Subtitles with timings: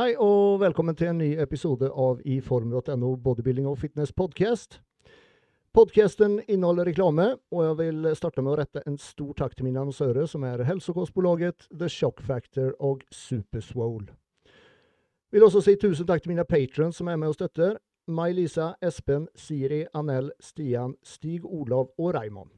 [0.00, 4.78] Hei og velkommen til en ny episode av iform.no bodybuilding og fitness podcast.
[5.76, 9.82] Podcasten inneholder reklame, og jeg vil starte med å rette en stor takk til mine
[9.82, 14.08] annonsører, som er Helsekostbolaget, The Shock Factor og Superswole.
[15.36, 17.76] Vil også si tusen takk til mine patrons som er med og støtter.
[18.08, 22.56] May-Lisa, Espen, Siri, Anel, Stian, Stig Olav og Raymond.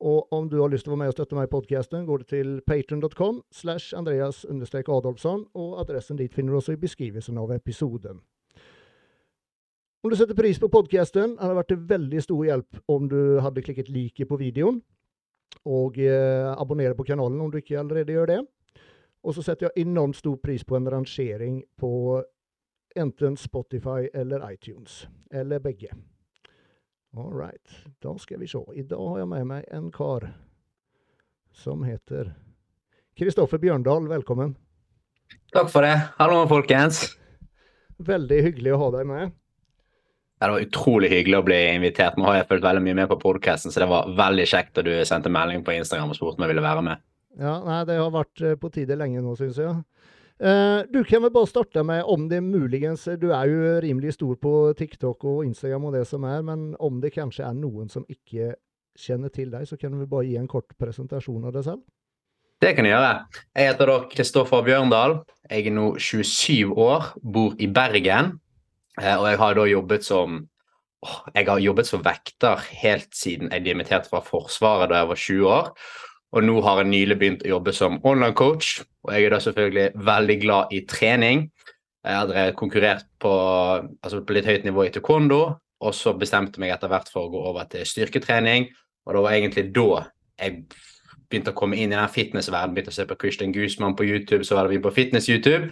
[0.00, 2.22] Og om du har lyst til å være med og støtte meg i podkasten, går
[2.22, 7.54] du til patron.com slash Andreas Adolfsson, og adressen dit finner du også i beskrivelsen av
[7.56, 8.20] episoden.
[10.04, 13.40] Om du setter pris på podkasten, hadde det vært til veldig stor hjelp om du
[13.42, 14.82] hadde klikket like på videoen,
[15.66, 18.40] og eh, abonnere på kanalen om du ikke allerede gjør det.
[19.26, 22.20] Og så setter jeg enormt stor pris på en rangering på
[22.96, 25.90] enten Spotify eller iTunes, eller begge.
[27.16, 27.68] All right.
[28.02, 28.58] Da skal vi se.
[28.74, 30.28] I dag har jeg med meg en kar
[31.56, 32.34] som heter
[33.16, 34.04] Kristoffer Bjørndal.
[34.10, 34.52] Velkommen.
[35.54, 35.94] Takk for det.
[36.18, 37.16] Hallo, folkens.
[37.96, 39.32] Veldig hyggelig å ha deg med.
[40.36, 42.18] Det var utrolig hyggelig å bli invitert.
[42.20, 44.84] Nå har jeg følt veldig mye med på podkasten, så det var veldig kjekt da
[44.84, 47.04] du sendte melding på Instagram og spurte om jeg ville være med.
[47.40, 49.72] Ja, nei, Det har vært eh, på tide lenge nå, syns jeg.
[50.36, 54.34] Uh, du kan vel bare starte med om det muligens Du er jo rimelig stor
[54.36, 58.04] på TikTok og Instagram og det som er, men om det kanskje er noen som
[58.04, 58.52] ikke
[59.00, 61.80] kjenner til deg, så kan du bare gi en kort presentasjon av deg selv?
[62.60, 63.14] Det kan jeg gjøre.
[63.56, 65.18] Jeg heter da Kristoffer Bjørndal.
[65.48, 68.36] Jeg er nå 27 år, bor i Bergen.
[69.00, 70.44] Uh, og jeg har da jobbet som
[71.36, 75.50] jeg har jobbet som vekter helt siden jeg dimitterte fra Forsvaret da jeg var 20
[75.52, 75.68] år.
[76.34, 79.38] Og nå har jeg nylig begynt å jobbe som online coach, og jeg er da
[79.44, 81.46] selvfølgelig veldig glad i trening.
[82.06, 83.30] Jeg hadde konkurrert på,
[84.02, 85.40] altså på litt høyt nivå i taekwondo,
[85.86, 88.68] og så bestemte meg etter hvert for å gå over til styrketrening.
[89.06, 89.88] Og det var egentlig da
[90.42, 90.62] jeg
[91.30, 92.74] begynte å komme inn i den fitnessverdenen.
[92.76, 95.70] Begynte å se på Christian Guzman på YouTube, så var det vi på Fitness-YouTube.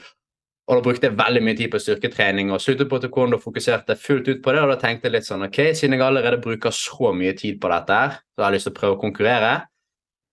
[0.64, 3.98] Og da brukte jeg veldig mye tid på styrketrening og sluttet på taekwondo og fokuserte
[4.00, 4.62] fullt ut på det.
[4.64, 7.70] Og da tenkte jeg litt sånn OK, siden jeg allerede bruker så mye tid på
[7.72, 8.00] dette,
[8.32, 9.52] så har jeg lyst til å prøve å konkurrere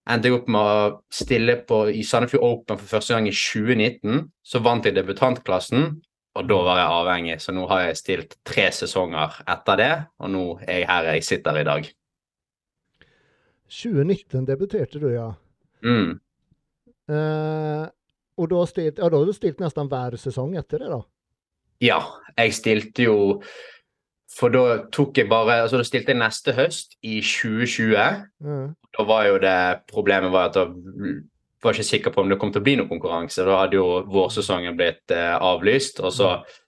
[0.09, 4.25] endte jeg opp med å stille på, i Sandefjord Open for første gang i 2019.
[4.41, 5.87] Så vant jeg debutantklassen,
[6.37, 7.37] og da var jeg avhengig.
[7.43, 11.27] Så nå har jeg stilt tre sesonger etter det, og nå er jeg her jeg
[11.27, 11.89] sitter i dag.
[13.71, 15.29] 2019 debuterte du, ja.
[15.85, 16.19] Mm.
[17.11, 17.85] Eh,
[18.41, 21.01] og da, stilt, ja, da har du stilt nesten hver sesong etter det, da?
[21.81, 21.99] Ja,
[22.37, 23.15] jeg stilte jo
[24.31, 28.23] for da tok jeg bare altså Da stilte jeg neste høst, i 2020.
[28.39, 28.71] Mm.
[28.97, 29.59] Da var jo det
[29.91, 30.67] problemet var at da
[31.61, 33.43] var ikke sikker på om det kom til å bli noen konkurranse.
[33.45, 36.01] Da hadde jo vårsesongen blitt eh, avlyst.
[36.01, 36.60] Og så mm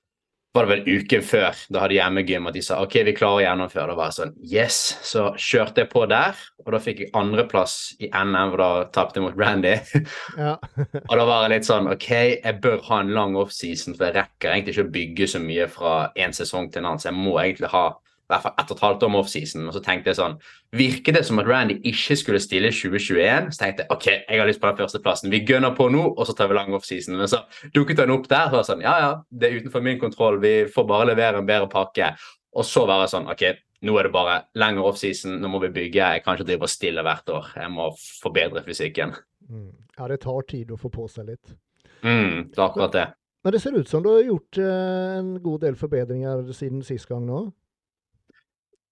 [0.53, 3.45] var det vel uken før da hadde hjemmegym at de sa ok, vi klarer å
[3.47, 3.87] gjennomføre.
[3.89, 4.79] Da var jeg sånn yes.
[5.01, 9.19] Så kjørte jeg på der, og da fikk jeg andreplass i NM, hvor da tapte
[9.19, 9.75] jeg mot Randy.
[10.37, 10.55] Ja.
[11.09, 14.17] og da var jeg litt sånn ok, jeg bør ha en lang offseason, for jeg
[14.19, 15.93] rekker egentlig ikke å bygge så mye fra
[16.25, 17.85] en sesong til en annen, så jeg må egentlig ha
[18.23, 19.65] i hvert fall ett og et halvt år med offseason.
[19.67, 20.37] Og så tenkte jeg sånn
[20.79, 23.49] Virker det som at Randy ikke skulle stille 2021?
[23.51, 25.33] Så tenkte jeg OK, jeg har lyst på den førsteplassen.
[25.33, 27.17] Vi gønner på nå, og så tar vi lang offseason.
[27.19, 27.43] Men så
[27.75, 28.47] dukket han opp der.
[28.47, 30.39] og var sånn, Ja, ja, det er utenfor min kontroll.
[30.43, 32.13] Vi får bare levere en bedre pakke.
[32.55, 33.43] Og så være sånn OK,
[33.83, 36.13] nå er det bare lengre offseason, nå må vi bygge.
[36.15, 37.49] Jeg kan ikke drive og stille hvert år.
[37.59, 37.89] Jeg må
[38.23, 39.11] forbedre fysikken.
[39.49, 39.73] Mm.
[39.97, 41.57] Ja, det tar tid å få på seg litt.
[42.03, 43.07] Mm, det er akkurat det.
[43.43, 47.09] Men det ser ut som du har gjort eh, en god del forbedringer siden sist
[47.09, 47.41] gang nå?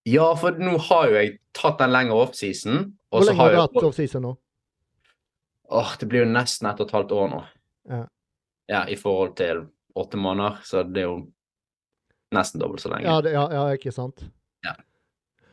[0.03, 2.87] Ja, for nå har jo jeg tatt den lengre offseason.
[3.11, 4.33] Hvor lenge har du hatt offseason nå?
[5.71, 7.43] Åh, Det blir jo nesten ett og et halvt år nå.
[7.89, 8.01] Ja.
[8.67, 8.81] ja.
[8.89, 11.19] I forhold til åtte måneder, så det er jo
[12.35, 13.07] nesten dobbelt så lenge.
[13.07, 14.25] Ja, det, ja, ja ikke sant.
[14.65, 14.75] Ja.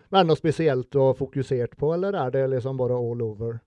[0.09, 3.23] Men er det noe spesielt du har fokusert på, eller er det liksom bare all
[3.27, 3.59] over?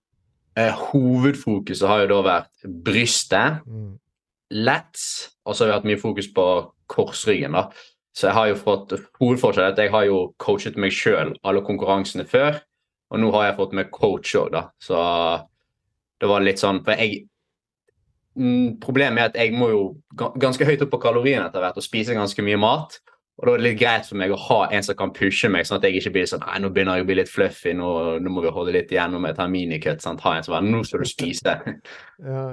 [0.59, 3.93] Eh, hovedfokuset har jo da vært brystet, mm.
[4.65, 5.05] lats,
[5.45, 6.47] og så har vi hatt mye fokus på
[6.91, 7.55] korsryggen.
[7.55, 7.69] da.
[8.11, 12.25] Så jeg har jo fått hovedforskjell at jeg har jo coachet meg sjøl alle konkurransene
[12.27, 12.59] før.
[13.11, 14.65] Og nå har jeg fått med coach òg, da.
[14.79, 14.97] Så
[16.21, 17.23] det var litt sånn For jeg
[18.39, 19.81] mm, Problemet er at jeg må jo
[20.39, 22.99] ganske høyt opp på kaloriene etter hvert og spise ganske mye mat.
[23.41, 25.65] Og da er det litt greit for meg å ha en som kan pushe meg,
[25.65, 27.91] sånn at jeg ikke blir sånn Nei, nå begynner jeg å bli litt fluffy, nå,
[28.21, 30.03] nå må vi holde litt igjen, nå må jeg ta minicut.
[30.05, 31.55] Ha en som bare Nå skal du spise.
[32.31, 32.43] ja.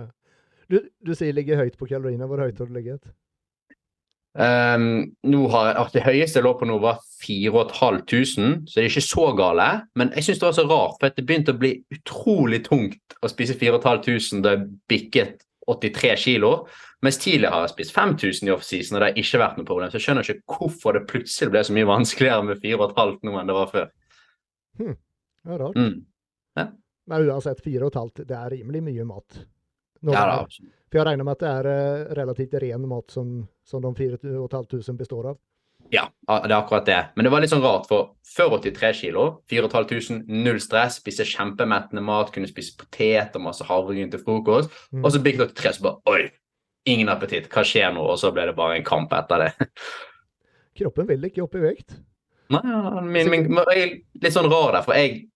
[0.68, 2.28] Du, du sier ligge høyt på kaloriene.
[2.30, 3.10] Hvor høyt har du ligget?
[4.38, 5.16] Um,
[5.50, 9.24] har jeg, Det høyeste jeg lå på nå, var 4500, så det er ikke så
[9.34, 9.68] gale.
[9.98, 13.30] Men jeg syns det var så rart, for det begynte å bli utrolig tungt å
[13.32, 16.52] spise 4500 da jeg bikket 83 kilo.
[17.02, 19.90] Mens tidligere har jeg spist 5000 i offseason, og det har ikke vært noe problem.
[19.90, 23.50] Så jeg skjønner ikke hvorfor det plutselig ble så mye vanskeligere med 4,5 nå enn
[23.50, 23.90] det var før.
[24.78, 24.96] Hm.
[25.48, 25.78] Det er rart.
[25.78, 26.00] Mm.
[26.58, 26.66] Ja.
[27.10, 29.38] Men uansett, 4,5 det er rimelig mye mat.
[30.02, 30.40] Nå, Ja da.
[30.42, 33.92] er- For jeg regner med at det er eh, relativt ren mat som, som de
[33.96, 35.38] 4500 består av.
[35.92, 36.98] Ja, det er akkurat det.
[37.16, 42.02] Men det var litt sånn rart, for før 83 kilo, 4500, null stress, spiste kjempemettende
[42.04, 44.74] mat, kunne spise potet og masse havregryn til frokost.
[44.92, 45.04] Mm.
[45.04, 46.26] Og så Big 83, så bare oi,
[46.88, 48.04] ingen appetitt, hva skjer nå?
[48.04, 49.70] Og så ble det bare en kamp etter det.
[50.82, 51.96] Kroppen vil ikke opp i vekt.
[52.52, 52.62] Nei,
[53.04, 53.58] min, min,
[54.22, 55.26] litt sånn rar der, for jeg,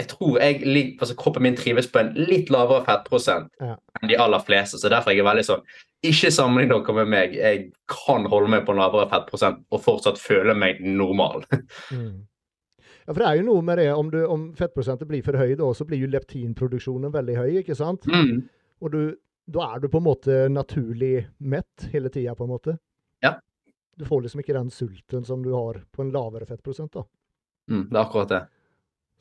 [0.00, 0.62] jeg tror jeg,
[1.00, 3.76] altså kroppen min trives på en litt lavere fettprosent Ja.
[4.00, 5.62] enn de aller fleste, så derfor er jeg veldig sånn,
[6.06, 10.20] ikke sammenlign dere med meg, jeg kan holde meg på en lavere fettprosent og fortsatt
[10.22, 11.44] føle meg normal.
[11.90, 12.26] Mm.
[13.06, 15.54] Ja, for det er jo noe med det, om, du, om fettprosentet blir for høy,
[15.58, 18.04] da, så blir jo leptinproduksjonen veldig høy, ikke sant?
[18.06, 18.44] Mm.
[18.84, 19.00] Og du,
[19.50, 22.76] da er du på en måte naturlig mett hele tida, på en måte.
[23.24, 23.32] Ja.
[23.98, 27.02] Du får liksom ikke den sulten som du har på en lavere fettprosent, da.
[27.72, 28.42] Mm, det er akkurat det.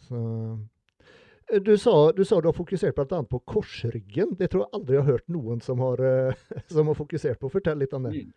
[0.08, 0.20] Så.
[1.52, 3.24] Eh, Du sa, du sa du har fokusert bl.a.
[3.26, 4.36] på korsryggen.
[4.38, 7.50] Det tror jeg aldri jeg har hørt noen som har, eh, som har fokusert på.
[7.50, 8.14] Fortell litt om det.
[8.22, 8.36] Mm.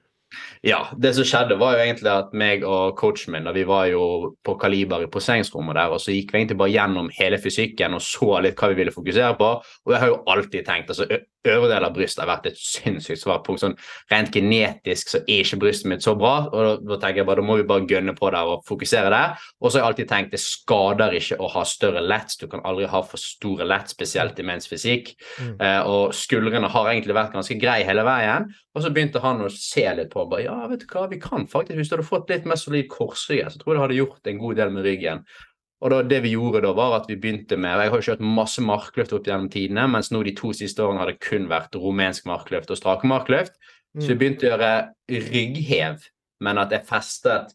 [0.65, 3.91] Ja, det som skjedde var jo egentlig at meg og coachen min, da vi var
[3.91, 4.05] jo
[4.41, 8.01] på Kaliber i poseringsrommet der, og så gikk vi egentlig bare gjennom hele fysikken og
[8.01, 9.51] så litt hva vi ville fokusere på.
[9.61, 11.05] Og jeg har jo alltid tenkt, altså
[11.49, 13.63] øvre del av brystet har vært et sinnssykt svart punkt.
[13.63, 13.77] Sånn
[14.13, 17.43] rent genetisk så er ikke brystet mitt så bra, og da, da tenker jeg bare
[17.43, 19.37] da må vi bare gønne på der og fokusere der.
[19.61, 22.65] Og så har jeg alltid tenkt det skader ikke å ha større lets, du kan
[22.69, 25.15] aldri ha for store lets, spesielt i menns fysikk.
[25.39, 25.55] Mm.
[25.59, 28.51] Eh, og skuldrene har egentlig vært ganske greie hele veien.
[28.73, 31.45] Og så begynte han å se litt på bare, ja, vet du hva, vi kan
[31.51, 34.31] faktisk, hvis du hadde fått litt mer solid korsrygg, så tror jeg det hadde gjort
[34.31, 35.27] en god del med ryggen.
[35.83, 38.21] Og da, det vi gjorde da, var at vi begynte med Jeg har jo kjørt
[38.23, 41.75] masse markløft opp gjennom tidene, mens nå de to siste årene har det kun vært
[41.75, 43.57] rumensk markløft og strakmarkløft.
[43.99, 44.19] Så vi Mm.
[44.21, 44.73] begynte å gjøre
[45.11, 46.07] rygghev,
[46.41, 47.53] men at jeg festet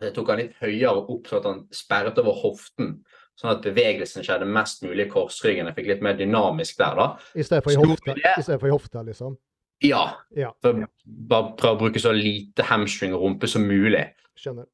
[0.00, 3.00] Jeg tok han litt høyere opp, sånn at han sperret over hoften.
[3.36, 5.66] Sånn at bevegelsen skjedde mest mulig i korsryggen.
[5.66, 7.06] Jeg fikk litt mer dynamisk der, da.
[7.34, 8.14] I stedet for i hofta,
[8.60, 9.36] for i hofta liksom.
[9.82, 10.14] Ja.
[10.36, 10.52] Ja.
[10.62, 14.04] For bare prøve å bruke så lite hamstring og rumpe som mulig.
[14.38, 14.66] Skjønner.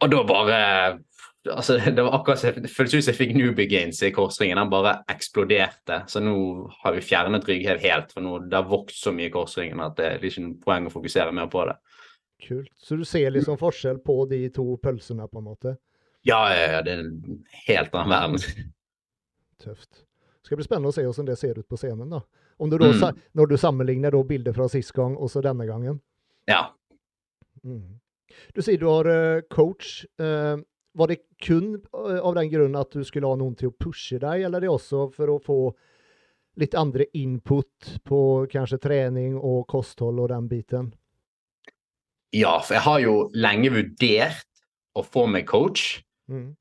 [0.00, 1.00] Og da bare
[1.46, 4.58] altså Det var akkurat det føltes ut som jeg fikk newbie gains i korsringen.
[4.60, 6.02] Den bare eksploderte.
[6.10, 6.34] Så nå
[6.82, 9.98] har vi fjernet rygghev helt, for nå det har vokst så mye i korsringen at
[10.00, 11.76] det er ikke noe poeng å fokusere mer på det.
[12.48, 12.72] Kult.
[12.78, 15.76] Så du ser liksom forskjell på de to pølsene, på en måte.
[16.26, 18.68] Ja, ja, ja, det er en helt annen verden.
[19.62, 20.04] Tøft.
[20.46, 22.22] Skal bli spennende å se hvordan det ser ut på scenen, da.
[22.58, 23.18] Om du da, Mm.
[23.38, 26.00] Når du sammenligner da bilder fra sist gang og så denne gangen.
[26.46, 26.72] Ja.
[27.62, 28.00] Mm.
[28.54, 30.06] Du sier du har eh, coach.
[30.96, 34.20] Var det kun eh, av den grunn at du skulle ha noen til å pushe
[34.22, 35.58] deg, eller er det også for å få
[36.58, 38.20] litt andre input på
[38.50, 40.88] kanskje trening og kosthold og den biten?
[42.34, 44.46] ja, for jeg har jo lenge vurdert
[44.98, 46.00] å få meg coach.
[46.30, 46.52] Mm.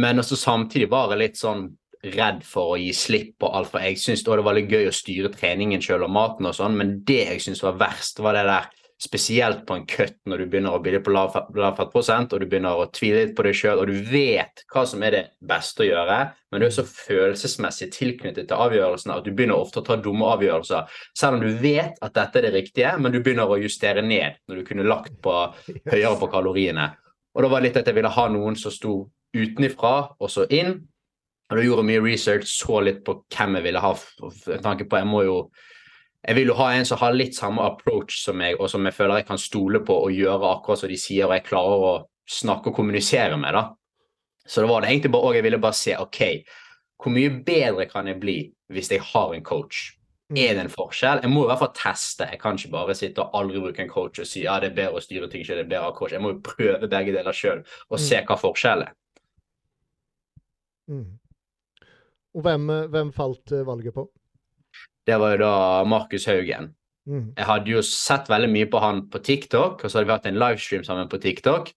[0.00, 1.66] Men også samtidig var jeg litt sånn
[2.02, 3.70] redd for å gi slipp på alt.
[3.72, 6.78] For jeg syntes det var litt gøy å styre treningen sjøl og maten og sånn,
[6.78, 8.70] men det jeg syntes var verst, var det der
[9.02, 12.46] spesielt på en cut når du begynner å bli på lav lav fettprosent, og du
[12.46, 15.82] begynner å tvile litt på deg sjøl, og du vet hva som er det beste
[15.82, 16.18] å gjøre,
[16.52, 20.28] men du er så følelsesmessig tilknyttet til avgjørelsene at du begynner ofte å ta dumme
[20.36, 24.04] avgjørelser, selv om du vet at dette er det riktige, men du begynner å justere
[24.06, 25.34] ned når du kunne lagt på
[25.66, 26.92] høyere på kaloriene.
[27.32, 28.96] Og da var det litt at jeg ville ha noen som sto
[29.34, 30.76] utenifra og så inn.
[31.50, 33.92] Og da gjorde jeg mye research, så litt på hvem jeg ville ha.
[34.46, 35.38] med tanke på Jeg må jo
[36.22, 38.94] jeg vil jo ha en som har litt samme approach som meg, og som jeg
[38.94, 41.94] føler jeg kan stole på og gjøre akkurat som de sier, og jeg klarer å
[42.30, 43.54] snakke og kommunisere med.
[43.54, 43.64] da.
[44.46, 46.20] Så det var det egentlig bare, og jeg ville bare se ok,
[47.02, 48.36] hvor mye bedre kan jeg bli
[48.72, 49.96] hvis jeg har en coach.
[50.32, 50.38] Mm.
[50.38, 51.20] Er det en forskjell?
[51.26, 52.24] Jeg må i hvert fall teste.
[52.30, 54.78] Jeg kan ikke bare sitte og aldri bruke en coach og si ja, det er
[54.78, 56.14] bedre å styre ting selv, det er bedre å ha coach.
[56.14, 57.60] Jeg må jo prøve begge deler sjøl
[57.90, 58.04] og Mm.
[58.06, 58.94] se hva forskjellen er.
[60.88, 61.18] Mm.
[62.34, 64.06] Og hvem, eh, hvem falt eh, valget på?
[65.06, 65.54] Det var jo da
[65.88, 66.72] Markus Haugen.
[67.08, 67.32] Mm.
[67.36, 70.28] Jeg hadde jo sett veldig mye på han på TikTok, og så hadde vi hatt
[70.30, 71.72] en livestream sammen på TikTok.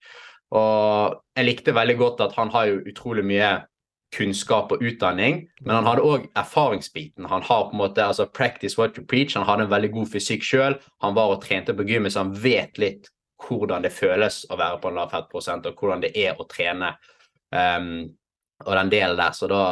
[0.54, 3.56] Og jeg likte veldig godt at han har jo utrolig mye
[4.14, 7.26] kunnskap og utdanning, men han hadde òg erfaringsbiten.
[7.26, 9.34] Han har på en måte, altså practice what you preach.
[9.34, 10.78] Han hadde en veldig god fysikk sjøl.
[11.02, 13.10] Han var og trente på gymmet, så han vet litt
[13.42, 16.94] hvordan det føles å være på en lav fettprosent, og hvordan det er å trene.
[17.50, 18.06] Um,
[18.64, 19.62] og den delen der, så da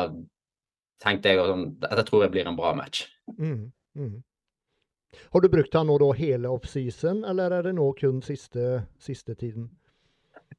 [1.03, 3.07] tenkte jeg at dette tror jeg blir en bra match.
[3.39, 3.73] Mm.
[3.97, 4.23] Mm.
[5.33, 9.35] Har du brukt han nå da hele offseason, eller er det nå kun siste, siste
[9.35, 9.71] tiden?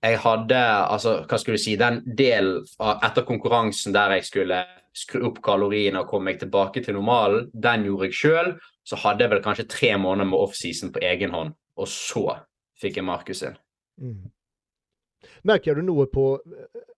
[0.04, 0.58] jeg hadde,
[0.92, 4.60] altså, hva skulle du si, den delen av- etter konkurransen der jeg skulle
[4.96, 8.52] skru opp kaloriene og komme meg tilbake til normalen, den gjorde jeg sjøl.
[8.86, 12.40] Så hadde jeg vel kanskje tre måneder med offseason på egen hånd, og så
[12.82, 13.58] fikk jeg Markus inn.
[14.02, 14.32] Mm.
[15.44, 16.40] Merker du noe på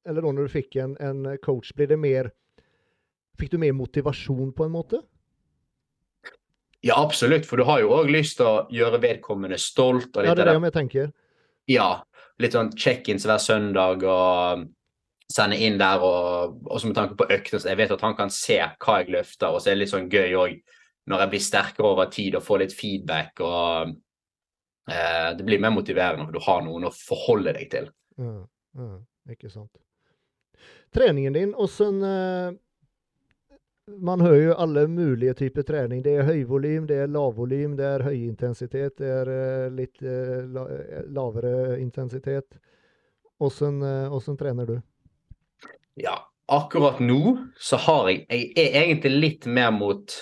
[0.04, 2.32] Eller da når du fikk en, en coach, blir det mer
[3.38, 5.02] Fikk du mer motivasjon på en måte?
[6.86, 10.12] Ja, absolutt, for du har jo òg lyst til å gjøre vedkommende stolt.
[10.16, 11.12] Ja, det er det jeg tenker.
[11.68, 11.90] Ja,
[12.40, 14.68] litt sånn check-ins hver søndag og
[15.32, 16.04] sende inn der.
[16.06, 19.14] Og også med tanke på økter, så jeg vet at han kan se hva jeg
[19.16, 19.50] løfter.
[19.50, 20.60] Og så er det litt sånn gøy òg
[21.08, 23.42] når jeg blir sterkere over tid og får litt feedback.
[23.42, 23.96] og
[24.92, 27.92] eh, Det blir mer motiverende når du har noen å forholde deg til.
[28.20, 28.38] Ja,
[28.78, 28.94] ja,
[29.34, 29.74] ikke sant.
[30.96, 32.56] Treningen din, åssen eh,
[33.88, 36.02] Man hører jo alle mulige typer trening.
[36.04, 40.66] Det er høyvolym, det er lavvolym, det er høyintensitet, det er eh, litt eh, la,
[40.76, 42.60] eh, lavere intensitet.
[43.40, 44.76] Åssen åssen trener du?
[46.02, 46.16] Ja,
[46.50, 50.16] akkurat nå så har jeg Jeg er egentlig litt mer mot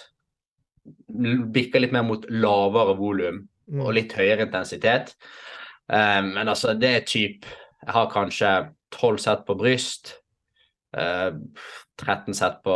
[1.56, 3.80] Bikker litt mer mot lavere volum Mm.
[3.82, 5.16] og litt høyere intensitet.
[5.90, 7.48] Men altså, det er typ
[7.82, 8.52] Jeg har kanskje
[8.94, 10.12] 12 sett på bryst,
[10.96, 12.76] 13 sett på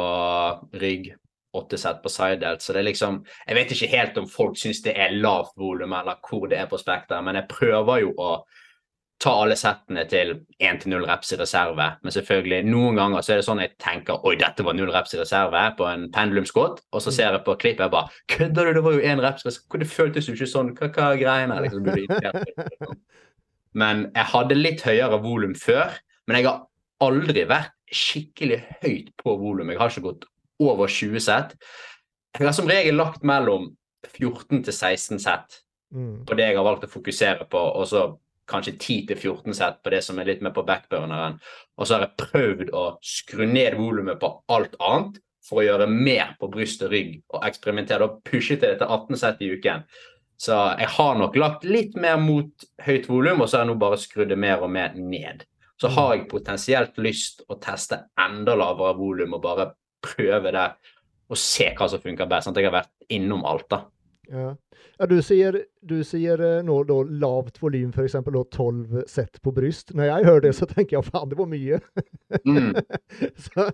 [0.81, 1.11] rygg,
[1.57, 2.61] 8 sett på side delt.
[2.61, 5.93] Så det er liksom Jeg vet ikke helt om folk syns det er lavt volum,
[5.93, 8.33] eller hvor det er på spekteret, men jeg prøver jo å
[9.19, 10.31] ta alle settene til
[10.63, 11.87] 1-0 reps i reserve.
[12.03, 15.15] Men selvfølgelig, noen ganger så er det sånn jeg tenker oi, dette var null reps
[15.15, 18.77] i reserve på en pendulumskudd, og så ser jeg på klippet og bare kødder du,
[18.77, 19.43] det var jo én reps.
[19.43, 20.71] Det føltes jo ikke sånn.
[20.77, 21.59] Hva, hva er greiene?
[21.65, 22.95] Liksom,
[23.81, 25.99] men jeg hadde litt høyere volum før.
[26.29, 26.63] Men jeg har
[27.03, 29.69] aldri vært skikkelig høyt på volum.
[29.73, 30.25] Jeg har ikke gått
[30.59, 31.55] over 20 sett.
[32.37, 33.71] Jeg har som regel lagt mellom
[34.13, 36.23] 14 til 16 sett Mm.
[36.23, 40.03] på det jeg har valgt å fokusere på, og så kanskje 10-14 sett på det
[40.05, 41.39] som er litt mer på backburneren.
[41.79, 45.87] Og så har jeg prøvd å skru ned volumet på alt annet for å gjøre
[45.89, 49.49] mer på bryst og rygg og eksperimentere og pushe til det til 18 sett i
[49.49, 49.81] uken.
[50.37, 52.51] Så jeg har nok lagt litt mer mot
[52.85, 55.41] høyt volum, og så har jeg nå bare skrudd det mer og mer ned.
[55.79, 59.69] Så har jeg potensielt lyst å teste enda lavere volum og bare
[60.03, 60.65] prøve det
[61.29, 62.47] og se hva som funker best.
[62.47, 63.83] Sånn at jeg har vært innom alt, da.
[64.29, 64.49] Ja.
[64.99, 68.17] ja, du sier, du sier eh, nå da lavt volym, f.eks.
[68.57, 69.93] 12 sett på bryst.
[69.97, 71.79] Når jeg hører det, så tenker jeg faen, det var mye.
[72.45, 72.75] Mm.
[73.47, 73.69] så,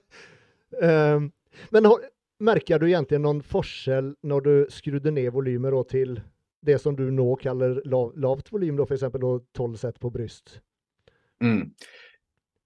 [0.80, 1.28] um,
[1.76, 2.06] men har,
[2.40, 6.20] merker du egentlig noen forskjell når du skrudde ned volumet til
[6.66, 9.08] det som du nå kaller lav, lavt volym, f.eks.
[9.56, 10.60] 12 sett på bryst?
[11.44, 11.74] Mm.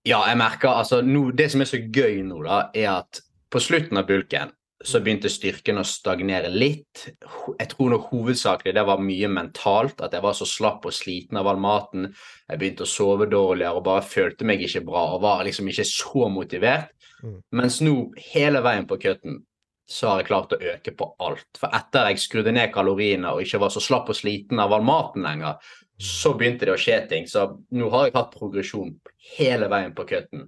[0.08, 3.62] Ja, jeg merker altså no, Det som er så gøy nå, da, er at på
[3.62, 4.54] slutten av bulken
[4.86, 7.10] så begynte styrken å stagnere litt.
[7.20, 11.40] Jeg tror nok hovedsakelig det var mye mentalt, at jeg var så slapp og sliten
[11.40, 12.08] av all maten.
[12.48, 15.88] Jeg begynte å sove dårligere og bare følte meg ikke bra og var liksom ikke
[15.90, 16.96] så motivert.
[17.20, 17.36] Mm.
[17.60, 17.96] Mens nå,
[18.32, 19.42] hele veien på cutten,
[19.90, 21.50] så har jeg klart å øke på alt.
[21.60, 24.86] For etter jeg skrudde ned kaloriene og ikke var så slapp og sliten av all
[24.86, 25.58] maten lenger,
[26.00, 27.28] så begynte det å skje ting.
[27.28, 28.94] Så nå har jeg hatt progresjon
[29.36, 30.48] hele veien på cutten,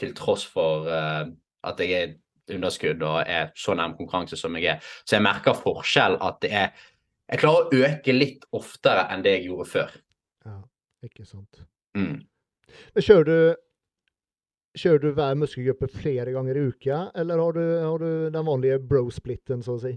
[0.00, 1.24] til tross for uh,
[1.64, 2.14] at jeg er
[2.54, 4.88] underskudd og er så nærm konkurranse som jeg er.
[5.08, 6.90] Så jeg merker forskjell at det er
[7.24, 9.92] Jeg klarer å øke litt oftere enn det jeg gjorde før.
[10.44, 10.58] Ja,
[11.06, 11.62] ikke sant.
[11.96, 12.18] Mm.
[12.92, 13.62] Men kjører du,
[14.76, 18.76] kjører du hver muskelgruppe flere ganger i uka, eller har du, har du den vanlige
[18.90, 19.94] bro-splitten, så å si?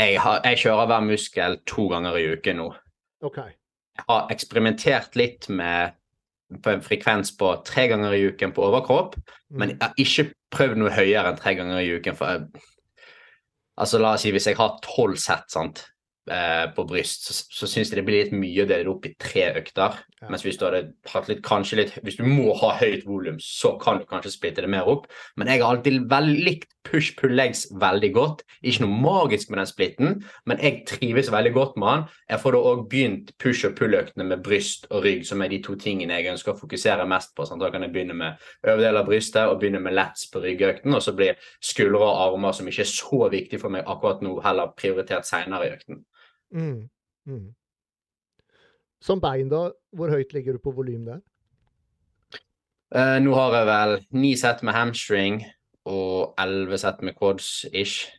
[0.00, 2.70] Jeg, har, jeg kjører hver muskel to ganger i uken nå.
[3.28, 3.42] OK.
[4.08, 5.92] Har eksperimentert litt med
[6.62, 9.16] på en frekvens på tre ganger i uken på overkropp,
[9.50, 9.78] men Mm.
[9.78, 12.16] jeg har ikke prøvd noe høyere enn tre ganger i uken.
[12.16, 12.62] For jeg,
[13.76, 15.86] altså la oss si hvis jeg har tolv sett sant,
[16.30, 19.08] eh, på bryst, så, så syns jeg det blir litt mye å dele det opp
[19.08, 19.98] i tre økter.
[20.22, 20.28] Ja.
[20.30, 23.74] Mens hvis du hadde hatt litt, kanskje litt Hvis du må ha høyt volum, så
[23.82, 25.08] kan du kanskje splitte det mer opp.
[25.36, 28.42] Men jeg har alltid vel, likt push-pull-legs veldig godt.
[28.62, 30.14] Ikke noe magisk med den splitten,
[30.50, 32.04] men jeg trives veldig godt med den.
[32.30, 35.60] Jeg får da òg begynt push- og pull-øktene med bryst og rygg, som er de
[35.62, 37.46] to tingene jeg ønsker å fokusere mest på.
[37.48, 40.42] Sånn, Da kan jeg begynne med øvre del av brystet og begynne med lats på
[40.42, 44.22] ryggøkten, og så blir skuldre og armer, som ikke er så viktig for meg akkurat
[44.22, 46.04] nå, heller prioritert seinere i økten.
[46.52, 46.88] Mm.
[47.26, 47.54] Mm.
[49.02, 51.22] Som bein, da, hvor høyt ligger du på volym der?
[52.92, 55.40] Uh, nå har jeg vel ni sett med hamstring
[55.88, 58.10] og elleve sett med quads-ish.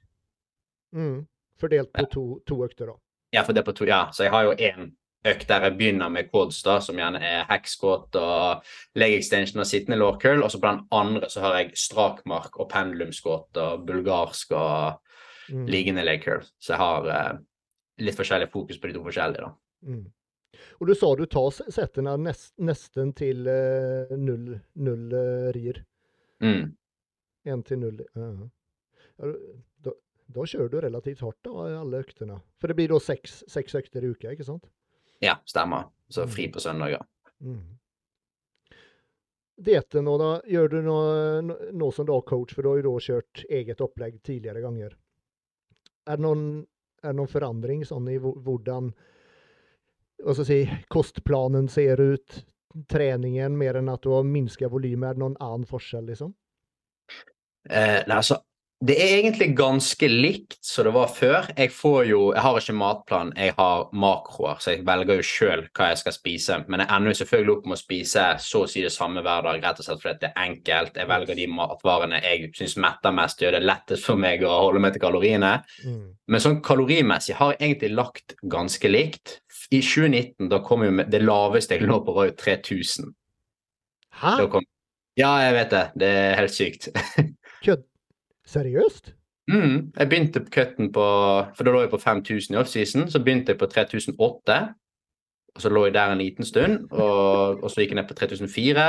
[0.92, 1.28] Mm.
[1.62, 2.98] Fordelt på to, to økter, da.
[3.34, 4.92] Ja, for det er på to, ja, så jeg har jo én
[5.24, 8.66] økt der jeg begynner med quads, da, som gjerne er hack squat og
[9.00, 10.44] leg extension og sittende lår curl.
[10.44, 15.00] Og så på den andre så har jeg strakmark og pendulum squat og bulgarsk og
[15.50, 15.66] Mm.
[15.68, 16.40] liggende leg curl.
[16.60, 17.40] Så jeg har eh,
[18.00, 19.54] litt forskjellig fokus på de to forskjellige, da.
[19.86, 20.04] Mm.
[20.80, 25.80] Og du sa du tar settene nest, nesten til uh, null, null eh, rier.
[26.44, 26.76] Mm.
[27.46, 28.02] En til null.
[28.18, 28.46] Uh,
[29.22, 29.30] Ja,
[29.86, 29.92] Da,
[30.34, 32.40] da kjører du relativt hardt da, alle øktene.
[32.60, 34.66] For det blir da seks, seks økter i uka, ikke sant?
[35.22, 35.92] Ja, stemmer.
[36.10, 37.04] Så fri på søndager.
[37.46, 37.62] Mm.
[39.64, 40.32] Dietten nå, da.
[40.50, 43.82] Gjør du noe, nå- nå som da coach, for du har jo da kjørt eget
[43.86, 44.96] opplegg tidligere ganger.
[46.10, 46.46] Er det noen
[47.04, 48.92] er det noen forandring sånn i hvordan
[50.48, 52.40] si, kostplanen ser ut,
[52.90, 55.12] treningen, mer enn at du har minska volumet?
[55.12, 56.34] Er det noen annen forskjell, liksom?
[57.70, 58.40] Eh, nei, altså,
[58.84, 61.46] det er egentlig ganske likt som det var før.
[61.56, 65.62] Jeg får jo, jeg har ikke matplan, jeg har makroer, så jeg velger jo sjøl
[65.70, 66.58] hva jeg skal spise.
[66.68, 69.46] Men jeg ender jo selvfølgelig opp med å spise så å si det samme hver
[69.46, 71.00] dag, rett og slett fordi det er enkelt.
[71.00, 74.84] Jeg velger de matvarene jeg syns metter mest, gjør det lettest for meg å holde
[74.84, 75.54] meg til kaloriene.
[75.86, 76.04] Mm.
[76.34, 79.38] Men sånn kalorimessig har jeg egentlig lagt ganske likt.
[79.72, 83.16] I 2019 da kom jo det laveste jeg lå på, var jo 3000.
[84.20, 84.36] Hæ?
[84.52, 84.68] Kom,
[85.16, 85.88] ja, jeg vet det.
[86.04, 86.92] Det er helt sykt.
[87.64, 87.88] Kødd?
[88.46, 89.14] Seriøst?
[89.52, 91.04] Mm, jeg begynte på cutten på
[91.56, 93.10] For da lå jeg på 5000 i offseason.
[93.12, 94.60] Så begynte jeg på 3008.
[95.56, 96.88] Og så lå jeg der en liten stund.
[96.92, 98.88] Og, og så gikk jeg ned på 3004,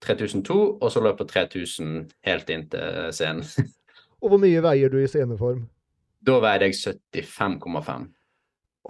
[0.00, 3.44] 3002, og så lå jeg på 3000 helt inn til scenen.
[4.20, 5.62] Og hvor mye veier du i sceneform?
[6.28, 8.08] Da veide jeg 75,5.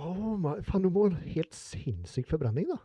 [0.01, 2.79] Oh, my, faen, du må ha en helt sinnssyk forbrenning, da.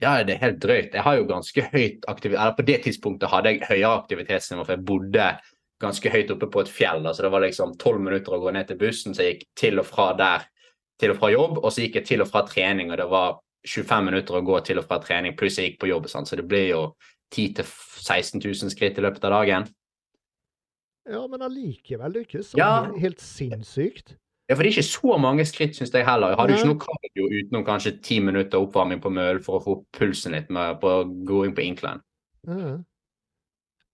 [0.00, 0.94] Ja, det er helt drøyt.
[0.94, 2.38] Jeg har jo ganske høyt aktivitet...
[2.38, 5.26] Eller på det tidspunktet hadde jeg høyere aktivitetsnivå, for jeg bodde
[5.80, 7.04] ganske høyt oppe på et fjell.
[7.06, 9.82] Altså det var liksom tolv minutter å gå ned til bussen, så jeg gikk til
[9.82, 10.44] og fra der
[11.00, 13.38] til og fra jobb, og så gikk jeg til og fra trening, og det var
[13.64, 16.28] 25 minutter å gå til og fra trening, pluss jeg gikk på jobb, sant?
[16.28, 16.82] så det blir jo
[17.32, 19.68] 10 000-16 000 skritt i løpet av dagen.
[21.10, 22.92] Ja, men allikevel, så Ja.
[23.00, 24.16] helt sinnssykt.
[24.50, 26.32] Ja, for det er ikke så mange skritt, syns jeg heller.
[26.32, 29.62] Jeg hadde jo ikke noe kardio utenom kanskje ti minutter oppvarming på møl for å
[29.62, 30.90] få opp pulsen litt med, på
[31.24, 32.02] going på incline.
[32.48, 32.78] Ja.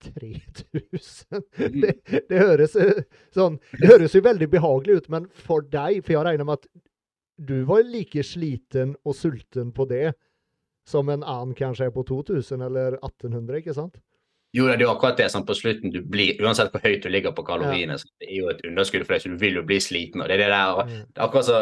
[0.03, 1.43] 3000
[1.81, 1.93] det,
[2.29, 3.03] det høres eh,
[3.35, 6.67] sånn Det høres jo veldig behagelig ut, men for deg For jeg regner med at
[7.37, 10.11] du var like sliten og sulten på det
[10.89, 13.97] som en annen kanskje er på 2000 eller 1800, ikke sant?
[14.55, 15.27] Jo, det er jo akkurat det.
[15.29, 18.37] Sånn, på slutten, du blir, Uansett hvor høyt du ligger på kaloriene, så det er
[18.39, 20.23] jo et underskudd for deg, så du vil jo bli sliten.
[20.23, 21.03] og det er det der, Mm.
[21.13, 21.59] det er akkurat så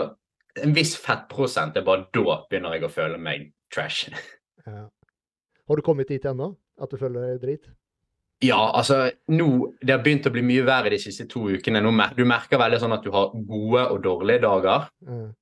[0.63, 4.05] En viss fettprosent, det er bare da begynner jeg å føle meg trash.
[4.65, 4.85] Ja.
[5.67, 6.55] Har du kommet dit ennå?
[6.79, 7.67] At du føler deg drit?
[8.43, 9.47] Ja, altså nå,
[9.81, 11.81] Det har begynt å bli mye verre de siste to ukene.
[11.81, 14.89] Nå, du merker veldig sånn at du har gode og dårlige dager.
[15.07, 15.33] Mm.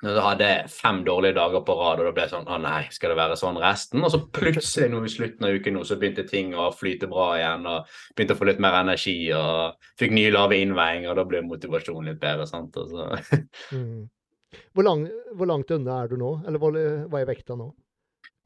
[0.00, 3.12] Du hadde fem dårlige dager på rad, og da ble det sånn Å nei, skal
[3.12, 4.00] det være sånn resten?
[4.00, 7.34] Og så plutselig nå i slutten av uken nå, så begynte ting å flyte bra
[7.36, 11.26] igjen, og begynte å få litt mer energi, og fikk nye lave innveiinger, og da
[11.28, 12.48] ble motivasjonen litt bedre.
[12.48, 12.80] sant?
[12.80, 13.10] Og så
[13.76, 14.08] Mm.
[14.74, 15.04] Hvor, lang,
[15.38, 16.32] hvor langt unna er du nå?
[16.48, 16.72] Eller hva,
[17.06, 17.68] hva er vekta nå?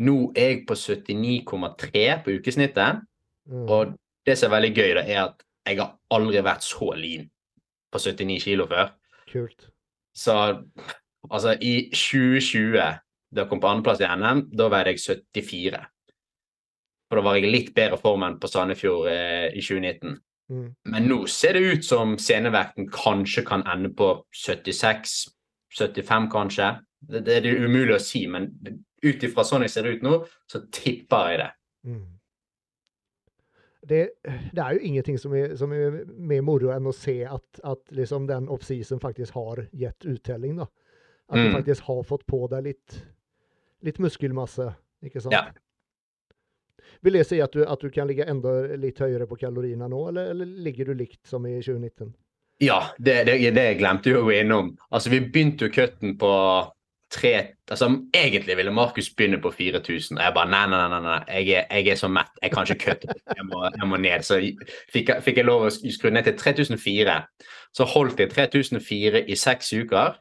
[0.04, 3.04] Nå er jeg på 79,3 på ukesnittet,
[3.50, 3.68] Mm.
[3.68, 7.26] og det som er veldig gøy, da, er at jeg har aldri vært så lean
[7.92, 8.92] på 79 kilo før.
[9.30, 9.66] Kult.
[10.16, 10.36] Så
[11.30, 12.78] altså, i 2020,
[13.34, 15.82] da jeg kom på andreplass i NM, da veide jeg 74.
[17.08, 20.16] For da var jeg litt bedre form enn på Sandefjord eh, i 2019.
[20.52, 20.66] Mm.
[20.92, 26.72] Men nå ser det ut som scenevekten kanskje kan ende på 76-75, kanskje.
[27.04, 28.50] Det, det er det umulig å si, men
[29.04, 30.18] ut ifra sånn jeg ser ut nå,
[30.50, 31.50] så tipper jeg det.
[31.88, 32.04] Mm.
[33.86, 37.60] Det, det er jo ingenting som er, som er mer moro enn å se at,
[37.64, 40.56] at liksom den offseason faktisk har gitt uttelling.
[40.62, 40.66] da.
[41.28, 41.54] At du Mm.
[41.58, 43.02] faktisk har fått på deg litt,
[43.82, 44.70] litt muskelmasse.
[45.04, 45.32] ikke sant?
[45.36, 45.44] Ja.
[47.04, 50.08] Vil det si at du, at du kan ligge enda litt høyere på kaloriene nå,
[50.08, 52.14] eller, eller ligger du likt som i 2019?
[52.64, 54.70] Ja, det, det, det glemte jeg jo innom.
[54.94, 56.30] Altså, vi begynte jo cutten på
[57.14, 57.32] tre
[57.70, 61.18] altså Egentlig ville Markus begynne på 4000, og jeg bare nei, nei, nei, nei.
[61.28, 63.14] Jeg, er, jeg er så mett, jeg kan ikke kutte.
[63.36, 64.26] Jeg må, jeg må ned.
[64.26, 64.40] Så
[64.92, 67.14] fikk, fikk jeg lov å skru ned til 3004.
[67.74, 70.18] Så holdt jeg 3004 i seks uker.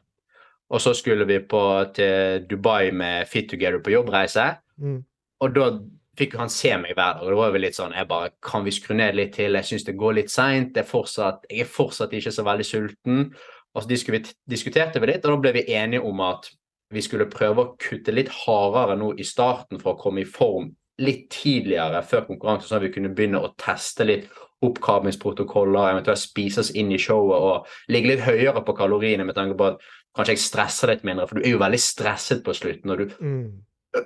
[0.72, 1.60] Og så skulle vi på,
[1.94, 4.54] til Dubai med Fit Together på jobbreise.
[4.80, 5.02] Mm.
[5.44, 5.68] Og da
[6.18, 8.62] fikk han se meg hver dag, og det var jo litt sånn Jeg bare Kan
[8.66, 9.56] vi skru ned litt til?
[9.58, 10.76] Jeg syns det går litt seint.
[10.78, 13.24] Jeg er fortsatt ikke så veldig sulten.
[13.74, 16.46] Og så diskuterte vi litt, og da ble vi enige om at
[16.94, 20.70] vi skulle prøve å kutte litt hardere nå i starten for å komme i form
[21.02, 24.28] litt tidligere før konkurranse, sånn at vi kunne begynne å teste litt
[24.64, 29.58] oppkarmingsprotokoller, eventuelt spise oss inn i showet og ligge litt høyere på kaloriene med tanke
[29.58, 29.82] på at
[30.14, 32.90] kanskje jeg stresser litt mindre, for du er jo veldig stresset på slutten.
[32.90, 33.62] og du Mm.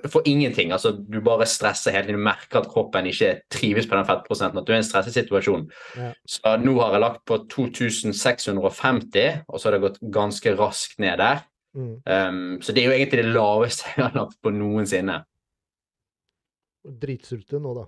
[0.09, 0.71] for ingenting.
[0.71, 2.19] altså Du bare stresser hele tiden.
[2.19, 4.59] Du merker at kroppen ikke trives på den fettprosenten.
[4.59, 5.71] At du er i en stresset situasjon.
[5.97, 6.13] Ja.
[6.27, 11.17] Så nå har jeg lagt på 2650, og så har det gått ganske raskt ned
[11.17, 11.41] der.
[11.77, 11.93] Mm.
[12.05, 15.19] Um, så det er jo egentlig det laveste jeg har lagt på noensinne.
[16.83, 17.85] Dritsulten nå, da.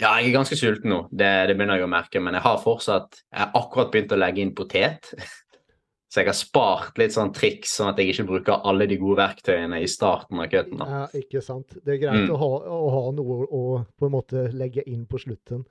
[0.00, 2.20] Ja, jeg er ganske sulten nå, det, det begynner jeg å merke.
[2.24, 5.12] Men jeg har fortsatt Jeg har akkurat begynt å legge inn potet.
[6.12, 9.16] Så jeg har spart litt sånn triks, sånn at jeg ikke bruker alle de gode
[9.22, 10.82] verktøyene i starten av cutten.
[10.84, 11.72] Ja, ikke sant.
[11.80, 12.34] Det er greit Mm.
[12.34, 13.62] å, ha, å ha noe å
[13.96, 15.62] på en måte legge inn på slutten.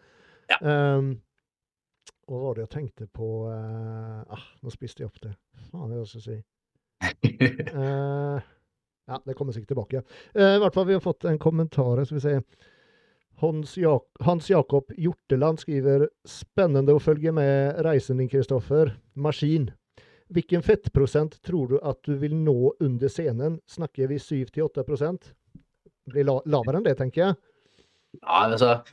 [0.49, 0.57] Ja.
[0.97, 1.11] Um,
[2.25, 5.35] hva var det jeg tenkte på uh, ah, Nå spiste jeg opp det.
[5.69, 6.39] faen er det jeg skal si?
[7.71, 8.41] Eh,
[9.07, 10.01] ja, det kommer sikkert tilbake.
[10.37, 12.33] Uh, I hvert fall, vi har fått en kommentar skal vi se.
[13.41, 18.93] Hans, Jak Hans Jakob Hjorteland skriver Spennende å følge med reisen din, Kristoffer.
[19.17, 19.71] Maskin.
[20.31, 23.57] Hvilken fettprosent tror du at du vil nå under scenen?
[23.67, 24.85] Snakker vi 7-8
[26.11, 27.39] Blir la lavere enn det, tenker jeg.
[28.21, 28.83] Ja, altså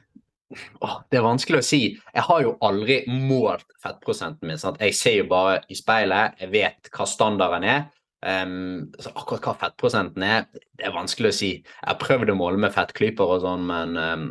[0.81, 1.83] åh, Det er vanskelig å si.
[2.14, 4.59] Jeg har jo aldri målt fettprosenten min.
[4.59, 4.81] Sant?
[4.81, 7.87] Jeg ser jo bare i speilet, jeg vet hva standarden er.
[8.18, 11.50] Um, så akkurat hva fettprosenten er, det er vanskelig å si.
[11.62, 14.31] Jeg har prøvd å måle med fettklyper og sånn, men, um,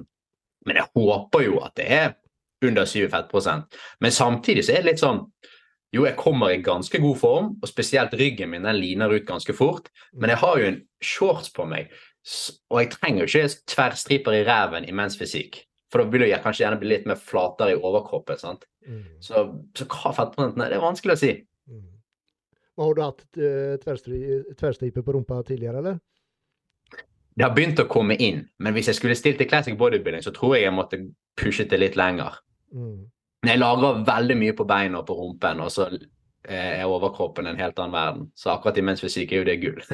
[0.68, 2.10] men jeg håper jo at det er
[2.68, 3.78] under 7 fettprosent.
[4.04, 5.24] Men samtidig så er det litt sånn
[5.96, 9.54] jo, jeg kommer i ganske god form, og spesielt ryggen min den liner ut ganske
[9.56, 9.88] fort.
[10.12, 11.94] Men jeg har jo en shorts på meg,
[12.68, 15.62] og jeg trenger jo ikke tverrstriper i ræven i mensfysikk.
[15.88, 18.40] For da vil jeg kanskje gjerne bli litt mer flatere i overkroppen.
[18.42, 18.68] sant?
[18.84, 19.06] Mm.
[19.24, 19.46] Så,
[19.78, 21.32] så hva fettprosenten er, det er vanskelig å si.
[22.78, 26.00] Har du hatt uh, tverrstripe på rumpa tidligere, eller?
[27.38, 30.34] Det har begynt å komme inn, men hvis jeg skulle stilt til classic bodybuilding, så
[30.34, 30.98] tror jeg jeg måtte
[31.38, 32.40] pushet det litt lenger.
[32.74, 33.04] Mm.
[33.44, 35.86] Men jeg lagrer veldig mye på beina og på rumpen, og så
[36.48, 38.26] er overkroppen en helt annen verden.
[38.36, 39.82] Så akkurat i mensfysikk er jo det gull.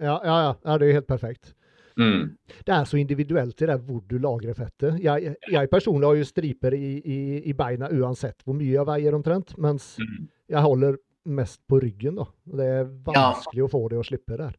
[0.00, 0.52] Ja, ja, ja.
[0.64, 1.54] ja det er jo helt perfekt.
[2.00, 2.36] Mm.
[2.64, 4.98] Det er så individuelt det der hvor du lagrer fettet.
[5.04, 7.18] Jeg, jeg personlig har jo striper i, i,
[7.50, 10.28] i, beina uansett hvor mye jeg veier omtrent, mens Mm.
[10.48, 10.96] jeg holder
[11.30, 12.18] mest på ryggen.
[12.20, 12.26] da.
[12.60, 14.56] Det er vanskelig å få det å slippe der.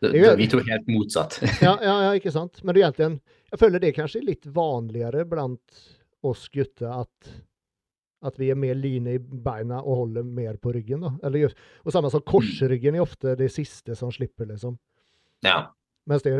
[0.00, 1.38] Det, Det vi to er helt motsatt.
[1.64, 2.60] Ja, ja, ja, ikke sant?
[2.62, 5.84] Men det er egentlig, jeg føler det kanskje er litt vanligere blant
[6.26, 7.30] oss gutter at,
[8.26, 11.06] at vi er mer line i beina og holder mer på ryggen.
[11.24, 11.54] Eller,
[11.84, 14.76] og samme som korsryggen er ofte det siste som slipper, liksom.
[15.46, 15.62] ja.
[16.06, 16.36] Mens det,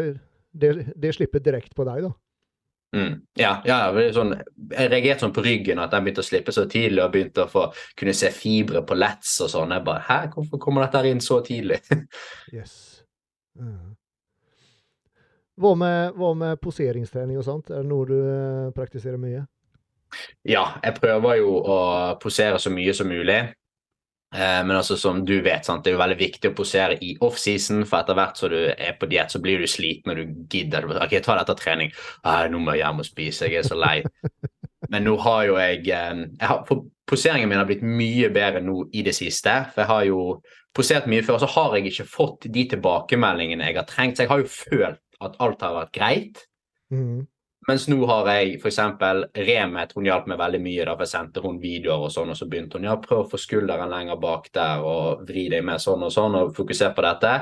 [0.55, 2.12] det, det slipper direkte på deg, da.
[2.94, 3.16] Mm.
[3.37, 3.79] Ja, ja,
[4.14, 4.31] sånn,
[4.70, 7.51] jeg reagerte sånn på ryggen at den begynte å slippe så tidlig og begynte å
[7.51, 7.66] få
[7.99, 9.75] kunne se fibre på lets og sånn.
[9.75, 11.83] Jeg bare Hæ, hvorfor kommer dette her inn så tidlig?
[12.55, 13.03] Yes.
[13.59, 13.96] Mm.
[15.57, 17.72] Hva med, hva med poseringstrening og sånt?
[17.72, 19.46] Er det noe du eh, praktiserer mye?
[20.46, 21.79] ja, jeg prøver jo å
[22.22, 23.40] posere så mye som mulig.
[24.37, 27.14] Eh, men altså, som du vet, sant, det er jo veldig viktig å posere i
[27.25, 30.42] offseason, for etter hvert som du er på diett, så blir du sliten og du
[30.53, 30.88] gidder.
[30.99, 31.94] Ok, ta dette trening.
[32.25, 34.03] Nå må jeg hjem og spise, jeg er så lei.
[34.92, 38.88] Men nå har jo jeg, eh, jeg har, Poseringen min har blitt mye bedre nå
[38.99, 39.53] i det siste.
[39.70, 40.20] For jeg har jo
[40.75, 44.18] posert mye før, og så har jeg ikke fått de tilbakemeldingene jeg har trengt.
[44.18, 46.42] Så jeg har jo følt at alt har vært greit.
[46.90, 47.29] Mm.
[47.66, 48.79] Mens nå har jeg f.eks.
[49.48, 50.85] Remet, hun hjalp meg veldig mye.
[50.87, 53.31] da, for Jeg sendte hun videoer og sånn, og så begynte hun ja, prøv å
[53.33, 57.07] få skulderen lenger bak der og vri deg med sånn og sånn, og fokusere på
[57.07, 57.33] dette.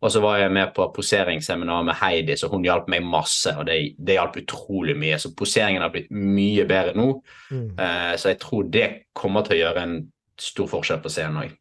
[0.00, 3.52] Og så var jeg med på poseringsseminar med Heidi, så hun hjalp meg masse.
[3.56, 5.18] Og det, det hjalp utrolig mye.
[5.20, 7.10] Så poseringen har blitt mye bedre nå.
[7.52, 7.66] Mm.
[7.76, 9.98] Uh, så jeg tror det kommer til å gjøre en
[10.40, 11.52] stor forskjell på scenen òg.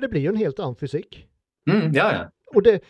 [0.00, 1.20] Det blir jo en helt annen fysikk.
[1.68, 2.22] Mm, ja, ja.
[2.56, 2.80] Og det,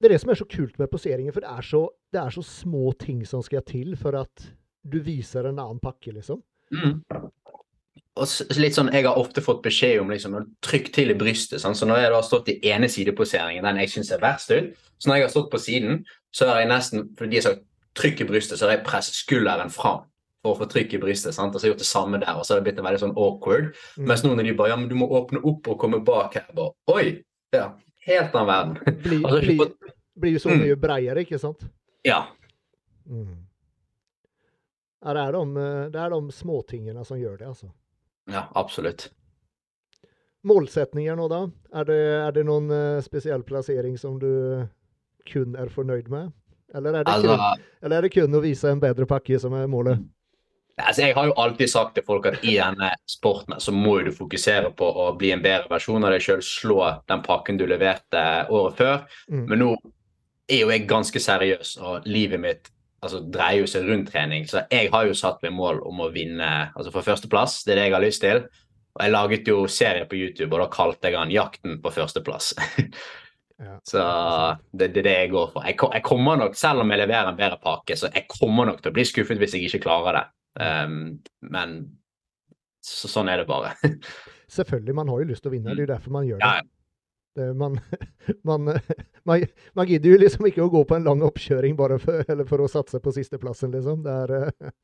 [0.00, 1.82] det, er det som er så kult med poseringen, for det er så,
[2.12, 4.46] det er så små ting som skal til for at
[4.80, 6.40] du viser en annen pakke, liksom.
[6.72, 7.02] Mm.
[8.20, 11.60] Og litt sånn, Jeg har ofte fått beskjed om liksom, trykke til i brystet.
[11.62, 11.78] Sant?
[11.78, 15.08] Så Når jeg har stått i ene sideposeringen, den jeg syns er verst ut, så
[15.08, 17.60] når jeg har stått på siden, så har jeg nesten fordi jeg har
[17.98, 20.06] trykk i brystet, så har jeg presset skulderen fram
[20.40, 21.36] for å få trykk i brystet.
[21.36, 21.54] sant?
[21.54, 23.02] Og så har jeg gjort det samme der, og så har det blitt en veldig
[23.04, 23.72] sånn awkward.
[23.96, 24.08] Mm.
[24.08, 26.48] Mens nå når de bare ja, men du må åpne opp og komme bak her,
[26.56, 27.20] bare oi!
[27.54, 27.72] Ja,
[28.06, 28.98] helt annen verden.
[29.04, 30.60] Blir, Altså, blir, på- blir jo så Mm.
[30.64, 31.64] mye breiere, ikke sant?
[32.04, 32.22] Ja.
[33.08, 33.36] Mm.
[35.04, 37.70] Ja, det er de, eh, det er de småtingene som gjør det, altså.
[38.30, 39.08] ja, absolutt.
[40.44, 41.40] Målsetninger nå, da?
[41.76, 41.96] Er det,
[42.28, 44.30] er det noen eh, spesiell plassering som du
[45.28, 46.30] kun er fornøyd med?
[46.74, 49.52] Eller er, det Altså, kun, eller er det kun å vise en bedre pakke som
[49.58, 50.00] er målet?
[50.80, 54.10] Altså, jeg har jo alltid sagt til folk at i denne sporten så må du
[54.14, 58.24] fokusere på å bli en bedre versjon av deg sjøl, slå den pakken du leverte
[58.50, 59.00] året før.
[59.30, 59.46] Mm.
[59.50, 59.70] Men nå
[60.50, 62.72] er jo jeg ganske seriøs, og livet mitt
[63.04, 64.48] altså, dreier jo seg rundt trening.
[64.50, 67.62] Så jeg har jo satt meg mål om å vinne altså for førsteplass.
[67.64, 68.44] Det er det jeg har lyst til.
[68.90, 72.54] Og jeg laget jo serie på YouTube, og da kalte jeg den 'Jakten på førsteplass'.
[73.60, 73.74] Ja.
[73.84, 74.02] Så
[74.72, 75.64] det, det er det jeg går for.
[75.68, 78.80] Jeg, jeg kommer nok, Selv om jeg leverer en bedre pakke, så jeg kommer nok
[78.80, 80.22] til å bli skuffet hvis jeg ikke klarer det.
[80.58, 81.76] Um, men
[82.84, 83.74] så, sånn er det bare.
[84.56, 85.74] Selvfølgelig, man har jo lyst til å vinne.
[85.74, 86.48] Det er jo derfor man gjør det.
[86.48, 87.36] Ja, ja.
[87.38, 87.78] det man,
[88.50, 88.72] man,
[89.28, 89.46] man,
[89.78, 92.64] man gidder jo liksom ikke å gå på en lang oppkjøring bare for, eller for
[92.64, 94.02] å satse på sisteplassen, liksom.
[94.06, 94.74] Det er, eh,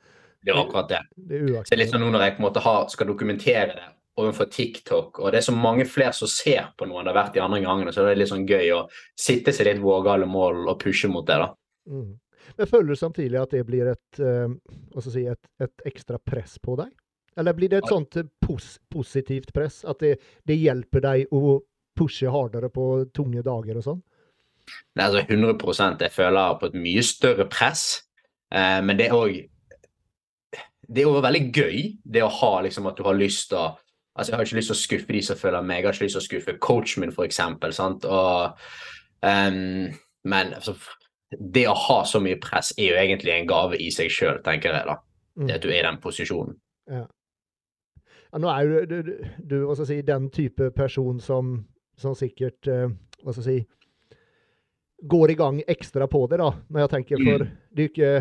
[0.46, 1.02] Det er akkurat det.
[1.16, 3.92] det er det er sånn nå når jeg på en måte har, skal dokumentere det
[4.16, 7.18] overfor TikTok, og det er så mange flere som ser på noe enn det har
[7.18, 8.78] vært de andre gangene, så det er litt sånn gøy å
[9.12, 11.50] sitte seg litt vågale mål og pushe mot det, da.
[11.92, 12.14] Mm.
[12.56, 16.76] Men føler du samtidig at det blir et, eh, si, et, et ekstra press på
[16.80, 16.92] deg?
[17.36, 19.82] Eller blir det et sånt pos positivt press?
[19.84, 20.16] At det,
[20.48, 21.58] det hjelper deg å
[21.96, 24.04] pushe hardere på tunge dager og sånn?
[24.96, 27.84] Er altså 100% Jeg føler på et mye større press.
[28.52, 29.36] Eh, men det er òg
[30.86, 33.74] Det er òg veldig gøy, det å ha liksom at du har lyst til å
[34.16, 36.06] Altså, jeg har ikke lyst til å skuffe de som følger meg, jeg har ikke
[36.06, 37.40] lyst til å skuffe coachen min, f.eks.
[39.20, 39.90] Um,
[40.24, 40.72] men altså,
[41.30, 44.74] det å ha så mye press er jo egentlig en gave i seg sjøl, tenker
[44.74, 44.86] jeg.
[44.86, 44.98] da.
[45.36, 45.46] Mm.
[45.48, 46.58] Det at du er i den posisjonen.
[46.90, 47.02] Ja.
[48.32, 51.58] ja nå er jo du, du, du hva skal jeg si, den type person som,
[51.98, 52.86] som sikkert uh,
[53.22, 53.66] hva skal jeg si,
[55.06, 56.52] går i gang ekstra på det, da.
[56.70, 57.54] Når jeg tenker for mm.
[57.76, 58.12] det, ikke,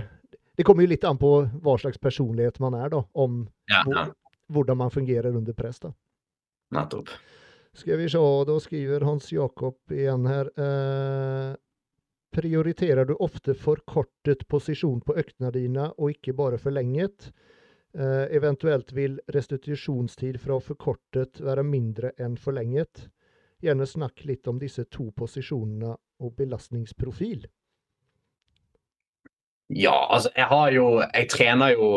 [0.57, 3.05] det kommer jo litt an på hva slags personlighet man er, da.
[3.15, 4.09] Om ja, ja
[4.47, 5.79] hvordan man fungerer under press.
[5.79, 5.91] da.
[6.71, 7.09] Nettopp.
[7.73, 10.49] Skal vi se, da skriver Hans Jakob igjen her.
[10.55, 11.55] Eh,
[12.35, 17.31] prioriterer du ofte forkortet posisjon på øktene dine, og ikke bare forlenget?
[17.95, 23.07] Uh, eventuelt vil restitusjonstid fra forkortet være mindre enn forlenget?
[23.63, 27.47] Gjerne snakk litt om disse to posisjonene og belastningsprofil.
[29.73, 31.87] Ja, altså jeg har jo Jeg trener jo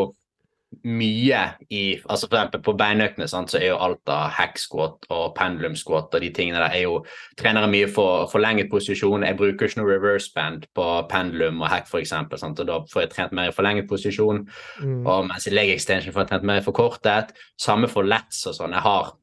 [0.85, 1.39] mye
[1.73, 5.75] i altså for eksempel På beinøktene så er jo alt av hack squat og pendulum
[5.75, 6.99] squat og de tingene der er jo
[7.39, 9.25] trenere mye for forlenget posisjon.
[9.25, 12.13] Jeg bruker ikke noe reverse band på pendulum og hack f.eks.
[12.13, 14.45] Og da får jeg trent mer i forlenget posisjon.
[14.83, 15.01] Mm.
[15.07, 17.33] Og mens i leg extension får jeg trent mer i forkortet.
[17.59, 18.77] Samme for lats og sånn.
[18.77, 19.13] Jeg har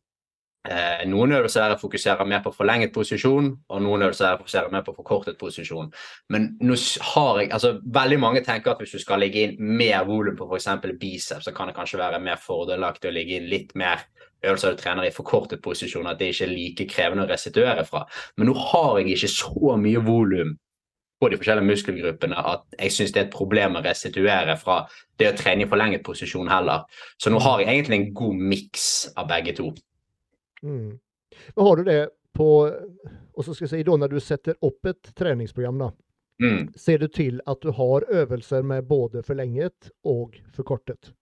[0.67, 5.39] Eh, noen øvelser fokuserer mer på forlenget posisjon, og noen øvelser fokuserer mer på forkortet
[5.39, 5.93] posisjon.
[6.29, 6.75] Men nå
[7.13, 10.49] har jeg, altså veldig mange tenker at hvis du skal legge inn mer volum på
[10.51, 10.69] f.eks.
[11.01, 14.09] biceps, så kan det kanskje være mer fordelaktig å ligge inn litt mer
[14.45, 18.05] øvelser du trener i forkortet posisjon, at det ikke er like krevende å restituere fra.
[18.37, 20.57] Men nå har jeg ikke så mye volum
[21.21, 24.83] på de forskjellige muskelgruppene at jeg syns det er et problem å restituere fra
[25.19, 26.85] det å trene i forlenget posisjon heller.
[27.17, 29.71] Så nå har jeg egentlig en god miks av begge to.
[30.63, 30.99] Mm.
[31.55, 32.01] Men har du det
[32.37, 32.49] på
[33.37, 35.91] Og så skal jeg si da, når du setter opp et treningsprogram, da,
[36.43, 36.61] mm.
[36.77, 41.13] ser du til at du har øvelser med både forlenget og forkortet?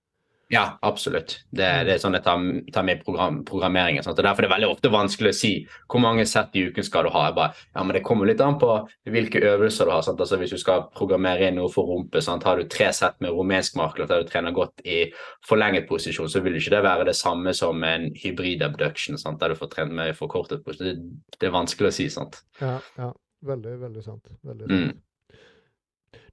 [0.49, 1.39] Ja, absolutt.
[1.51, 4.05] Det, det er sånn jeg tar, tar med program, programmeringen.
[4.05, 4.19] Sant?
[4.21, 5.53] Og Derfor er det veldig ofte vanskelig å si
[5.91, 7.27] hvor mange sett i uken skal du ha.
[7.29, 8.71] Jeg bare, ja, men Det kommer litt an på
[9.15, 10.05] hvilke øvelser du har.
[10.07, 10.21] Sant?
[10.21, 12.45] Altså Hvis du skal programmere inn noe for rumpe, sant?
[12.45, 15.07] har du tre sett med rumensk makler der du trener godt i
[15.49, 19.41] forlenget posisjon, så vil ikke det være det samme som en hybrid abduction sant?
[19.41, 21.01] der du får trent med i forkortet posisjon.
[21.01, 22.11] Det, det, er vanskelig å si.
[22.13, 22.43] sant?
[22.61, 23.11] Ja, ja.
[23.45, 24.29] Veldig, veldig sant.
[24.45, 24.93] Veldig sant.
[24.93, 25.41] Mm.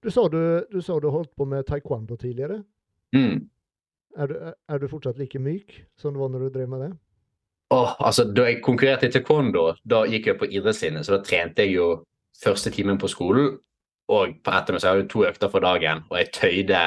[0.01, 2.61] Du, sa du, du sa du holdt på med taekwondo tidligere.
[3.15, 3.49] Mm.
[4.19, 6.91] Er du, er du, fortsatt like myk som du var når du drev med det?
[7.71, 11.63] Oh, altså, da jeg konkurrerte i taekwondo, da gikk jeg på idrettslinje, så da trente
[11.63, 11.91] jeg jo
[12.41, 13.53] første timen på skolen.
[14.11, 16.81] Og på ettermiddag så jeg hadde to økter for dagen, og jeg tøyde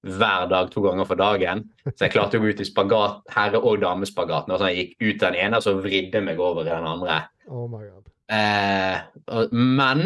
[0.00, 1.62] hver dag to ganger for dagen.
[1.88, 4.48] Så jeg klarte å gå ut i spagat, herre- og damespagat.
[4.48, 7.22] Når jeg gikk ut den ene, så vridde meg over i den andre.
[7.48, 8.08] Oh my God.
[8.30, 10.04] Eh, men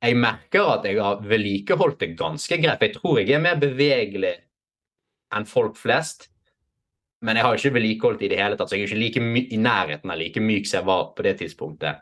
[0.00, 2.84] jeg merker at jeg har vedlikeholdt det ganske greit.
[2.84, 4.34] Jeg tror jeg er mer bevegelig
[5.36, 6.28] enn folk flest.
[7.20, 9.58] Men jeg har ikke vedlikeholdt i det hele tatt, så jeg er ikke like i
[9.60, 12.00] nærheten av like myk som jeg var på det tidspunktet.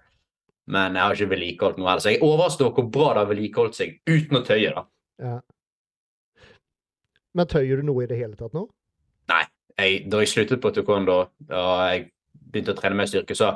[0.71, 2.05] Men jeg har ikke vedlikeholdt noe heller.
[2.05, 4.75] Så jeg overstår hvor bra det har vedlikeholdt seg uten å tøye.
[4.77, 4.85] da.
[5.25, 5.39] Ja.
[7.35, 8.69] Men tøyer du noe i det hele tatt nå?
[9.33, 9.45] Nei.
[9.79, 13.53] Jeg, da jeg sluttet på taekwondo og jeg begynte å trene med styrke, så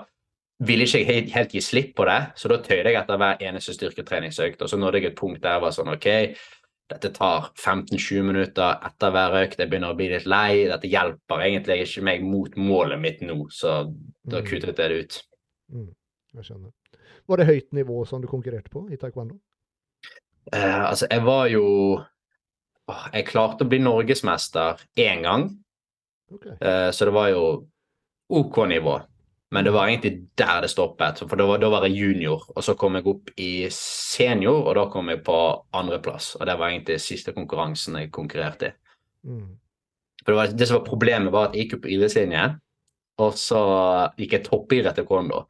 [0.62, 2.18] ville ikke jeg helt gi slipp på det.
[2.38, 4.62] Så da tøyde jeg etter hver eneste styrketreningsøkt.
[4.62, 6.08] Og så nådde jeg et punkt der jeg var sånn OK,
[6.92, 9.58] dette tar 15-20 minutter etter hver økt.
[9.60, 10.66] Jeg begynner å bli litt lei.
[10.70, 14.46] Dette hjelper egentlig ikke meg mot målet mitt nå, så da mm.
[14.48, 15.18] kuttet jeg det ut.
[15.72, 15.90] Mm.
[16.36, 16.70] Jeg skjønner.
[17.30, 19.38] Var det høyt nivå som du konkurrerte på i taekwondo?
[20.52, 21.66] Eh, altså, jeg var jo
[23.14, 25.44] Jeg klarte å bli norgesmester én gang.
[26.34, 26.56] Okay.
[26.58, 27.44] Eh, så det var jo
[28.32, 28.96] OK nivå.
[29.52, 31.20] Men det var egentlig der det stoppet.
[31.28, 34.76] For da var, da var, jeg junior, og så kom jeg opp i senior, og
[34.78, 35.38] da kom jeg på
[35.76, 36.34] andreplass.
[36.38, 38.72] Og det var egentlig siste konkurransen jeg konkurrerte i.
[39.28, 39.50] Mm.
[40.22, 42.46] For det, var, det, som var problemet, var at jeg gikk på idrettslinje,
[43.20, 43.62] og så
[44.16, 45.44] gikk jeg toppidrett taekwondo.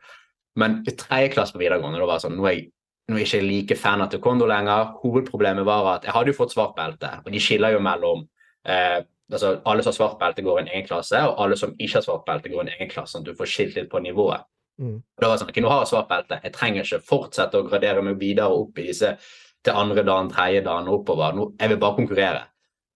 [0.59, 2.69] Men i tredje klasse på videregående da var det sånn, nå er, jeg,
[3.09, 4.97] nå er jeg ikke like fan av taekwondo lenger.
[5.05, 8.27] Hovedproblemet var at jeg hadde jo fått svart belte, og de skiller jo mellom
[8.67, 8.99] eh,
[9.31, 11.99] altså Alle som har svart belte, går i en egen klasse, og alle som ikke
[12.01, 13.13] har svart belte, går i en egen klasse.
[13.13, 14.49] sånn at du får skilt litt på nivået.
[14.81, 14.97] Mm.
[14.99, 17.59] Og da var det sånn, ok, Nå har jeg svart belte, jeg trenger ikke fortsette
[17.59, 19.17] å gradere meg videre opp i disse
[19.63, 21.37] til andre dagen, tredje dagen oppover.
[21.37, 22.43] Nå, jeg vil bare konkurrere.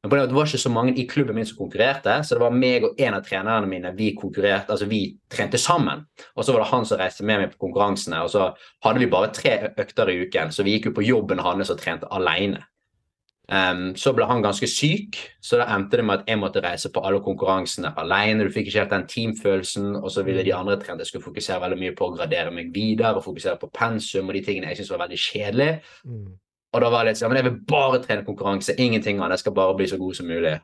[0.02, 2.42] Men på det, det var ikke så mange i klubben min som konkurrerte, så det
[2.44, 5.00] var meg og en av trenerne mine vi konkurrerte, altså vi
[5.32, 6.04] trente sammen.
[6.36, 8.52] Og så var det han som reiste med meg på konkurransene, og så
[8.86, 11.80] hadde vi bare tre økter i uken, så vi gikk jo på jobben hans og
[11.80, 12.62] trente alene.
[13.46, 16.90] Um, så ble han ganske syk, så da endte det med at jeg måtte reise
[16.90, 18.42] på alle konkurransene alene.
[18.42, 21.62] Du fikk ikke helt den teamfølelsen, og så ville de andre trenerne jeg skulle fokusere
[21.62, 24.80] veldig mye på å gradere meg videre og fokusere på pensum og de tingene jeg
[24.80, 25.68] syntes var veldig kjedelig.
[26.10, 26.32] Mm.
[26.74, 29.46] Og da var det litt sånn, men jeg vil bare trene konkurranse, ingenting annet, jeg
[29.46, 30.56] skal bare bli så god som mulig.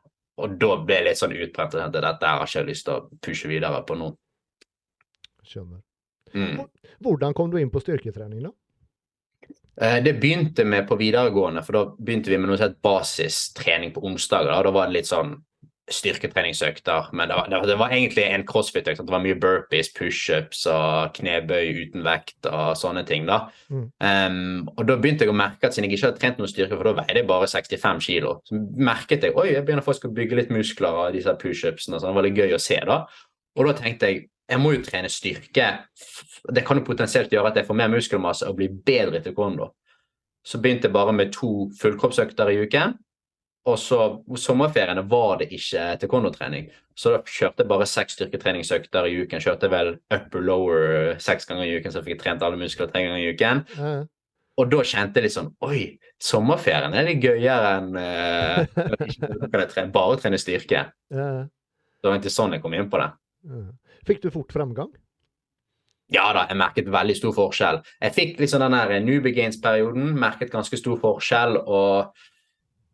[0.42, 3.50] Og da ble jeg litt sånn utbrent dette har ikke jeg lyst til å pushe
[3.50, 4.10] videre på nå.
[5.46, 5.80] Skjønner.
[6.34, 6.64] Mm.
[7.04, 8.52] Hvordan kom du inn på styrketrening, da?
[9.80, 14.02] Eh, Det begynte med på videregående, for da begynte vi med noe sett basistrening på
[14.04, 14.50] onsdager.
[14.52, 15.36] Da, da var det litt sånn
[15.92, 18.98] styrketreningsøkter, men det var, det var- det var egentlig en crossfit-økt.
[19.04, 23.26] Det var mye burpees, pushups og knebøy uten vekt og sånne ting.
[23.26, 23.48] da.
[23.70, 23.90] Mm.
[24.00, 26.76] Um, og da begynte jeg å merke at siden jeg ikke hadde trent noe styrke,
[26.76, 30.14] for da veide jeg bare 65 kilo, så merket jeg oi, jeg begynner faktisk å
[30.14, 31.98] bygge litt muskler av disse pushupsene.
[32.00, 33.06] så Det var litt gøy å se da.
[33.56, 35.68] Og da tenkte jeg jeg må jo trene styrke.
[36.52, 39.70] Det kan jo potensielt gjøre at jeg får mer muskelmasse og blir bedre til taekwondo.
[40.44, 42.96] Så begynte jeg bare med to fullkroppsøkter i uken.
[43.70, 43.98] Og så
[44.42, 46.64] sommerferiene var det ikke taekwondo-trening.
[46.98, 49.42] Så da kjørte jeg bare seks styrketreningsøkter i uken.
[49.44, 53.22] Kjørte vel upper-lower seks ganger i uken, så fikk jeg trent alle muskler tre ganger
[53.22, 53.62] i uken.
[53.78, 54.02] Mm.
[54.60, 55.78] Og da kjente jeg litt sånn Oi,
[56.20, 59.46] sommerferien er litt gøyere enn uh,
[59.94, 60.82] bare trene styrke.
[61.14, 63.08] eh, Det var egentlig sånn jeg kom inn på det.
[63.46, 63.70] eh.
[64.06, 64.90] Fikk du fort fremgang?
[66.12, 67.80] Ja da, jeg merket veldig stor forskjell.
[68.02, 71.56] Jeg fikk liksom den der New gains-perioden, merket ganske stor forskjell.
[71.56, 72.12] og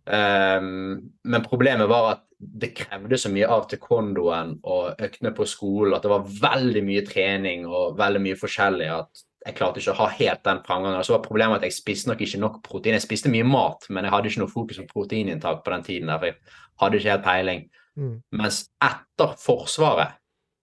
[0.07, 5.97] um, Men problemet var at det krevde så mye av taekwondoen og øktene på skolen
[5.97, 9.99] at det var veldig mye trening og veldig mye forskjellig at jeg klarte ikke å
[10.03, 11.03] ha helt den framgangen.
[11.07, 12.97] Så var problemet at jeg spiste nok ikke nok protein.
[12.99, 16.11] Jeg spiste mye mat, men jeg hadde ikke noe fokus på proteininntak på den tiden.
[16.11, 16.37] der, for jeg
[16.83, 17.63] hadde ikke helt peiling.
[17.99, 18.17] Mm.
[18.43, 20.19] Mens etter Forsvaret,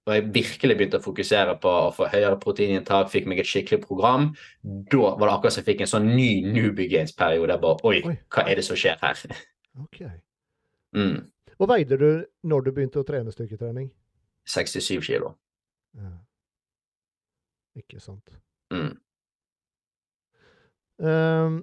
[0.05, 3.81] og jeg virkelig begynte å fokusere på å få høyere proteininntak, fikk meg et skikkelig
[3.87, 4.27] program,
[4.63, 7.57] da var det akkurat som jeg fikk en sånn ny newbie gains-periode.
[7.63, 8.15] Bare Oi, Oi.
[8.29, 9.25] hva er det som skjer her?
[9.81, 10.03] Ok.
[10.95, 11.25] Mm,
[11.59, 12.05] Hva veide du
[12.47, 13.89] når du begynte å trene styrketrening?
[14.47, 15.33] 67 kilo.
[15.99, 16.11] Ja.
[17.75, 18.31] Ikke sant.
[18.71, 18.93] Mm.
[21.03, 21.57] Um,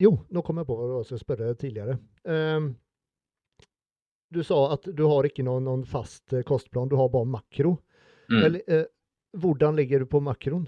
[0.00, 1.98] jo, nå kom jeg på hva jeg skulle spørre tidligere.
[2.24, 2.70] Ehm,
[4.32, 7.76] du sa at du har ikke noen, noen fast eh, kostplan, du har bare makro.
[8.32, 8.44] Mm.
[8.44, 8.86] Eller, eh,
[9.36, 10.66] hvordan ligger du på makroen?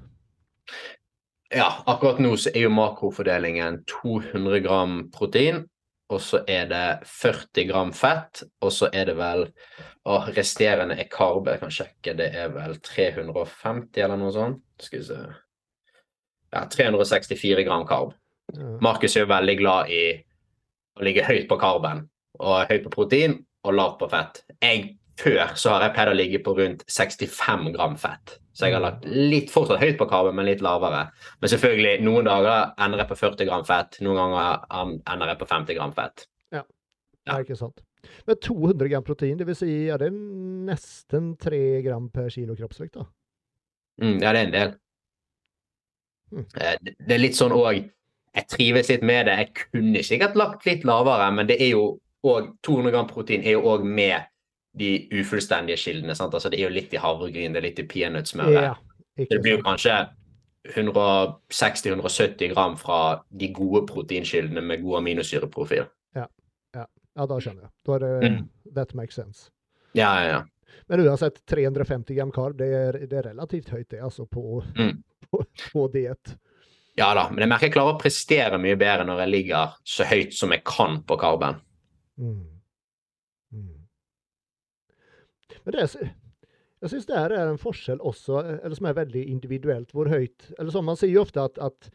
[1.54, 5.62] Ja, akkurat nå så er jo makrofordelingen 200 gram protein,
[6.12, 9.46] og så er det 40 gram fett, og så er det vel
[10.04, 11.48] og resterende er karb.
[11.48, 14.60] Jeg kan sjekke, det er vel 350 eller noe sånt.
[14.82, 15.20] Skal vi se.
[16.52, 18.12] Ja, 364 gram karb.
[18.84, 20.02] Markus er jo veldig glad i
[20.94, 22.04] å ligge høyt på karben,
[22.38, 24.42] og høyt på protein og lav på fett.
[24.62, 28.38] Jeg, før så har jeg pleid å ligge på rundt 65 gram fett.
[28.54, 31.08] Så jeg har lagt litt fortsatt høyt på karben, men litt lavere.
[31.42, 35.48] Men selvfølgelig, noen dager ender jeg på 40 gram fett, noen ganger ender jeg på
[35.50, 36.26] 50 gram fett.
[36.54, 36.62] Ja.
[37.24, 37.82] det er ikke sant.
[38.28, 42.98] Men 200 gram protein, det vil si er det nesten 3 gram per kilo kroppsvekt?
[43.00, 43.08] da?
[44.02, 44.72] Mm, ja, det er en del.
[46.34, 46.46] Mm.
[46.60, 47.76] Eh, Det det er litt sånn òg
[48.34, 49.34] Jeg trives litt med det.
[49.38, 51.84] Jeg kunne sikkert lagt litt lavere, men det er jo
[52.24, 54.24] òg 200 gram protein er jo òg med
[54.76, 56.14] de ufullstendige kildene.
[56.18, 56.34] sant?
[56.34, 58.62] Altså Det er jo litt i havregryn, det er litt i peanøttsmøret.
[58.62, 58.74] Ja,
[59.16, 60.08] Det blir jo kanskje
[60.74, 65.86] 160-170 gram fra de gode proteinkildene med god aminosyreprofil.
[67.14, 67.70] Ja, da skjønner jeg.
[67.86, 68.48] Da er det, Mm.
[68.74, 69.50] That makes sense.
[69.94, 70.42] Ja, ja, ja.
[70.88, 74.96] Men uansett, 350 gram karb, det er, det er relativt høyt det, altså, på, Mm.
[75.30, 76.36] på, på diett.
[76.96, 80.04] Ja da, men jeg merker jeg klarer å prestere mye bedre når jeg ligger så
[80.04, 81.60] høyt som jeg kan på karben.
[82.20, 82.60] Mm.
[83.54, 83.80] Mm.
[85.64, 85.86] Men det
[86.84, 90.50] jeg syns det her er en forskjell også, eller som er veldig individuelt, hvor høyt
[90.58, 91.88] Eller sånn, man sier jo ofte at, at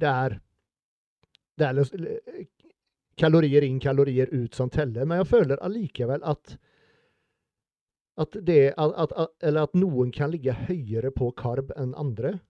[0.00, 0.40] det er
[1.60, 2.46] det er liksom-
[3.20, 6.56] kalorier inn, kalorier ut som teller, men jeg føler allikevel at
[8.18, 12.40] at, det, at, at, eller at noen kan ligge høyere på karb enn andre.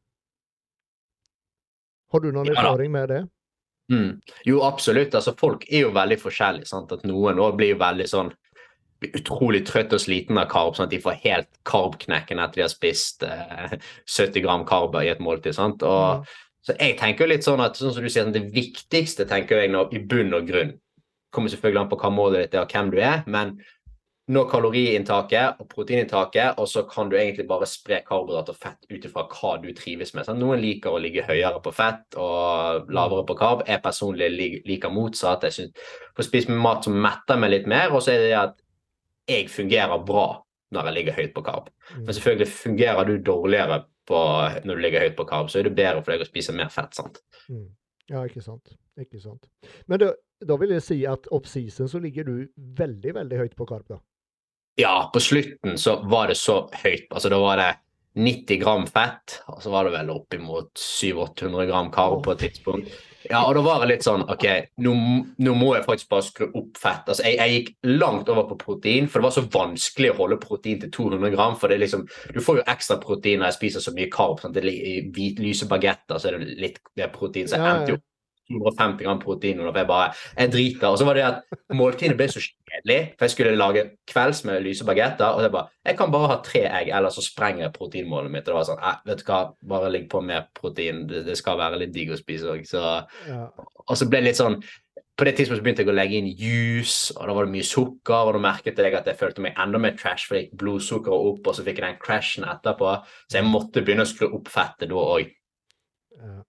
[2.10, 3.20] Har du noen Ja erfaring med det?
[3.92, 4.12] Mm.
[4.48, 5.14] Jo, absolutt.
[5.14, 6.70] Altså, folk er jo veldig forskjellige.
[6.70, 6.94] Sant?
[6.94, 8.32] At noen òg blir veldig sånn
[9.02, 12.64] blir utrolig trøtt og sliten av karb, sånn at de får helt karbknekken etter de
[12.64, 13.74] har spist eh,
[14.16, 15.58] 70 gram karb i et måltid.
[15.58, 15.84] Sant?
[15.86, 16.38] Og, Mm.
[16.62, 19.72] Så jeg tenker jo litt sånn at sånn som du sier, det viktigste tenker jeg
[19.72, 20.76] nå, i bunn og grunn
[21.34, 23.56] kommer selvfølgelig an på hva målet ditt er og hvem du er, men
[24.30, 29.06] nå kaloriinntaket og proteininntaket, og så kan du egentlig bare spre karbohydrat og fett ut
[29.08, 30.26] ifra hva du trives med.
[30.26, 30.38] Sant?
[30.38, 33.64] Noen liker å ligge høyere på fett og lavere på karb.
[33.66, 34.30] Jeg personlig
[34.68, 35.48] liker motsatt.
[35.48, 38.38] Jeg synes, får spise mat som metter meg litt mer, og så er det det
[38.38, 38.62] at
[39.32, 40.26] jeg fungerer bra
[40.72, 41.66] når jeg ligger høyt på karb.
[41.90, 42.04] Mm.
[42.04, 44.20] Men selvfølgelig fungerer du dårligere på,
[44.64, 46.70] når du ligger høyt på karb, så er det bedre for deg å spise mer
[46.72, 46.94] fett.
[46.94, 47.20] sant?
[47.50, 47.66] Mm.
[48.10, 48.72] Ja, ikke sant.
[49.00, 49.50] Ikke sant.
[49.90, 50.12] Men da,
[50.46, 52.34] da vil jeg si at off-season så ligger du
[52.78, 54.00] veldig, veldig høyt på karb, da.
[54.80, 57.08] Ja, på slutten så var det så høyt.
[57.10, 57.70] Altså da var det
[58.14, 62.92] 90 gram fett, og så var det vel oppimot 700-800 gram karo på et tidspunkt.
[63.30, 64.44] Ja, og da var det litt sånn OK,
[64.82, 64.92] nå,
[65.46, 67.06] nå må jeg faktisk bare skru opp fett.
[67.06, 70.40] Altså, jeg, jeg, gikk langt over på protein, for det var så vanskelig å holde
[70.42, 71.54] protein til 200 gram.
[71.60, 74.42] For det er liksom, du får jo ekstra protein når jeg spiser så mye karb.
[74.42, 74.58] Sant?
[74.58, 77.48] I hvitlyse bagetter så er det litt det protein.
[77.48, 78.02] Så jeg endte jo
[78.50, 79.60] 250 gram protein.
[79.60, 80.88] Og jeg bare Jeg driter.
[80.88, 84.62] Og så var det at måltidene ble så kjedelig, for jeg skulle lage kvelds med
[84.64, 85.36] lyse bagetter.
[85.36, 88.46] Og jeg bare Jeg kan bare ha tre egg, ellers så sprenger jeg proteinmålet mitt.
[88.48, 89.40] Og det var sånn eh, Vet du hva,
[89.74, 91.06] bare ligg på med protein.
[91.06, 92.64] Det, det skal være litt digg å spise òg.
[92.68, 92.82] Så
[93.28, 93.48] Ja.
[93.88, 94.62] og så ble det litt sånn
[95.16, 98.26] På det tidspunktet begynte jeg å legge inn juice, og da var det mye sukker.
[98.26, 101.26] Og da merket jeg at jeg følte meg enda mer trash, for jeg gikk blodsukkeret
[101.28, 102.94] opp, og så fikk jeg den crashen etterpå.
[103.28, 105.28] Så jeg måtte begynne å skru opp fettet da òg.
[106.16, 106.42] Ja.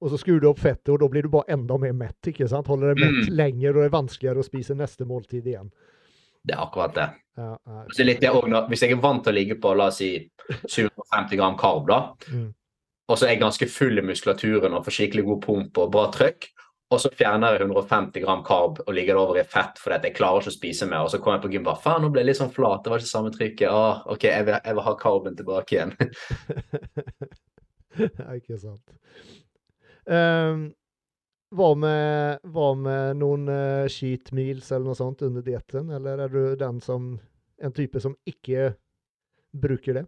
[0.00, 2.16] Og så skrur du opp fettet, og da blir du bare enda mer mett.
[2.26, 2.66] ikke sant?
[2.66, 3.36] Holder deg mett Mm.
[3.36, 5.70] lenger, og det er vanskeligere å spise neste måltid igjen.
[6.44, 7.10] Det er akkurat det.
[7.36, 7.84] Ja, ja.
[7.92, 10.30] Så litt det også, hvis jeg er vant til å ligge på la oss si
[10.66, 12.54] 750 gram karb, da, Mm.
[13.10, 16.06] og så er jeg ganske full i muskulaturen og får skikkelig god pump og bra
[16.10, 16.48] trøkk,
[16.90, 20.14] og så fjerner jeg 150 gram karb og ligger det over i fett fordi jeg
[20.16, 22.20] klarer ikke å spise mer, og så kommer jeg på gym bare faen, nå ble
[22.22, 23.68] jeg litt sånn flat, det var ikke samme trykket.
[23.70, 25.92] Ah, OK, jeg vil, jeg vil ha karben tilbake igjen.
[28.40, 28.80] ikke sant.
[30.10, 30.70] Ehm,
[31.54, 36.32] hva, med, hva med noen uh, cheat meals eller noe sånt under dietten, eller er
[36.32, 37.12] du den som
[37.60, 38.72] en type som ikke
[39.50, 40.04] bruker det?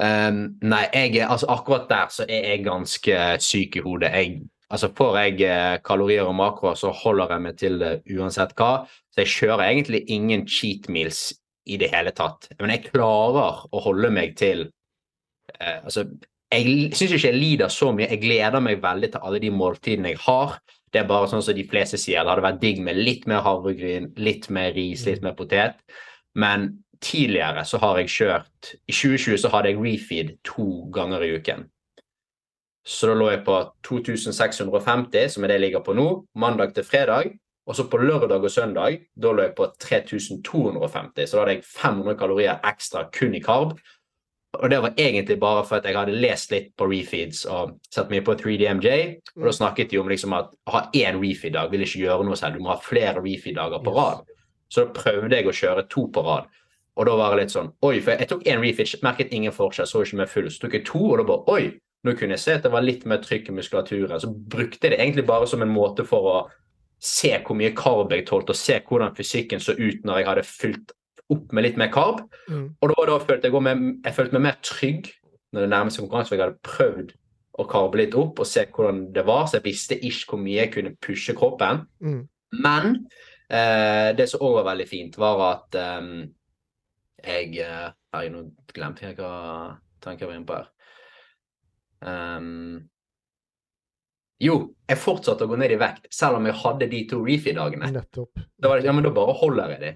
[0.00, 4.12] Um, nei, jeg altså akkurat der så er jeg ganske syk i hodet.
[4.16, 4.38] Jeg,
[4.70, 8.86] altså Får jeg eh, kalorier og makroer, så holder jeg meg til det uansett hva.
[9.12, 11.34] Så jeg kjører egentlig ingen cheat meals
[11.68, 12.48] i det hele tatt.
[12.60, 16.06] Men jeg klarer å holde meg til uh, Altså,
[16.50, 18.08] jeg syns ikke jeg lider så mye.
[18.10, 20.58] Jeg gleder meg veldig til alle de måltidene jeg har.
[20.90, 23.44] Det er bare sånn som de fleste sier, det hadde vært digg med litt mer
[23.46, 25.78] havregryn, litt mer ris, litt mer potet.
[26.34, 31.36] Men tidligere så har jeg kjørt I 2020 så hadde jeg refeed to ganger i
[31.38, 31.68] uken.
[32.86, 33.54] Så da lå jeg på
[33.86, 37.36] 2650, som er det jeg ligger på nå, mandag til fredag.
[37.68, 41.66] Og så på lørdag og søndag da lå jeg på 3250, så da hadde jeg
[41.68, 43.76] 500 kalorier ekstra kun i karb.
[44.58, 48.10] Og det var egentlig bare for at jeg hadde lest litt på refeeds og sett
[48.10, 48.94] mye på 3DMJ.
[49.38, 52.38] Og da snakket de om liksom at å ha én refeed-dag vil ikke gjøre noe
[52.38, 54.24] selv, du må ha flere refeed-dager på rad.
[54.70, 56.50] Så da prøvde jeg å kjøre to på rad.
[56.98, 59.88] Og da var det litt sånn Oi, for jeg tok én refeed, merket ingen forskjell,
[59.88, 60.50] så ikke meg full.
[60.50, 61.70] Så tok jeg to, og da bare Oi,
[62.04, 64.20] nå kunne jeg se at det var litt mer trykk i muskulaturen.
[64.20, 66.38] Så brukte jeg det egentlig bare som en måte for å
[67.00, 70.48] se hvor mye karb jeg tålte, og se hvordan fysikken så ut når jeg hadde
[70.48, 70.94] fylt
[71.34, 72.24] opp med litt mer karb.
[72.50, 72.66] Mm.
[72.80, 75.10] Og da, da følte jeg, med, jeg følte meg mer trygg
[75.50, 77.14] når det nærmeste seg konkurranse, for jeg hadde prøvd
[77.60, 80.60] å karbe litt opp og se hvordan det var, så jeg visste ikke hvor mye
[80.62, 81.82] jeg kunne pushe kroppen.
[82.00, 82.20] Mm.
[82.62, 82.92] Men
[83.50, 86.12] eh, det som òg var veldig fint, var at eh,
[87.20, 89.34] jeg har Herregud, nå glemte jeg hva
[90.02, 90.70] tanken jeg var inne på her.
[92.00, 92.88] Um,
[94.40, 94.56] jo,
[94.88, 97.90] jeg fortsatte å gå ned i vekt, selv om jeg hadde de to reefy-dagene.
[97.94, 98.40] Nettopp.
[98.56, 99.92] Da var det, ja, men da bare holder jeg de.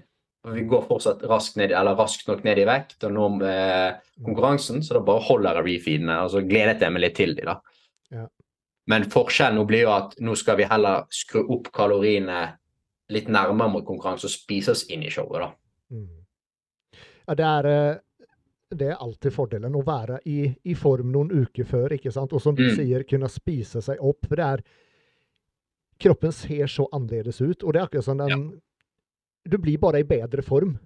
[0.53, 4.83] Vi går fortsatt raskt, ned, eller raskt nok ned i vekt og når eh, konkurransen,
[4.85, 7.55] så da bare holder jeg refeedene, og så gledet jeg meg litt til de da.
[8.13, 8.27] Ja.
[8.87, 12.43] Men forskjellen nå blir jo at nå skal vi heller skru opp kaloriene
[13.09, 15.49] litt nærmere mot konkurranse og spise oss inn i showet, da.
[15.95, 16.25] Mm.
[17.25, 18.35] Ja, det er, eh,
[18.75, 22.33] det er alltid fordelen å være i, i form noen uker før, ikke sant?
[22.33, 22.75] Og som du Mm.
[22.75, 24.25] sier, kunne spise seg opp.
[24.27, 24.63] For det er
[25.97, 28.61] Kroppen ser så annerledes ut, og det er akkurat som den
[29.45, 30.77] Du blir bare i bedre form,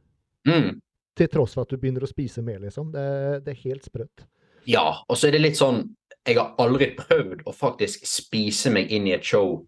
[0.47, 0.79] Mm.
[1.15, 2.91] til tross for at du begynner å spise mer, liksom.
[2.93, 4.25] Det, det er helt sprøtt.
[4.67, 5.95] Ja, og så er det litt sånn
[6.27, 9.65] Jeg har aldri prøvd å faktisk spise meg inn i et show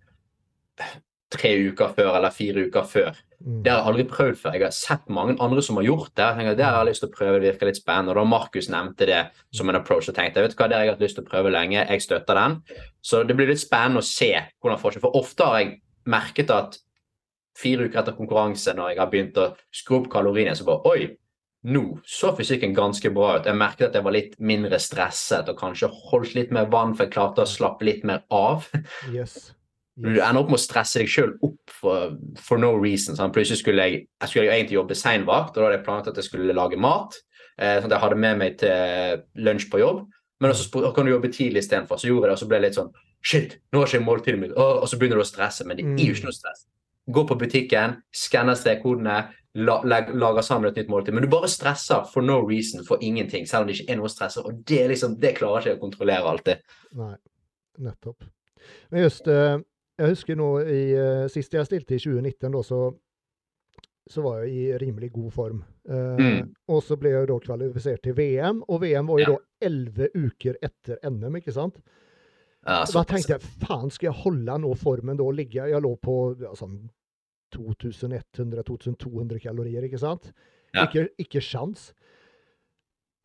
[1.32, 3.16] tre uker før eller fire uker før.
[3.42, 3.62] Mm.
[3.64, 4.56] Det har jeg aldri prøvd før.
[4.58, 6.26] Jeg har sett mange andre som har gjort det.
[6.28, 8.12] Jeg tenker, det har jeg lyst til å prøve, det virker litt spennende.
[8.12, 9.22] Og da Markus nevnte det
[9.56, 11.24] som en approach, og tenkte jeg vet du hva, det har jeg hatt lyst til
[11.26, 11.86] å prøve lenge.
[11.88, 12.58] Jeg støtter den.
[13.02, 15.72] Så det blir litt spennende å se hvordan forskjell For ofte har jeg
[16.12, 16.78] merket at
[17.58, 21.10] fire uker etter konkurranse, når jeg har begynt å skru opp kaloriene, så bare oi,
[21.72, 23.48] nå så fysikken ganske bra ut.
[23.50, 27.06] Jeg merket at jeg var litt mindre stresset og kanskje holdt litt mer vann, for
[27.06, 28.70] jeg klarte å slappe litt mer av.
[29.12, 29.52] Yes.
[30.02, 33.18] Du ender opp med å stresse deg sjøl opp for, for no reason.
[33.18, 33.34] Sånn.
[33.36, 36.30] Plutselig skulle jeg, jeg skulle egentlig jobbe seinvakt, og da hadde jeg planlagt at jeg
[36.30, 37.18] skulle lage mat.
[37.60, 40.06] Eh, sånn at jeg hadde med meg til lunsj på jobb.
[40.42, 42.00] Men så spurte kan du jobbe tidlig istedenfor.
[42.02, 44.06] Så gjorde jeg det, og så ble det litt sånn Shit, nå har ikke jeg
[44.08, 44.54] måltidet mitt.
[44.58, 45.68] Og så begynner du å stresse.
[45.70, 46.64] Men det er jo ikke noe stress.
[47.12, 49.16] Gå på butikken, skanner strekkodene,
[49.60, 51.14] la, lager sammen et nytt måltid.
[51.14, 54.12] Men du bare stresser for no reason, for ingenting, selv om det ikke er noe
[54.12, 54.38] stress.
[54.42, 56.64] Og det, liksom, det klarer ikke jeg å kontrollere alltid.
[57.00, 57.14] Nei,
[57.90, 58.24] nettopp.
[58.94, 59.58] Men just eh,
[60.02, 62.80] Jeg husker nå i eh, Sist jeg stilte i 2019, da, så,
[64.10, 65.64] så var jeg i rimelig god form.
[65.90, 66.52] Eh, Mm.
[66.72, 69.34] Og så ble jeg da kvalifisert til VM, og VM var jo Ja.
[69.34, 71.82] da elleve uker etter NM, ikke sant?
[72.62, 75.26] Ja, så, da tenkte jeg faen, skal jeg holde nå formen da?
[75.34, 75.66] Ligge?
[75.72, 76.76] Jeg lå på ja, sånn
[77.56, 80.32] 2100-2200 kalorier, ikke sant?
[80.76, 80.86] Ja.
[80.86, 81.92] Ikke, ikke sjans.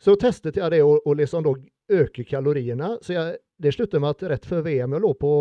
[0.02, 2.96] Så testet jeg det å, å liksom øke kaloriene.
[3.04, 5.32] Så jeg, det sluttet med at rett før VM jeg lå på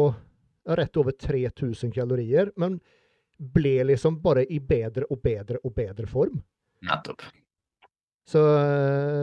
[0.79, 2.79] rett over 3000 kalorier, men
[3.37, 6.39] ble liksom bare i bedre og bedre og bedre form.
[6.85, 7.25] Nettopp.
[8.25, 8.41] Så,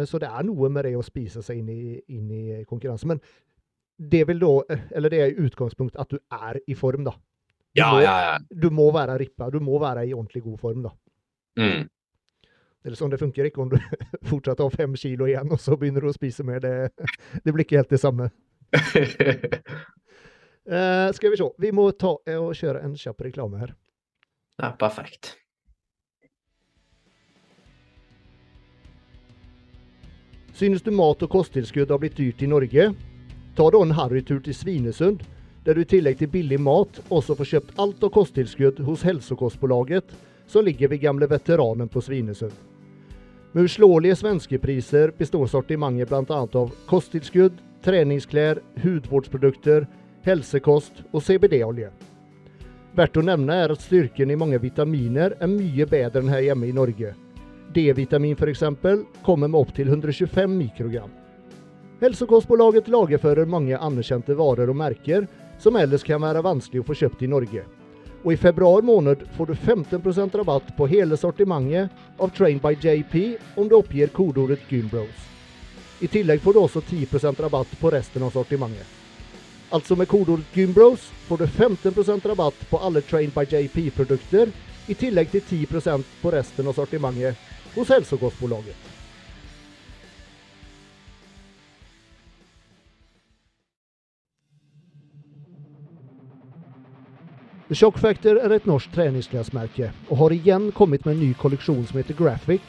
[0.06, 3.14] så det er noe med det å spise seg inn i, inn i konkurransen.
[3.14, 3.22] Men
[4.12, 4.52] det vil da,
[4.94, 7.16] eller det er i utgangspunkt at du er i form, da.
[7.72, 8.38] Du, Ja, må, ja, ja.
[8.50, 10.90] du må være rippa, du må være i ordentlig god form, da.
[11.60, 11.88] Mm.
[12.82, 13.78] Det er sånn det funker ikke om du
[14.30, 16.60] fortsatt har fem kilo igjen, og så begynner du å spise mer.
[16.64, 16.90] Det,
[17.44, 18.28] det blir ikke helt det samme.
[20.66, 21.48] uh, skal vi se.
[21.64, 23.72] Vi må ta og kjøre en kjapp reklame her.
[24.60, 25.36] ja, perfekt.
[30.52, 32.90] Synes du mat og kosttilskudd har blitt dyrt i Norge?
[33.56, 35.22] Ta da en harrytur til Svinesund,
[35.64, 40.04] der du i tillegg til billig mat også får kjøpt alt av kosttilskudd hos Hälsokostbolaget,
[40.46, 42.52] som ligger ved gamle Veteranen på Svinesund.
[43.52, 46.40] Med uslåelige svenske priser består sortimentet bl.a.
[46.54, 49.86] av kosttilskudd, treningsklær, hudvårdsprodukter,
[50.24, 51.90] helsekost og CBD-olje.
[52.96, 56.68] Verdt å nevne er at styrken i mange vitaminer er mye bedre enn her hjemme
[56.68, 57.14] i Norge.
[57.72, 58.64] D-vitamin f.eks.
[59.24, 61.12] kommer med opptil 125 mikrogram.
[62.02, 65.28] Hälsokostbolaget lagerfører mange anerkjente varer og merker
[65.62, 67.62] som ellers kan være vanskelig å få kjøpt i Norge.
[68.22, 73.14] Og i februar måned får du 15% rabatt på hele sortimentet av Train by JP
[73.58, 75.28] om du oppgir kodeordet 'Gymbros'.
[76.02, 78.86] I tillegg får du også 10% rabatt på resten av sortimentet.
[79.70, 84.50] Altså med kodeordet 'Gymbros' får du 15% rabatt på alle Train by JP-produkter,
[84.88, 87.36] i tillegg til 10% på resten av sortimentet
[87.74, 88.91] hos Hälsokostbolaget.
[97.72, 101.86] The Shock Factor er et norsk treningsklesmerke og har igjen kommet med en ny kolleksjon
[101.88, 102.60] som heter Graphic.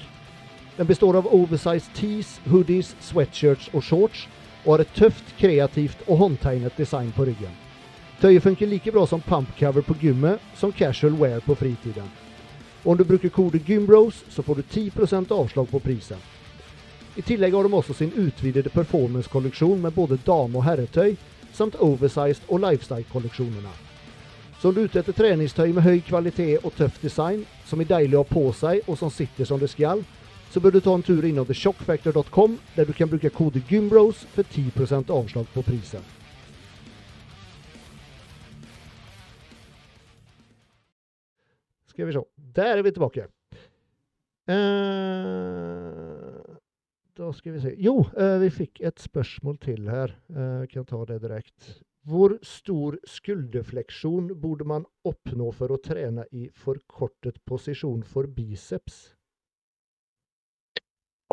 [0.78, 4.22] Den består av oversized tees, hoodies, sweatshirts og shorts,
[4.64, 7.51] og har et tøft, kreativt og håndtegnet design på ryggen.
[8.22, 12.08] Tøyet funker like bra som pumpcover på gymmet som casual wear på fritiden.
[12.86, 16.28] Og om du bruker kode GYMBROS så får du 10% avslag på prisen.
[17.20, 21.18] I tillegg har de også sin utvidede performance-kolleksjon med både dame- og herretøy,
[21.51, 23.91] samt oversized og lifestyle-kolleksjonene.
[24.64, 27.89] Så om du er ute etter treningstøy med høy kvalitet og tøff design, som er
[27.89, 29.99] deilig å ha på seg og som sitter som det skal,
[30.53, 34.47] så bør du ta en tur innom theshockfactor.com, der du kan bruke kode GYMBROS for
[34.47, 36.07] 10% avslag på prisen.
[41.91, 42.24] Skal vi se.
[42.55, 43.28] Der er vi tilbake.
[44.47, 46.39] Uh,
[47.20, 47.76] da skal vi se.
[47.84, 50.16] Jo, uh, vi fikk et spørsmål til her.
[50.32, 51.84] Uh, kan ta det direkte.
[52.04, 59.14] Hvor stor skulderfleksjon burde man oppnå for å trene i forkortet posisjon for biceps?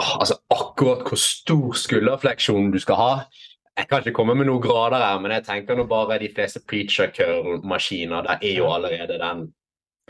[0.01, 3.11] Altså, akkurat hvor stor skulderfleksjon du skal ha
[3.77, 6.61] Jeg kan ikke komme med noen grader her, men jeg tenker nå bare de fleste
[6.69, 8.27] preacher curl-maskiner.
[8.27, 9.45] Der er jo allerede den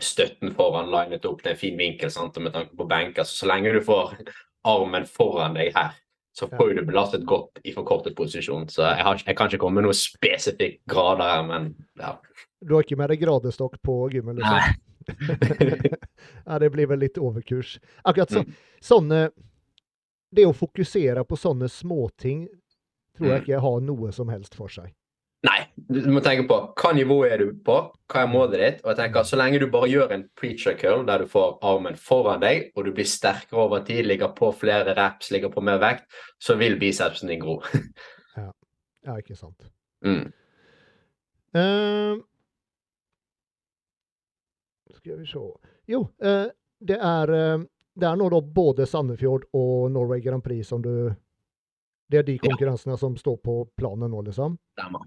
[0.01, 2.37] støtten foran linet opp til en fin vinkel sant?
[2.37, 3.23] med tanke på benker.
[3.23, 4.17] Så, så lenge du får
[4.67, 5.95] armen foran deg her,
[6.33, 8.67] så får du belastet godt i forkortet posisjon.
[8.71, 11.65] Så jeg, har, jeg kan ikke komme med noen spesifikke grader her, men
[11.99, 12.13] ja.
[12.63, 14.37] Du har ikke med deg gradestokk på gymmen?
[14.39, 14.55] Liksom.
[14.55, 14.71] Nei.
[16.45, 17.79] ja, det blir vel litt overkurs.
[18.05, 18.53] Akkurat så, Mm.
[18.81, 19.21] sånne
[20.33, 22.45] Det å fokusere på sånne småting
[23.17, 23.43] tror jeg Mm.
[23.43, 24.93] ikke har noe som helst for seg.
[25.91, 27.75] Du må tenke på hva nivå er du på,
[28.11, 28.79] hva er målet ditt.
[28.83, 31.97] Og jeg tenker Så lenge du bare gjør en preacher curl der du får armen
[31.99, 35.81] foran deg, og du blir sterkere over tid, ligger på flere reps, ligger på mer
[35.83, 36.07] vekt,
[36.39, 37.59] så vil bicepsen din gro.
[39.01, 39.63] Ja, ikke sant.
[40.05, 40.27] Mm.
[41.57, 42.19] Uh,
[44.93, 45.41] skal vi se
[45.89, 46.51] Jo, uh,
[46.85, 47.63] det er uh,
[47.93, 51.11] det er nå da både Sandefjord og Norway Grand Prix som du
[52.11, 52.75] Det er de Ja.
[52.97, 54.57] som står på planen nå, liksom.
[54.77, 54.99] Stemmer.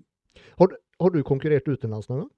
[0.61, 2.33] Har, har du konkurrert utenlands noen gang?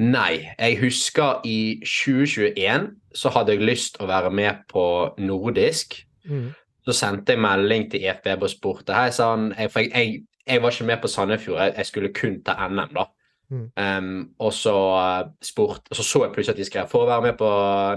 [0.00, 4.82] Nei, jeg husker i 2021 så hadde jeg lyst å være med på
[5.22, 6.00] nordisk.
[6.26, 6.50] Mm.
[6.86, 10.88] Så sendte jeg melding til EFB og spurte hei sann, jeg, jeg, jeg, var ikke
[10.88, 13.06] med på Sandefjord, jeg, jeg skulle kun ta NM, da.
[13.50, 13.64] Mm.
[13.82, 17.10] Um, og så uh, spurt, og så så jeg plutselig at de skrev for å
[17.10, 17.48] være med på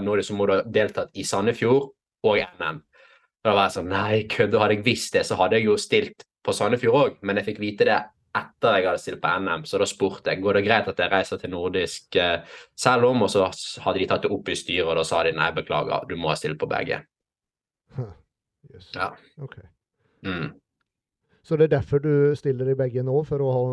[0.02, 1.92] Nordisk så må du ha deltatt i Sandefjord
[2.26, 2.80] og NM.
[2.82, 5.78] Og da var jeg sånn nei, kødder, hadde jeg visst det, så hadde jeg jo
[5.80, 8.00] stilt på Sandefjord òg, men jeg fikk vite det
[8.34, 11.10] etter jeg hadde stilt på NM, så da spurte jeg går det greit at jeg
[11.12, 12.40] reiser til nordisk eh,
[12.76, 13.44] selv om, og så
[13.84, 16.34] hadde de tatt det opp i styret, og da sa de nei, beklager, du må
[16.38, 17.02] stilt på begge.
[18.74, 18.88] Yes.
[18.94, 19.10] Ja.
[19.42, 19.56] Ok.
[20.26, 20.52] Mm.
[21.44, 23.64] Så det er derfor du stiller i begge nå, for å ha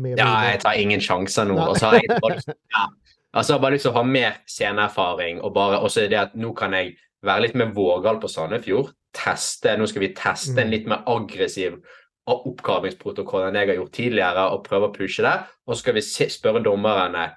[0.00, 1.56] mer Ja, jeg tar ingen sjanser nå.
[1.70, 2.86] Og så har jeg bare, lyst- ja.
[3.32, 6.52] altså, jeg bare lyst til å ha mer sceneerfaring, og bare også det at nå
[6.58, 8.92] kan jeg være litt mer vågal på Sandefjord.
[9.14, 10.74] Teste, Nå skal vi teste en Mm.
[10.74, 11.80] litt mer aggressiv
[12.28, 15.36] oppgavingsprotokoll enn jeg har gjort tidligere, og prøve å pushe det.
[15.66, 17.30] Og så skal vi spørre dommerne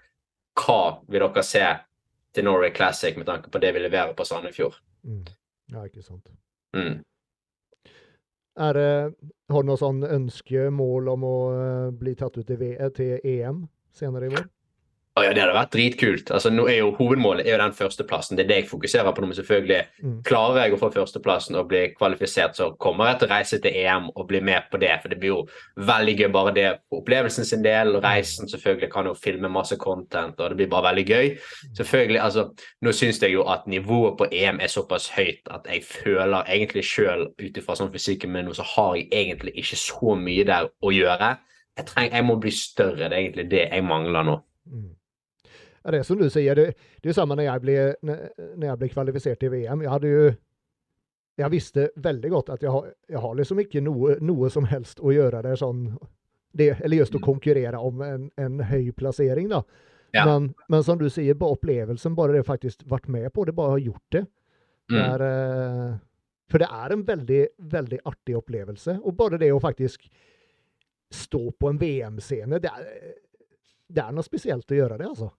[0.60, 1.66] hva vil dere se
[2.34, 4.78] til Norway Classic med tanke på det vi leverer på Sandefjord.
[5.06, 5.26] Mm.
[5.74, 6.30] Ja, ikke sant.
[6.76, 7.02] Mm.
[8.54, 8.90] Er det,
[9.50, 13.64] har du noe sånn ønske, mål om å eh, bli tatt ut til EM
[13.94, 14.46] senere i vår?
[15.14, 16.32] Å ja, det hadde vært dritkult.
[16.34, 18.34] Altså, nå er jo Hovedmålet er jo den førsteplassen.
[18.38, 19.28] Det er det jeg fokuserer på nå.
[19.30, 20.16] Men selvfølgelig, Mm.
[20.26, 23.72] klarer jeg å få førsteplassen og bli kvalifisert, så kommer jeg til å reise til
[23.76, 24.90] EM og bli med på det.
[25.04, 25.48] For det blir jo
[25.78, 27.94] veldig gøy bare det på opplevelsen sin del.
[28.02, 31.38] Reisen selvfølgelig kan jo filme masse content, og det blir bare veldig gøy.
[31.78, 32.50] Selvfølgelig, altså,
[32.82, 36.84] Nå syns jeg jo at nivået på EM er såpass høyt at jeg føler egentlig
[36.84, 40.68] sjøl, ut ifra sånn fysikken min, nå, så har jeg egentlig ikke så mye der
[40.84, 41.38] å gjøre.
[41.78, 42.98] Jeg, trenger, jeg må bli større.
[43.10, 44.42] Det er egentlig det jeg mangler nå.
[44.74, 44.90] Mm.
[45.84, 48.68] Ja, det är som du säger, det, det är samma när jag blev, när, när
[48.68, 49.82] jag blev kvalificerad till VM.
[49.82, 50.34] Jag hade ju,
[51.36, 55.00] jag visste väldigt gott att jag har, jag har liksom inte noe, noe som helst
[55.00, 55.98] att göra där sån,
[56.54, 57.26] det, eller just att Mm.
[57.26, 59.64] konkurrera om en, en hög placering då.
[60.12, 60.26] Ja.
[60.26, 63.70] Men, men som du säger, bara upplevelsen, bara det faktiskt varit med på det, bara
[63.70, 64.26] har gjort det.
[64.88, 65.12] Det Mm.
[65.12, 65.96] er, eh,
[66.52, 69.00] for det er en veldig, veldig artig opplevelse.
[69.04, 70.12] Og bare det å faktisk
[71.12, 72.70] stå på en VM-scene, det,
[73.88, 75.32] det er noe spesielt å gjøre det, altså.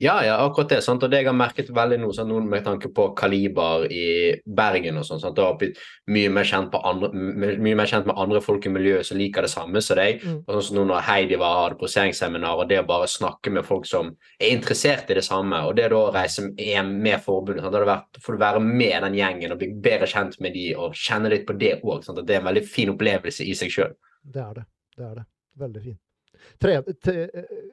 [0.00, 0.78] Ja, ja, akkurat det.
[0.84, 1.02] Sant?
[1.04, 5.04] Og det jeg har merket veldig nå, sånn, med tanke på kaliber i Bergen og
[5.04, 5.76] sånn, det har blitt
[6.08, 9.50] mye mer, andre, my- mye mer kjent med andre folk i miljøet som liker det
[9.52, 10.24] samme som deg.
[10.24, 10.38] Mm.
[10.46, 13.68] Og sånn som nå når Heidi var hadde poseringsseminar, og det å bare snakke med
[13.68, 17.60] folk som er interessert i det samme, og det da å reise hjem med forbundet,
[17.62, 17.76] sant?
[17.76, 20.96] da vært, får du være med den gjengen og bli bedre kjent med de, og
[20.96, 22.08] kjenne litt på det òg.
[22.24, 23.92] Det er en veldig fin opplevelse i seg sjøl.
[24.24, 24.70] Det er det.
[24.96, 25.26] Det er det.
[25.60, 26.00] Veldig fint.
[26.60, 27.14] Tre, te,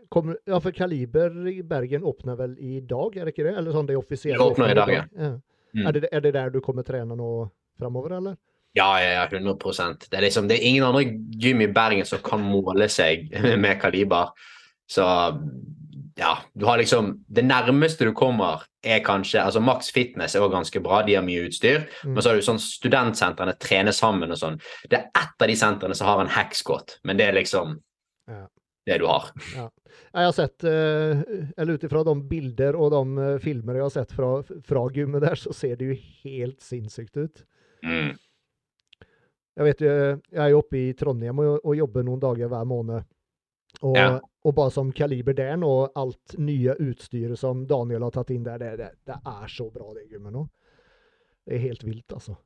[0.10, 3.56] kom, ja, for Kaliber i Bergen åpner vel i dag, er det ikke det?
[3.60, 4.40] Eller sånn det offisielle?
[4.40, 5.06] Det åpner i dag, ja.
[5.12, 5.32] ja.
[5.76, 5.82] Mm.
[5.84, 7.32] Er, det, er det der du kommer trene nå
[7.80, 8.38] framover, eller?
[8.78, 9.58] Ja, ja, ja, 100
[10.08, 11.04] Det er liksom, det er ingen andre
[11.36, 13.28] gym i Bergen som kan måle seg
[13.64, 14.32] med kaliber.
[14.88, 15.04] Så
[16.18, 20.56] ja, du har liksom Det nærmeste du kommer, er kanskje altså Max Fitness er også
[20.56, 21.84] ganske bra, de har mye utstyr.
[22.04, 22.14] Mm.
[22.14, 24.62] Men så har du sånn studentsentrene trener sammen og sånn.
[24.90, 27.82] Det er ett av de sentrene som har en hackscot, men det er liksom
[28.28, 28.46] Ja.
[28.88, 29.28] Det du har.
[29.56, 29.66] Ja.
[30.18, 31.22] Jeg har sett, eh,
[31.58, 34.30] eller ut ifra de bilder og de eh, filmer jeg har sett fra,
[34.66, 37.44] fra gymmet der, så ser det jo helt sinnssykt ut.
[37.84, 38.16] Mm.
[39.58, 39.92] Jeg vet jo,
[40.32, 43.08] jeg er jo oppe i Trondheim og, og jobber noen dager hver måned.
[43.82, 44.20] Og, Ja.
[44.48, 48.62] og bare som kaliber der nå, alt nye utstyret som Daniel har tatt inn der,
[48.62, 50.46] det, det, det er så bra det gymmet nå.
[51.48, 52.38] Det er helt vilt, altså.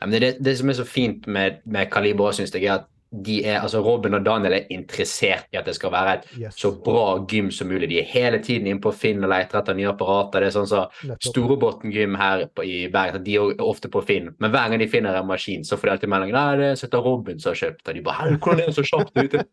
[0.00, 2.86] Ja, men det, det som er så fint med, med Kaliber, syns jeg, er at
[3.10, 6.58] de er, altså Robin og Daniel er interessert i at det skal være et Yes.
[6.60, 7.88] så bra gym som mulig.
[7.88, 10.44] De er hele tiden inne på Finn og leter etter nye apparater.
[10.44, 14.02] Det er sånn som så Storebotn gym her på, i Bergen, de er ofte på
[14.04, 14.28] Finn.
[14.38, 17.00] Men hver gang de finner en maskin, så får de alltid melding Nei, det er
[17.08, 17.94] Robin som har kjøpt det.
[17.96, 19.44] De bare «Hæ, Hvordan er det så kjapt ute?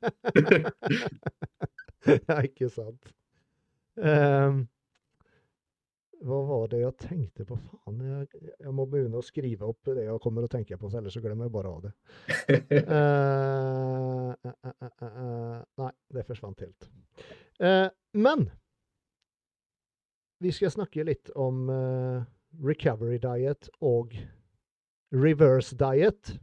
[2.29, 3.11] ja, ikke sant.
[4.03, 4.65] Ehm,
[6.25, 7.57] hva var det jeg tenkte på?
[7.69, 10.99] Faen, jeg, jeg må begynne å skrive opp det jeg kommer å tenke på, så
[10.99, 11.93] ellers så glemmer jeg bare av det.
[12.91, 16.89] uh, uh, uh, nei, det forsvant helt.
[17.59, 18.49] Eh, men
[20.39, 22.23] vi skal snakke litt om eh,
[22.65, 24.15] recovery diet og
[25.15, 26.35] reverse diet.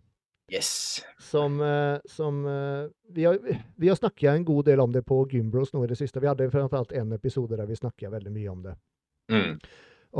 [0.53, 1.03] Yes.
[1.21, 2.43] Som, eh, som
[3.09, 3.39] vi, har,
[3.77, 6.21] vi har snakket en god del om det på Gymbros nå i det siste.
[6.21, 8.77] Vi hadde framfor alt en episode der vi snakket veldig mye om det.
[9.33, 9.59] Mm.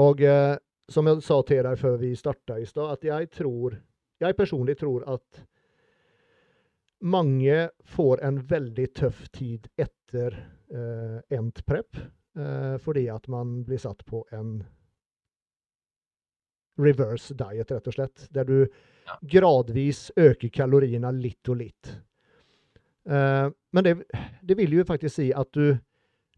[0.03, 0.57] Og eh,
[0.91, 3.81] som jeg sa til deg før vi starta i stad, at jeg tror
[4.23, 5.41] Jeg personlig tror at
[7.03, 10.37] mange får en veldig tøff tid etter
[10.71, 11.99] eh, endt prep,
[12.39, 14.61] eh, fordi at man blir satt på en
[16.79, 18.29] reverse diet, rett og slett.
[18.31, 18.69] Der du
[19.03, 19.19] Ja.
[19.27, 21.97] gradvis øker kaloriene litt og litt.
[23.03, 23.97] Uh, men det,
[24.47, 25.75] det vil jo faktisk si at du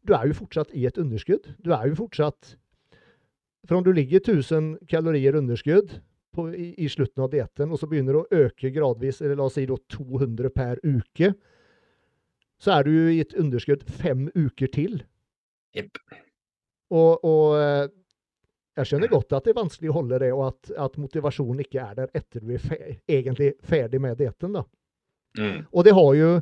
[0.05, 1.47] du er jo fortsatt i et underskudd.
[1.65, 2.57] Du er jo fortsatt
[3.65, 5.97] For om du ligger 1000 kalorier underskudd
[6.35, 9.49] på, i, i slutten av dietten, og så begynner du å øke gradvis, eller la
[9.49, 11.33] oss si da 200 per uke,
[12.61, 15.01] så er du i et underskudd fem uker til.
[15.77, 16.01] Yep.
[16.95, 17.87] Og, og eh,
[18.79, 21.83] jeg skjønner godt at det er vanskelig å holde det, og at, at motivasjonen ikke
[21.83, 24.59] er der etter du er fe egentlig ferdig med dietten.
[25.39, 25.65] Mm.
[25.71, 26.37] Og det har jo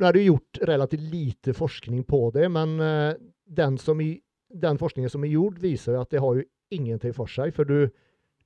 [0.00, 3.10] Nå er det jo gjort relativt lite forskning på det, men eh,
[3.44, 4.14] den, som i,
[4.48, 7.54] den forskningen som er gjort, viser at det har jo ingenting for seg.
[7.56, 7.88] For du,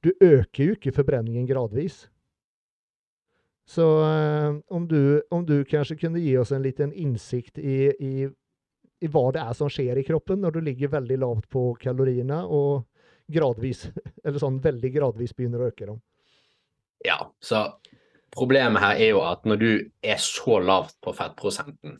[0.04, 2.04] du øker jo ikke forbrenningen gradvis.
[3.66, 8.28] Så eh, om, du, om du kanskje kunne gi oss en liten innsikt i, i,
[9.02, 12.44] i hva det er som skjer i kroppen når du ligger veldig lavt på kaloriene
[12.46, 12.86] og
[13.26, 13.88] gradvis,
[14.24, 15.98] eller sånn veldig gradvis begynner å øke dem.
[17.04, 17.66] Ja, så
[18.34, 19.70] problemet her er jo at når du
[20.02, 21.98] er så lavt på fettprosenten,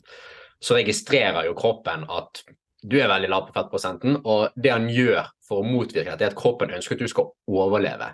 [0.63, 2.45] så registrerer jo kroppen at
[2.87, 6.33] du er veldig lav på fettprosenten, og det han gjør for å motvirke dette, er
[6.33, 8.11] at kroppen ønsker at du skal overleve.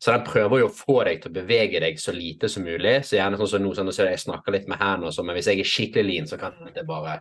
[0.00, 3.02] Så den prøver jo å få deg til å bevege deg så lite som mulig.
[3.04, 5.50] Så gjerne sånn som nå, sånn, så jeg snakker litt med hendene, sånn, men hvis
[5.50, 7.18] jeg er skikkelig lean, så kan det bare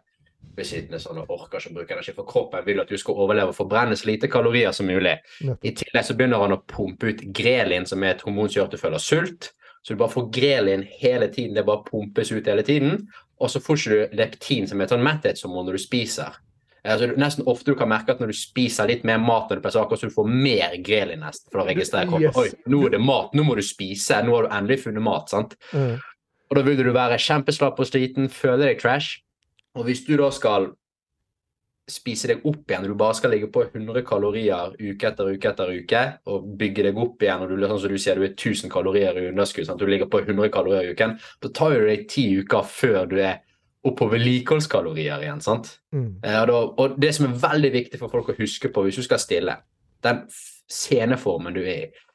[0.56, 2.16] bli sittende sånn og orker ikke å bruke energi.
[2.16, 5.18] For kroppen vil at du skal overleve og forbrenne så lite kalorier som mulig.
[5.44, 8.70] I tillegg så begynner han å pumpe ut grelin, som er et hormon som gjør
[8.70, 9.52] at du føler sult.
[9.84, 11.56] Så du bare får grelin hele tiden.
[11.56, 13.10] Det bare pumpes ut hele tiden.
[13.40, 16.40] Og så får ikke du leptin, som er et sånn metthetshormon når du spiser.
[16.84, 19.66] Altså, nesten ofte du kan merke at når du spiser litt mer mat, når du
[19.66, 22.30] pleier så du får mer grel i nesten for å registrere kroppen.
[22.30, 22.40] Yes.
[22.40, 25.32] Oi, nå er det mat, nå må du spise, nå har du endelig funnet mat.
[25.32, 25.58] sant?
[25.74, 25.98] Mm.
[26.50, 29.20] Og da vil du være kjempeslapp og sliten, føle deg trash.
[29.78, 30.72] Og hvis du da skal
[31.90, 35.74] spise deg opp igjen, du bare skal ligge på 100 kalorier uke etter uke etter
[35.74, 38.72] uke, og bygge deg opp igjen, og du, sånn som du sier, du er 1000
[38.72, 39.82] kalorier i underskudd, sant?
[39.82, 43.18] du ligger på 100 kalorier i uken, da tar det deg ti uker før du
[43.20, 43.42] er
[43.88, 45.42] og på vedlikeholdskalorier igjen.
[45.42, 45.72] sant?
[45.96, 46.20] Mm.
[46.26, 49.06] Eh, og, og, det som er veldig viktig for folk å huske på hvis du
[49.08, 49.56] skal stille,
[50.04, 50.26] den
[50.70, 52.06] sceneformen du er i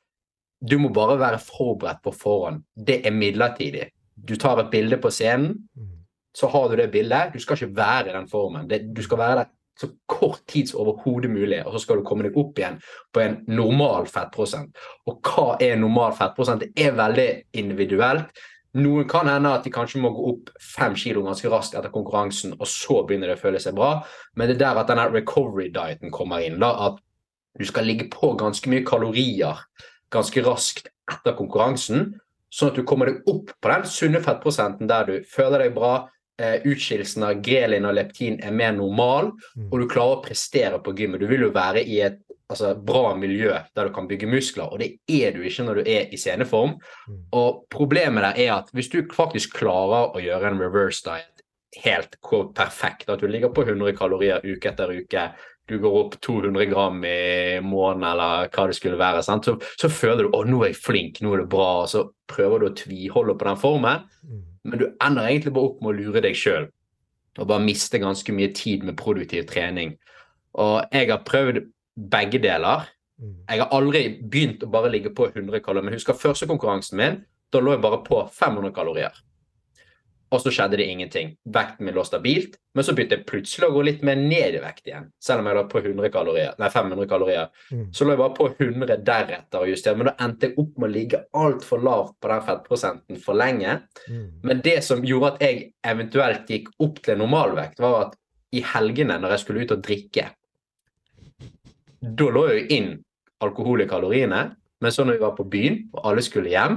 [0.65, 2.63] Du må bare være forberedt på forhånd.
[2.73, 3.91] Det er midlertidig.
[4.17, 5.91] Du tar et bilde på scenen, mm.
[6.33, 7.35] så har du det bildet.
[7.35, 8.71] Du skal ikke være i den formen.
[8.71, 12.07] Det, du skal være der så kort tid som overhodet mulig, og så skal du
[12.07, 12.79] komme deg opp igjen
[13.13, 14.77] på en normal fettprosent.
[15.11, 16.63] Og hva er normal fettprosent?
[16.63, 17.29] Det er veldig
[17.61, 18.45] individuelt.
[18.75, 22.57] Noen kan hende at de kanskje må gå opp fem kilo ganske raskt etter konkurransen,
[22.59, 24.01] og så begynner det å føle seg bra.
[24.35, 26.59] Men det er der at denne recovery-dieten kommer inn.
[26.63, 26.99] da, At
[27.59, 29.63] du skal ligge på ganske mye kalorier
[30.15, 32.15] ganske raskt etter konkurransen,
[32.55, 36.09] sånn at du kommer deg opp på den sunne fettprosenten der du føler deg bra,
[36.39, 39.69] eh, utskillelsen av grelin og leptin er mer normal, mm.
[39.71, 41.23] og du klarer å prestere på gymmet.
[41.23, 42.21] Du vil jo være i et
[42.51, 45.85] altså, bra miljø der du kan bygge muskler, og det er du ikke når du
[45.87, 46.77] er i sceneform.
[47.09, 47.23] Mm.
[47.33, 51.31] Og problemet der er at hvis du faktisk klarer å gjøre en reverse diet
[51.83, 52.21] helt
[52.55, 55.25] perfekt, at du ligger på 100 kalorier uke etter uke,
[55.67, 60.27] du går opp 200 gram i måneden eller hva det skulle være, så, så, føler
[60.27, 62.77] du å nå er jeg flink, nå er det bra, og så prøver du å
[62.77, 64.43] tviholde på den formen, mm.
[64.69, 66.69] men du ender egentlig bare opp med å lure deg sjøl
[67.35, 69.97] og bare miste ganske mye tid med produktiv trening.
[70.63, 71.65] Og jeg har prøvd
[71.95, 72.89] begge deler.
[73.21, 73.37] Mm.
[73.49, 75.87] Jeg har aldri begynt å bare ligge på 100 kalorier.
[75.87, 77.23] Men husker første konkurransen min,
[77.53, 79.23] da lå jeg bare på 500 kalorier.
[80.35, 81.29] Og så skjedde det ingenting.
[81.55, 84.63] Vekten min lå stabilt, men så begynte jeg plutselig å gå litt mer ned i
[84.63, 85.07] vekt igjen.
[85.23, 87.53] Selv om jeg lå på 100 kalorier, nei, 500 kalorier.
[87.71, 87.85] Mm.
[87.95, 90.01] Så lå jeg bare på 100 deretter og justerte.
[90.01, 93.79] Men da endte jeg opp med å ligge altfor lavt på den fettprosenten for lenge.
[94.09, 94.27] Mm.
[94.51, 98.19] Men det som gjorde at jeg eventuelt gikk opp til normalvekt, var at
[98.55, 100.29] i helgene når jeg skulle ut og drikke,
[102.05, 102.93] da lå jo inn
[103.45, 104.45] alkohol i kaloriene.
[104.85, 106.77] Men så når vi var på byen, og alle skulle hjem,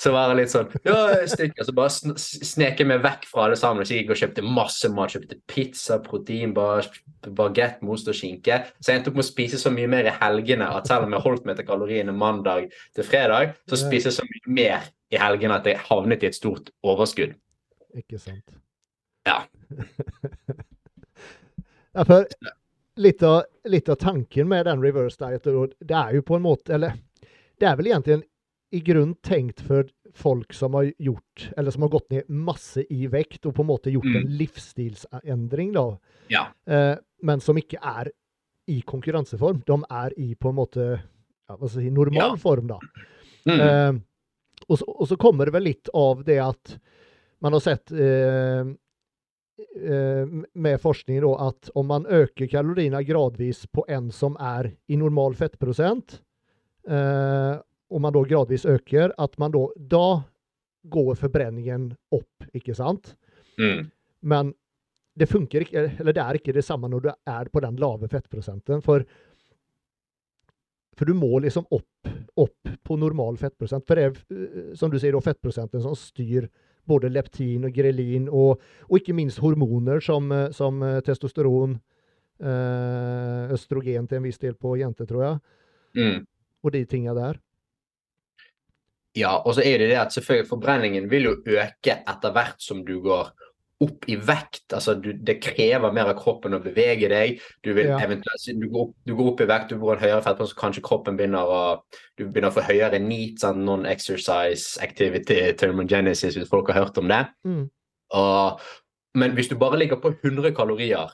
[0.00, 0.96] så var det litt sånn ja,
[1.30, 3.86] stykker, Så bare snek jeg meg vekk fra alle sammen.
[3.86, 5.14] Så jeg gikk og kjøpte masse mat.
[5.14, 6.90] Kjøpte pizza, proteinbar,
[7.38, 8.60] bagett, most og skinke.
[8.76, 11.16] Så jeg endte opp med å spise så mye mer i helgene at selv om
[11.16, 12.68] jeg holdt meg til kaloriene mandag
[12.98, 16.36] til fredag, så spiste jeg så mye mer i helgene at jeg havnet i et
[16.36, 17.38] stort overskudd.
[17.96, 18.58] Ikke sant.
[19.26, 19.40] Ja.
[21.96, 22.28] ja for
[22.96, 26.74] litt av, litt av, tanken med den reverse dieten, det er jo på en måte
[26.74, 26.96] Eller
[27.60, 28.22] det er vel egentlig
[28.74, 29.86] i grunn tenkt for
[30.16, 33.68] folk som har gjort, eller som har gått ned masse i vekt og på en
[33.68, 34.16] måte gjort mm.
[34.18, 35.84] en livsstilsendring, da.
[36.32, 36.42] Ja.
[36.66, 38.10] Eh, men som ikke er
[38.66, 39.62] i konkurranseform.
[39.68, 42.40] De er i på en måte ja, hva skal jeg si, normal ja.
[42.42, 42.80] form, da.
[43.46, 43.60] Mm.
[43.60, 43.92] Eh,
[44.66, 46.76] og, så, og, så, kommer det vel litt av det at
[47.44, 48.64] man har sett Eh,
[50.52, 55.34] med forskning då, at om man øker kaloriene gradvis på en som er i normal
[55.34, 56.18] fettprocent,
[56.88, 60.06] eh, og man da gradvis øker, at man da, da
[60.92, 63.14] går forbrenningen opp, ikke sant?
[63.58, 63.88] Mm.
[64.20, 64.52] Men
[65.16, 68.08] det funker ikke, eller det er ikke det samme når du er på den lave
[68.12, 68.82] fettprosenten.
[68.84, 69.06] For,
[70.98, 73.86] for du må liksom opp, opp på normal fettprosent.
[73.88, 76.50] For det er, eh, som du sier, fettprosenten som styrer
[76.88, 81.78] både leptin og grelin, og, og ikke minst hormoner som, eh, som eh, testosteron,
[82.42, 85.38] øh, østrogen til en viss del på jenter, tror jeg,
[85.98, 86.22] mm.
[86.62, 87.40] og de tinga der.
[89.16, 92.82] Ja, og så er det det at selvfølgelig forbrenningen vil jo øke etter hvert som
[92.84, 93.30] du går
[93.84, 94.72] opp i vekt.
[94.72, 97.40] altså du, Det krever mer av kroppen å bevege deg.
[97.62, 97.98] Du Ja.
[97.98, 100.82] du går, opp, du går opp i vekt, du får en høyere fettprosent, så kanskje
[100.82, 101.82] kroppen begynner å
[102.16, 107.08] du begynner å få høyere NEAT, sånn non-exercise activity thermogenesis, hvis folk har hørt om
[107.08, 107.26] det.
[107.44, 107.68] Mm.
[108.14, 108.60] Og,
[109.14, 111.12] men hvis du bare ligger på 100 kalorier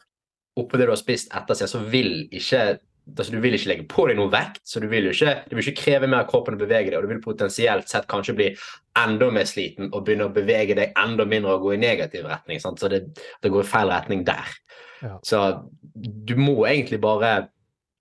[0.56, 2.78] oppå det du har spist etter seg, så vil ikke
[3.10, 5.64] altså Du vil ikke legge på deg noe vekt, så du vil ikke, du vil
[5.66, 8.48] ikke kreve mer av kroppen å bevege deg, og du vil potensielt sett kanskje bli
[9.02, 12.62] enda mer sliten og begynne å bevege deg enda mindre og gå i negativ retning.
[12.62, 12.82] Sant?
[12.82, 13.04] Så det,
[13.42, 14.54] det går i feil retning der.
[15.02, 15.16] Ja.
[15.26, 15.42] Så
[15.92, 17.32] du må egentlig bare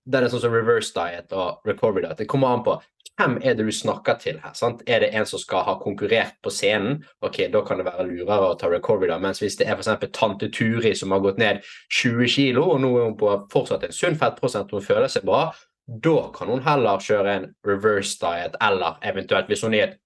[0.08, 2.18] Det er sånn som reverse diet og recovery diet.
[2.18, 2.80] Det kommer an på
[3.20, 4.52] hvem er det du snakker til her.
[4.56, 4.82] sant?
[4.88, 7.04] Er det en som skal ha konkurrert på scenen?
[7.22, 9.18] Ok, da kan det være lurere å ta recovery da.
[9.18, 9.90] Mens hvis det er f.eks.
[10.12, 11.60] tante Turi som har gått ned
[11.92, 15.52] 20 kilo, og nå er hun på fortsatt en sunn fettprosent hun føler seg bra,
[15.86, 19.98] da kan hun heller kjøre en reverse diet, eller eventuelt hvis hun er i et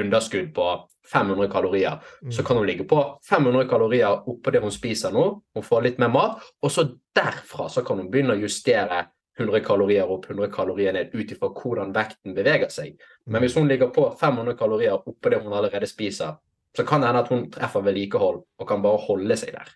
[0.00, 0.68] underskudd på
[1.12, 2.00] 500 kalorier,
[2.32, 2.46] så Mm.
[2.46, 5.42] kan hun ligge på 500 kalorier oppå det hun spiser nå.
[5.54, 9.06] Hun får litt mer mat, og så derfra så kan hun begynne å justere
[9.38, 13.00] 100 kalorier opp, 100 kalorier ned, ut ifra hvordan vekten beveger seg.
[13.26, 16.36] Men hvis hun ligger på 500 kalorier oppå det hun allerede spiser,
[16.76, 19.74] så kan det hende at hun treffer vedlikehold og kan bare holde seg der.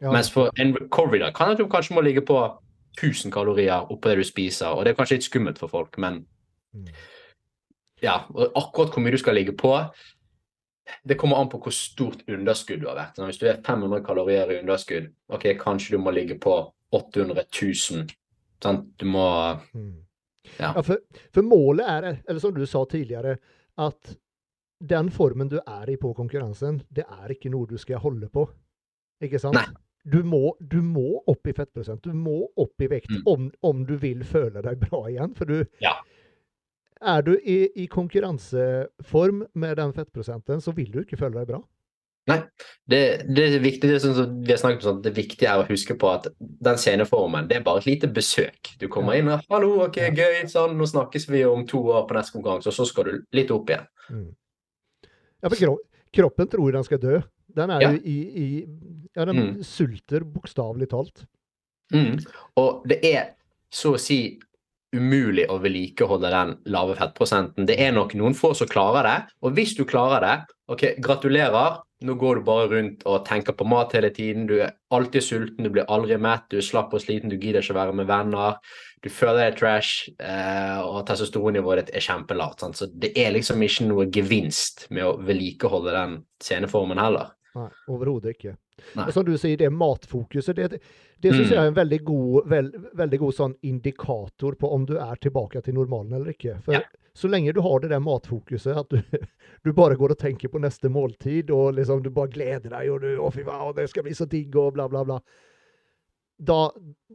[0.00, 0.12] Ja.
[0.12, 2.38] Mens for en recovery kan det at du kanskje må ligge på
[2.96, 6.26] 1000 kalorier oppå det du spiser, og det er kanskje litt skummelt for folk, men
[6.76, 6.86] Mm.
[8.02, 9.70] ja, akkurat hvor mye du skal ligge på,
[11.08, 13.16] det kommer an på hvor stort underskudd du har vært.
[13.24, 18.06] Hvis du er 500 kalorier i underskudd, ok, kanskje du må ligge på 800 000.
[18.62, 18.86] Sant?
[18.98, 19.26] Du må
[19.74, 20.02] Mm.
[20.60, 20.72] Ja.
[20.76, 21.00] Ja, for,
[21.34, 23.36] for, målet er, eller som du sa tidligere,
[23.82, 24.12] at
[24.80, 28.44] den formen du er i på konkurransen, det er ikke noe du skal holde på.
[29.24, 29.54] Ikke sant?
[29.58, 29.64] Nei.
[30.06, 32.04] Du må, du må opp i fettprosent.
[32.06, 33.22] Du må opp i vekt Mm.
[33.26, 35.34] om, om du vil føle deg bra igjen.
[35.34, 35.96] For du Ja.
[37.02, 41.60] Er du i, i konkurranseform med den fettprosenten, så vil du ikke føle deg bra.
[42.26, 43.00] Det,
[43.34, 45.94] det er viktig, det sånn vi har snakket om, sånn, det viktige er å huske
[45.98, 48.72] på at den sceneformen, det er bare et lite besøk.
[48.80, 52.14] Du kommer inn og 'hallo, ok, gøy', sånn, nå snakkes vi om to år på
[52.18, 53.86] neste konkurranse, og så skal du litt opp igjen.
[54.10, 54.34] Mm.
[55.42, 55.78] Ja, for kro
[56.12, 57.20] kroppen tror den skal dø.
[57.54, 57.90] Den er Ja.
[57.92, 58.66] jo i, i
[59.16, 59.62] Ja, den Mm.
[59.62, 61.24] sulter bokstavelig talt.
[61.92, 62.18] Mm.
[62.56, 63.34] Og det er
[63.72, 64.38] så å si
[64.94, 67.66] umulig å vedlikeholde den lave fettprosenten.
[67.68, 70.36] Det er nok noen få som klarer det, og hvis du klarer det,
[70.72, 71.82] ok, gratulerer.
[72.04, 74.44] Nå går du bare rundt og tenker på mat hele tiden.
[74.44, 77.64] Du er alltid sulten, du blir aldri mett, du er slapp og sliten, du gidder
[77.64, 78.58] ikke være med venner.
[79.00, 82.66] Du føler deg trash, eh, og testosteronnivået ditt er kjempelavt.
[82.76, 87.32] Så det er liksom ikke noe gevinst med å vedlikeholde den sceneformen heller.
[87.56, 88.52] Nei, overhodet ikke.
[88.98, 89.06] Nei.
[89.08, 90.80] Og som du sier, det matfokuset, det,
[91.24, 91.54] det syns Mm.
[91.54, 95.62] jeg er en veldig god, veld, veldig god sånn indikator på om du er tilbake
[95.64, 96.58] til normalen eller ikke.
[96.66, 96.82] For Ja.
[97.16, 99.00] så lenge du har det der matfokuset, at du,
[99.64, 103.00] du bare går og tenker på neste måltid, og liksom du bare gleder deg, og
[103.00, 105.20] du 'Å, fy faen, det skal bli så digg', og bla, bla, bla.
[106.38, 106.68] Da,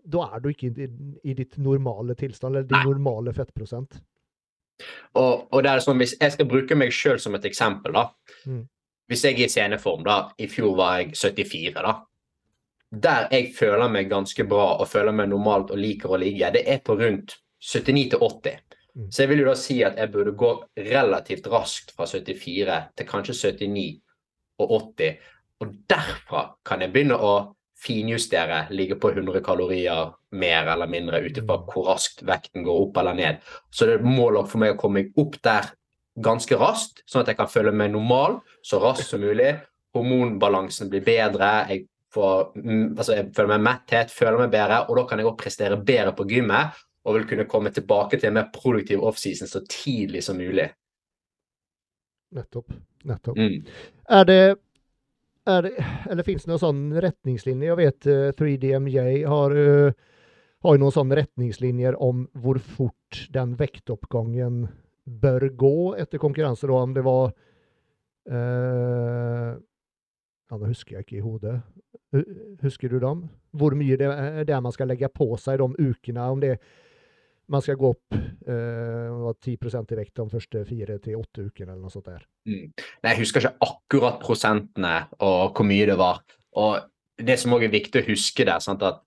[0.10, 0.88] da er du ikke i,
[1.30, 2.86] i ditt normale tilstand, eller din Nei.
[2.90, 4.02] normale fettprosent.
[5.14, 8.08] Og, og det er sånn, Hvis jeg skal bruke meg sjøl som et eksempel da,
[8.48, 8.64] Mm.
[9.10, 11.96] Hvis jeg er i sceneform, da, i fjor var jeg 74, da.
[12.92, 16.66] Der jeg føler meg ganske bra og føler meg normalt og liker å ligge, det
[16.68, 18.78] er på rundt 79 til 80.
[18.92, 19.08] Mm.
[19.08, 20.52] Så jeg vil jo da si at jeg burde gå
[20.92, 23.86] relativt raskt fra 74 til kanskje 79
[24.60, 25.18] og 80.
[25.62, 27.34] Og derfra kan jeg begynne å
[27.82, 31.66] finjustere, ligge på 100 kalorier mer eller mindre ut ifra Mm.
[31.72, 33.38] hvor raskt vekten går opp eller ned.
[33.72, 35.72] Så det er et mål for meg å komme meg opp der
[36.24, 39.54] ganske raskt, sånn at jeg kan føle meg normal så raskt som mulig.
[39.96, 45.00] Hormonbalansen blir bedre, jeg, får, mm, altså jeg føler meg metthet, føler meg bedre, og
[45.00, 48.38] da kan jeg også prestere bedre på gymmet og vil kunne komme tilbake til en
[48.38, 50.68] mer produktiv offseason så tidlig som mulig.
[52.36, 52.74] Nettopp.
[53.04, 53.38] Nettopp.
[53.38, 53.66] Mm.
[54.10, 54.56] Er det,
[55.50, 55.72] er det
[56.12, 57.72] Eller finnes det noen sånn retningslinjer?
[57.72, 60.28] Jeg vet eh, 3DMJ har, uh,
[60.64, 64.68] har noen sånne retningslinjer om hvor fort den vektoppgangen
[65.06, 67.32] bør gå etter konkurranse, da, om det var
[68.30, 69.52] eh,
[70.52, 71.58] Ja, nå husker jeg ikke i hodet.
[72.62, 73.24] Husker du dem?
[73.56, 76.26] Hvor mye det er der man skal legge på seg de ukene?
[76.28, 76.58] Om det
[77.52, 81.84] man skal gå opp eh, 10 i vekt de første fire til åtte ukene, eller
[81.84, 82.24] noe sånt der.
[82.48, 82.72] Mm.
[82.72, 86.22] Nei, jeg husker ikke akkurat prosentene og hvor mye det var.
[86.62, 86.80] Og
[87.20, 89.02] det som òg er viktig å huske der, sant, at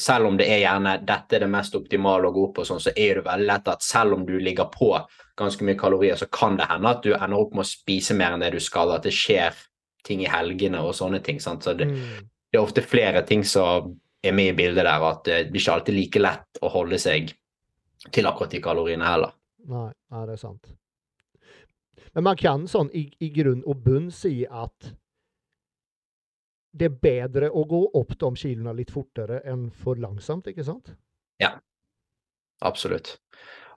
[0.00, 2.80] selv om det er gjerne dette er det mest optimale å gå opp på, sånn,
[2.80, 4.94] så er det veldig lett at selv om du ligger på
[5.40, 8.36] ganske mye kalorier, så kan det hende at du ender opp med å spise mer
[8.36, 9.56] enn det du skal, at det skjer
[10.04, 11.40] ting i helgene og sånne ting.
[11.40, 11.64] Sant?
[11.64, 12.28] Så det, Mm.
[12.52, 15.74] det er ofte flere ting som er med i bildet der, at det blir ikke
[15.74, 17.32] alltid like lett å holde seg
[18.12, 19.32] til akkurat de kaloriene heller.
[19.68, 20.66] Nei, nei, det er sant.
[22.14, 24.92] Men man kan sånn i, i grunn og bunn si at
[26.72, 30.92] det er bedre å gå opp de kiloene litt fortere enn for langsomt, ikke sant?
[31.40, 31.56] Ja,
[32.62, 33.18] Absolutt.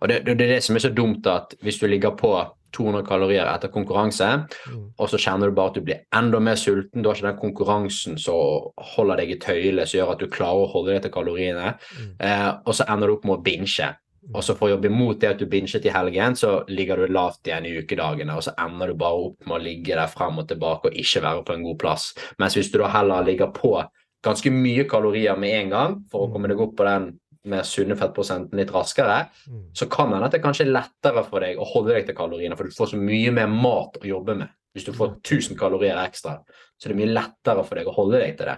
[0.01, 2.33] Og det, det, er det som er så dumt, at hvis du ligger på
[2.75, 4.27] 200 kalorier etter konkurranse,
[4.67, 4.89] Mm.
[4.97, 7.39] og så kjenner du bare at du blir enda mer sulten, du har ikke den
[7.39, 11.11] konkurransen som holder deg i tøyle, som gjør at du klarer å holde deg til
[11.11, 12.15] kaloriene, Mm.
[12.19, 13.95] eh, og så ender du opp med å binge.
[14.34, 17.11] Og så for å jobbe imot det at du binget i helgen, så ligger du
[17.11, 20.39] lavt igjen i ukedagene, og så ender du bare opp med å ligge der frem
[20.39, 22.13] og tilbake og ikke være på en god plass.
[22.39, 23.74] Mens hvis du da heller ligger på
[24.24, 27.09] ganske mye kalorier med en gang, for å komme deg opp på den
[27.51, 29.63] mer sunne fettprosenten litt raskere, Mm.
[29.76, 32.15] så kan det hende at det kanskje er lettere for deg å holde deg til
[32.15, 34.47] kaloriene, for du får så mye mer mat å jobbe med.
[34.74, 36.39] Hvis du får 1000 kalorier ekstra,
[36.80, 38.57] så det er det mye lettere for deg å holde deg til det.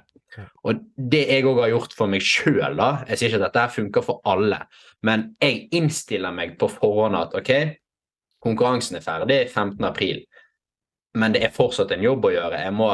[0.67, 3.75] Og det jeg òg har gjort for meg sjøl, da Jeg sier ikke at dette
[3.75, 4.59] funker for alle,
[5.05, 7.51] men jeg innstiller meg på forhånd at OK,
[8.43, 9.83] konkurransen er ferdig 15.
[9.87, 10.23] april,
[11.15, 12.63] men det er fortsatt en jobb å gjøre.
[12.65, 12.89] Jeg, må,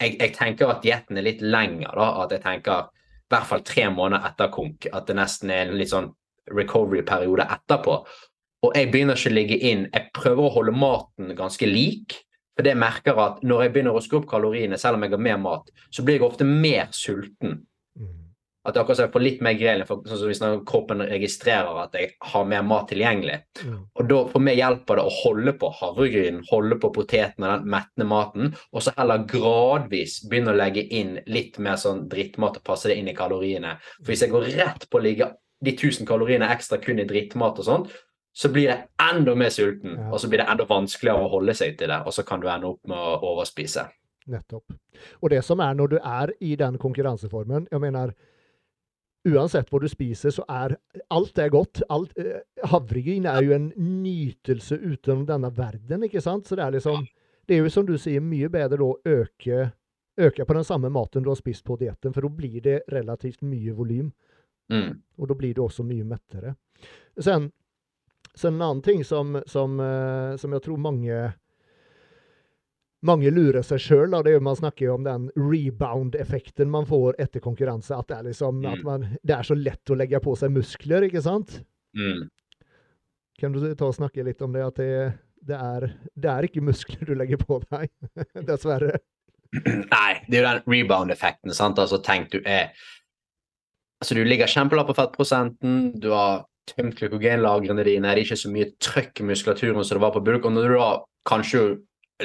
[0.00, 2.08] jeg, jeg tenker at dietten er litt lenger, da.
[2.24, 4.88] At jeg tenker i hvert fall tre måneder etter konk.
[4.92, 6.08] At det nesten er en litt sånn
[6.56, 7.98] recovery-periode etterpå.
[8.64, 9.84] Og jeg begynner ikke å ligge inn.
[9.92, 12.16] Jeg prøver å holde maten ganske lik.
[12.58, 15.12] For det jeg merker at når jeg begynner å skru opp kaloriene, selv om jeg
[15.14, 17.60] har mer mat, så blir jeg ofte mer sulten.
[17.94, 18.16] Mm.
[18.66, 21.94] At det akkurat som jeg får litt mer grelin, sånn som hvis kroppen registrerer at
[21.94, 23.36] jeg har mer mat tilgjengelig.
[23.94, 27.70] Og da for meg hjelper det å holde på havregryn, holde på poteten og den
[27.76, 32.66] mettende maten, og så heller gradvis begynne å legge inn litt mer sånn drittmat og
[32.66, 33.76] passe det inn i kaloriene.
[34.02, 35.30] For hvis jeg går rett på å ligge
[35.64, 37.96] de 1000 kaloriene ekstra kun i drittmat og sånt,
[38.38, 40.10] så blir det enda mer sulten, Ja.
[40.12, 42.46] og så blir det enda vanskeligere å holde seg til det, og så kan du
[42.48, 43.88] ende opp med å overspise.
[44.28, 44.74] Nettopp.
[45.22, 48.12] Og det som er når du er i den konkurranseformen Jeg mener,
[49.26, 50.76] uansett hva du spiser, så er
[51.10, 51.82] alt er godt.
[51.90, 56.46] Alt, eh, havregryn er jo en nytelse utenom denne verden, ikke sant?
[56.46, 57.06] Så det er liksom
[57.48, 59.72] Det er jo som du sier, mye bedre å øke,
[60.20, 63.40] øke på den samme maten du har spist på dietten, for da blir det relativt
[63.40, 64.12] mye volym.
[64.70, 65.00] Mm.
[65.18, 66.56] Og da blir du også mye mettere.
[67.18, 67.50] Sen,
[68.38, 71.18] sen en annen ting som, som, eh, som jeg tror mange
[73.06, 74.14] mange lurer seg sjøl.
[74.42, 77.94] Man snakker jo om den rebound-effekten man får etter konkurranse.
[77.94, 78.72] At det er liksom Mm.
[78.72, 81.60] at man, det er så lett å legge på seg muskler, ikke sant?
[81.94, 82.28] Mm.
[83.38, 84.64] Kan du ta og snakke litt om det?
[84.66, 85.12] At det,
[85.46, 85.86] det, er,
[86.18, 87.86] det er ikke muskler du legger på deg,
[88.50, 88.98] dessverre.
[89.54, 91.54] Nei, det er jo den rebound-effekten.
[91.54, 91.78] sant?
[91.78, 92.72] Altså, tenk du er
[93.98, 98.52] Altså, du ligger kjempelapp på fettprosenten, du har tømt glykogenlagrene dine, det er ikke så
[98.52, 100.90] mye trøkk i muskulaturen som det var på bulk, og når du da
[101.28, 101.64] kanskje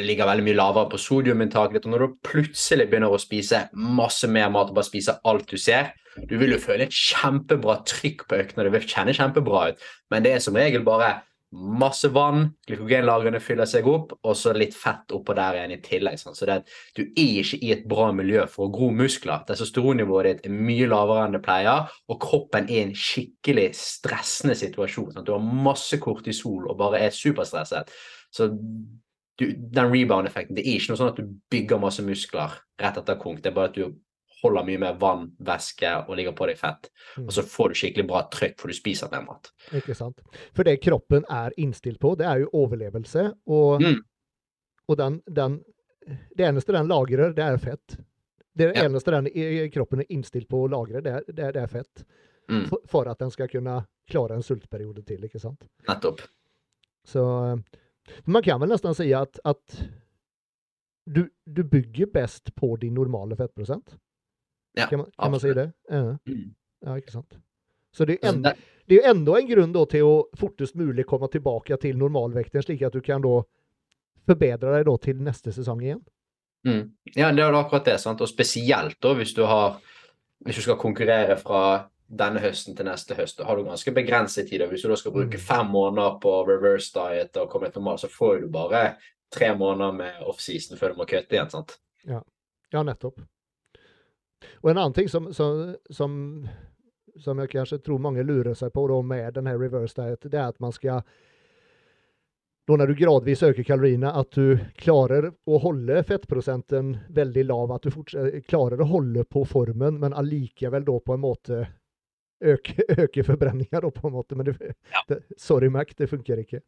[0.02, 4.30] ligger veldig mye lavere på sodiuminntaket ditt, og når du plutselig begynner å spise masse
[4.30, 5.92] mer mat og bare spise alt du ser,
[6.30, 10.26] du vil jo føle et kjempebra trykk på øktene, det vil kjenne kjempebra ut, men
[10.26, 11.16] det er som regel bare
[11.54, 16.18] masse vann, glykogenlagrene fyller seg opp, og så litt fett oppå der igjen i tillegg.
[16.22, 16.36] Sånn.
[16.38, 19.44] Så det, at du er ikke i et bra miljø for å gro muskler.
[19.48, 24.58] Testosteronnivået ditt er mye lavere enn det pleier, og kroppen er i en skikkelig stressende
[24.60, 25.14] situasjon.
[25.14, 25.28] Sånn.
[25.28, 27.94] Du har masse kortisol og bare er superstresset.
[28.34, 32.98] Så du, den rebound-effekten, det er ikke noe sånn at du bygger masse muskler rett
[33.02, 33.42] etter konk.
[33.44, 33.94] Det er bare at du
[34.44, 36.90] holder mye mer vann, væske og ligger på deg fett.
[37.18, 37.26] Mm.
[37.28, 39.50] Og så får du skikkelig bra trykk, for du spiser mer mat.
[39.74, 40.20] Ikke sant?
[40.54, 43.30] For det kroppen er innstilt på, det er jo overlevelse.
[43.48, 44.02] Og, Mm.
[44.90, 45.64] og den, den
[46.36, 47.98] Det eneste den lagrer, det er fett.
[48.56, 48.84] Det Ja.
[48.84, 49.30] eneste den
[49.72, 51.24] kroppen er innstilt på å lagre, det er,
[51.54, 52.04] det er, fett.
[52.50, 55.64] Mm, For, for at den skal kunne klare en sultperiode til, ikke sant?
[55.88, 56.20] nettopp.
[57.08, 57.24] Så
[57.54, 57.80] eh,
[58.26, 59.80] man kan vel nesten si at, at
[61.06, 63.96] du, du bygger best på din normale fettprosent?
[64.76, 65.72] Ja, kan man, kan man si det?
[65.90, 66.18] Ja.
[66.28, 66.56] Mm.
[66.86, 67.38] ja, ikke sant?
[67.94, 68.58] Så det er, Altså, en, det-
[68.90, 72.94] er jo enda en grunn til å fortest mulig komme tilbake til normalvekten, slik at
[72.94, 73.42] du kan da
[74.28, 76.02] forbedre deg da til neste sesong igjen.
[76.66, 76.92] Mm.
[77.16, 78.00] Ja, det er akkurat det.
[78.00, 78.22] sant?
[78.22, 79.80] Og spesielt da hvis du har
[80.46, 84.60] hvis du skal konkurrere fra denne høsten til neste høst, har du ganske begrenset tid.
[84.68, 85.40] Hvis du da skal bruke Mm.
[85.40, 88.96] fem måneder på reverse diet og komme til normal, så får du bare
[89.32, 91.50] tre måneder med offseason før du må kutte igjen.
[91.50, 91.78] sant?
[92.06, 93.20] Ja, nettopp.
[94.62, 96.16] Og en annen ting som, som, som,
[97.22, 100.40] som jeg kanskje tror mange lurer seg på da med den her reverse diet, det
[100.40, 101.04] er at man skal
[102.64, 107.74] da når du gradvis øker kaloriene, at du klarer å holde fettprosenten veldig lav.
[107.76, 111.60] At du klarer å holde på formen, men allikevel da på en måte
[112.40, 114.40] øke, øke forbrenninga, på en måte.
[114.40, 114.74] Men det,
[115.10, 116.62] det, sorry, Mac, det funker ikke.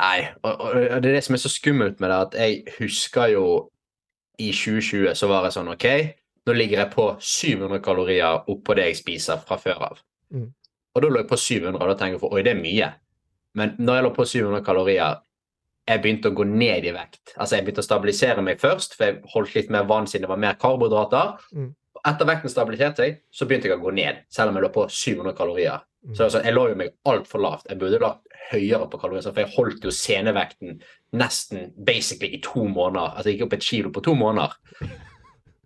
[0.00, 2.76] Nei, og, og og det er det som er så skummelt med det, at jeg
[2.80, 3.46] husker jo
[4.42, 5.86] i 2020 så var jeg sånn OK,
[6.46, 10.02] nå ligger jeg på 700 kalorier oppå det jeg spiser fra før av.
[10.34, 10.50] Mm.
[10.94, 12.90] Og da lå jeg på 700, og da tenker jeg for oi, det er mye.
[13.58, 15.22] Men når jeg lå på 700 kalorier,
[15.84, 17.34] jeg begynte å gå ned i vekt.
[17.36, 20.32] Altså Jeg begynte å stabilisere meg først, for jeg holdt litt mer vann siden det
[20.32, 21.34] var mer karbohydrater.
[21.52, 21.72] Mm.
[22.04, 24.86] Etter vekten stabiliserte seg, så begynte jeg å gå ned, selv om jeg lå på
[24.88, 25.84] 700 kalorier.
[26.04, 26.14] Mm.
[26.14, 27.68] Så altså, Jeg lå jo meg altfor lavt.
[27.68, 30.78] Jeg burde lagt høyere på kalorier, for jeg holdt jo senevekten
[31.16, 33.16] nesten basically i to måneder.
[33.16, 34.56] Altså jeg gikk opp et kilo på to måneder.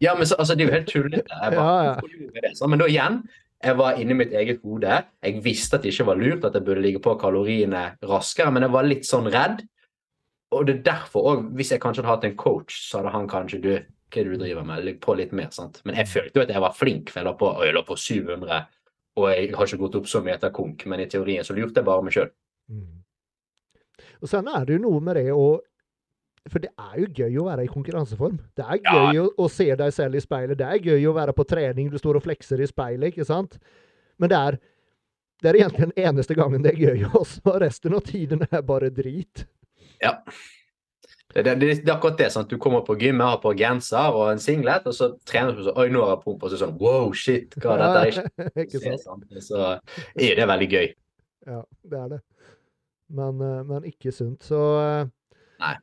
[0.01, 1.41] Ja, men så, altså, Det er jo helt tullete.
[1.43, 2.67] Ja, ja.
[2.67, 3.23] men da igjen,
[3.65, 5.01] jeg var inni mitt eget hode.
[5.25, 8.67] Jeg visste at det ikke var lurt, at jeg burde ligge på kaloriene raskere, men
[8.67, 9.65] jeg var litt sånn redd.
[10.55, 13.29] Og det er derfor òg, hvis jeg kanskje hadde hatt en coach, så hadde han
[13.29, 13.73] kanskje du
[14.09, 14.85] hva er det du driver med?
[14.87, 15.51] Legg på litt mer.
[15.53, 15.83] sant?
[15.85, 17.97] Men jeg følte jo at jeg var flink, for jeg lå på, jeg la på
[18.01, 18.61] 700.
[19.19, 21.83] Og jeg har ikke gått opp så mye etter konk, men i teorien så lurte
[21.83, 22.31] jeg bare meg sjøl.
[22.73, 23.03] Mm.
[24.23, 25.49] Og sen er det jo noe med det å
[26.49, 28.39] For det er jo gøy å være i konkurranseform.
[28.57, 28.93] Det er Ja.
[29.13, 30.57] gøy å, å se deg selv i speilet.
[30.59, 33.59] Det er gøy å være på trening, du står og flekser i speilet, ikke sant?
[34.19, 34.59] Men det er,
[35.43, 37.59] det er egentlig den eneste gangen det er gøy også.
[37.61, 39.45] Resten av tiden er bare drit.
[40.03, 40.21] Ja.
[41.35, 42.31] Det, det, det, er akkurat det.
[42.33, 42.49] sant?
[42.49, 45.77] Du kommer på gymmet, har på genser og en singlet, og så trener du sånn
[45.77, 46.43] Oi, nå har jeg pump.
[46.47, 48.25] Og så sånn Wow, shit, hva er dette?
[48.25, 49.05] Ja, ikke sant?
[49.05, 49.37] sant?
[49.45, 49.61] Så
[50.17, 50.89] er det veldig gøy.
[51.47, 51.61] Ja,
[51.93, 52.21] det er det.
[53.21, 54.43] Men, eh, men ikke sunt.
[54.49, 55.75] Så eh,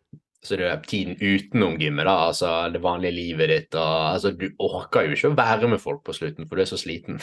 [0.45, 4.45] Så det er tiden utenom gymmet, da, altså det vanlige livet ditt og altså Du
[4.61, 7.17] orker jo ikke å være med folk på slutten, for du er så sliten.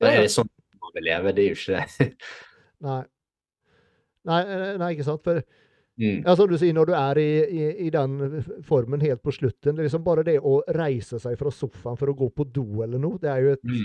[0.00, 0.48] Det er sånn
[0.80, 2.10] man vil leve, det er jo ikke det.
[2.88, 3.00] nei.
[4.28, 5.24] Nei, eh, nei, ikke sant.
[5.24, 5.42] For
[6.00, 6.36] Mm.
[6.36, 9.82] Som du sier, når du er i, i, i den formen helt på slutten, det
[9.82, 13.02] er liksom bare det å reise seg fra sofaen for å gå på do eller
[13.02, 13.84] noe, det er jo et Mm.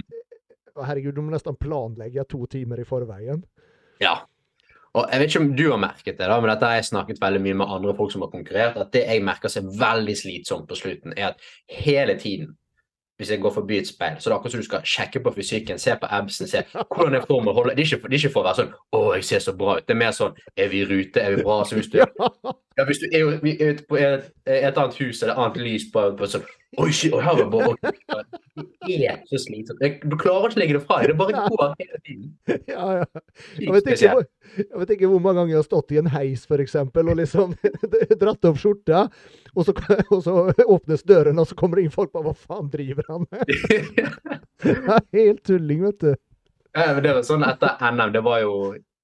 [0.75, 3.37] Herregud, du må nesten planlegge to timer i forveien.
[4.03, 4.25] Ja.
[4.95, 7.17] Og jeg vet ikke om du har merket det, da, men dette har jeg snakket
[7.19, 10.69] veldig mye med andre folk som har konkurrert, at det jeg merker seg veldig slitsomt
[10.69, 11.49] på slutten, er at
[11.83, 12.53] hele tiden
[13.17, 15.31] hvis jeg går forbi et speil, så det er akkurat som du skal sjekke på
[15.37, 17.75] fysikken, se på absen, se hvordan er formen holder.
[17.75, 19.77] Det er ikke det er ikke for å være sånn 'Å, jeg ser så bra
[19.77, 19.85] ut'.
[19.87, 21.21] Det er mer sånn 'Er vi i rute?
[21.21, 21.97] Er vi bra?' Så hvis du,
[22.77, 26.01] Ja, hvis du er er, er et, et annet hus eller et annet lys på,
[26.17, 26.43] på sånn
[26.77, 27.75] 'Oi, shit, oi, her er bare
[28.95, 29.81] er så slitsomt.
[30.03, 31.11] Du klarer ikke å legge det fra deg.
[31.11, 32.27] Det bare går hele tiden.
[32.71, 33.23] ja, ja.
[33.59, 34.25] Jeg vet, ikke,
[34.59, 37.55] jeg vet ikke hvor mange ganger jeg har stått i en heis eksempel, og liksom
[38.21, 39.05] dratt opp skjorta,
[39.55, 39.75] og så,
[40.09, 43.27] og så åpnes døren, og så kommer det inn folk bare 'Hva faen driver han
[43.31, 43.45] med?'
[44.65, 46.11] Er Helt tulling, vet du.
[46.75, 48.55] Ja, det var sånn etter NM, det var jo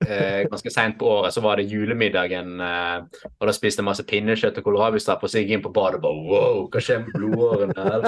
[0.07, 4.05] eh, ganske seint på året, så var det julemiddagen, eh, og da spiste jeg masse
[4.07, 7.05] pinnekjøtt og kålrabistappe, og så gikk jeg inn på badet og bare wow, hva skjer
[7.05, 7.83] med blodårene?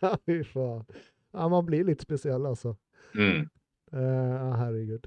[0.00, 0.84] Ja, fy faen.
[1.34, 2.76] Ja, man blir litt spesiell, altså.
[3.18, 3.48] mm.
[3.92, 5.06] Eh, herregud.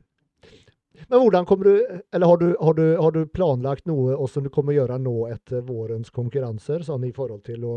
[1.07, 4.49] Men hvordan kommer du Eller har du, har du, har du planlagt noe også du
[4.49, 7.75] kommer gjøre nå etter vårens konkurranser, sånn i forhold til å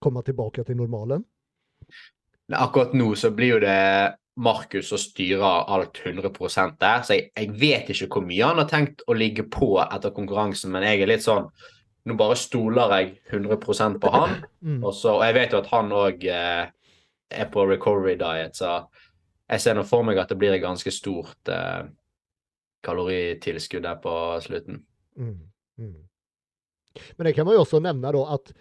[0.00, 1.24] komme tilbake til normalen?
[2.52, 3.80] Akkurat nå så blir jo det
[4.36, 8.68] Markus som styrer alt 100% der, så jeg, jeg vet ikke hvor mye han har
[8.70, 11.50] tenkt å ligge på etter konkurransen, men jeg er litt sånn
[12.08, 14.30] Nå bare stoler jeg 100% på han.
[14.64, 14.78] Mm.
[14.78, 16.70] Og, så, og jeg vet jo at han òg eh,
[17.28, 18.78] er på recovery diet, så
[19.50, 21.82] jeg ser nå for meg at det blir et ganske stort eh,
[22.88, 24.14] kaloritilskudd der på
[24.46, 24.80] slutten.
[25.20, 25.36] Mm.
[25.76, 25.98] Mm.
[27.18, 28.52] Men det kan man jo også nevne da at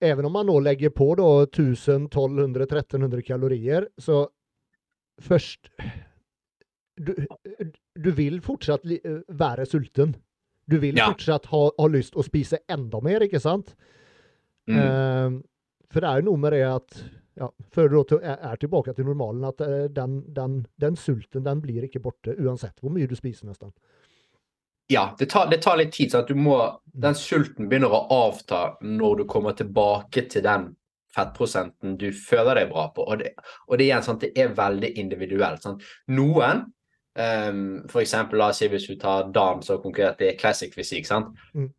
[0.00, 4.28] även om man nå legger på da 1000, 1200, 1300 kalorier, så
[5.22, 5.70] først
[6.96, 7.10] Du,
[7.98, 8.84] du vil fortsatt
[9.28, 10.12] være sulten.
[10.70, 11.08] Du vil Ja.
[11.10, 13.74] fortsatt ha, ha lyst å spise enda mer, ikke sant?
[14.70, 14.78] Mm.
[14.78, 15.42] Uh,
[15.90, 17.02] for det er jo noe med det at
[17.36, 21.82] ja, før du er tilbake til normalen, at eh, den, den, den sulten den blir
[21.82, 23.72] ikke borte, uansett hvor mye du spiser, nesten.
[24.92, 26.12] Ja, det tar, det tar litt tid.
[26.12, 30.76] så at du må, Den sulten begynner å avta når du kommer tilbake til den
[31.14, 33.06] fettprosenten du føler deg bra på.
[33.06, 33.34] Og det,
[33.68, 35.62] og det, igjen, sant, det er veldig individuelt.
[35.64, 35.84] Sant?
[36.14, 36.66] Noen,
[37.18, 41.10] um, for eksempel, la oss si hvis du tar Dan som konkurrerte i classic fysikk?
[41.54, 41.72] Mm.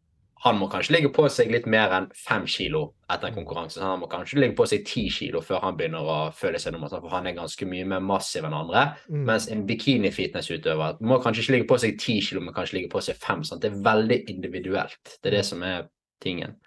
[0.45, 3.80] han må kanskje ligge på seg litt mer enn fem kilo etter en konkurranse.
[3.82, 6.91] Han må kanskje ligge på seg ti kilo før han begynner å føle seg nummer,
[6.91, 8.84] for han er ganske mye mer massiv enn andre.
[9.10, 9.24] Mm.
[9.26, 13.02] Mens en bikini-fitnessutøver må kanskje ikke ligge på seg ti kilo, men kanskje ligge på
[13.07, 13.41] seg fem.
[13.48, 13.64] Sant?
[13.64, 15.16] Det er veldig individuelt.
[15.16, 15.88] Det er det som er
[16.22, 16.60] tingen.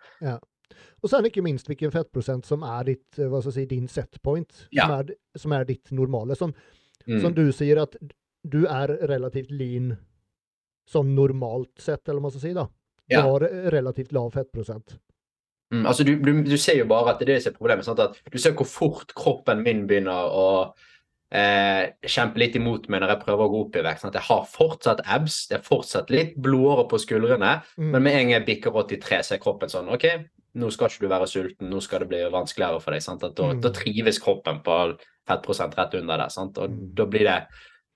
[1.03, 3.89] Og sen ikke minst hvilken fettprosent som er ditt, eh, hva skal jeg si, din
[3.89, 4.87] setpoint, Ja.
[4.87, 6.37] som, er, som er ditt normale.
[6.37, 6.55] Som,
[7.09, 7.21] Mm.
[7.23, 7.95] som du sier at
[8.47, 9.97] du er relativt lean
[10.91, 12.65] sånn normalt sett, eller hva man skal si da.
[13.09, 13.23] Du Ja.
[13.23, 13.41] har
[13.73, 14.99] relativt lav fettprosent.
[15.73, 17.85] Mm, altså du, du, du ser jo bare at det er det som er problemet.
[17.85, 17.99] Sant?
[18.01, 20.75] At du ser hvor fort kroppen min begynner å
[21.31, 24.01] eh, kjempe litt imot meg når jeg prøver å gå opp i vekt.
[24.01, 24.15] Sant?
[24.15, 27.91] Jeg har fortsatt abs, det er fortsatt litt blodårer på skuldrene, Mm.
[27.93, 30.05] men med en gang jeg bikker 83, så er kroppen sånn OK,
[30.55, 33.35] nå skal ikke du være sulten, nå skal det bli vanskeligere for deg.
[33.35, 33.61] Da, Mm.
[33.61, 36.33] da trives kroppen på fettprosent rett under det.
[36.33, 36.59] Sant?
[36.59, 36.95] Og Mm.
[36.95, 37.47] da blir det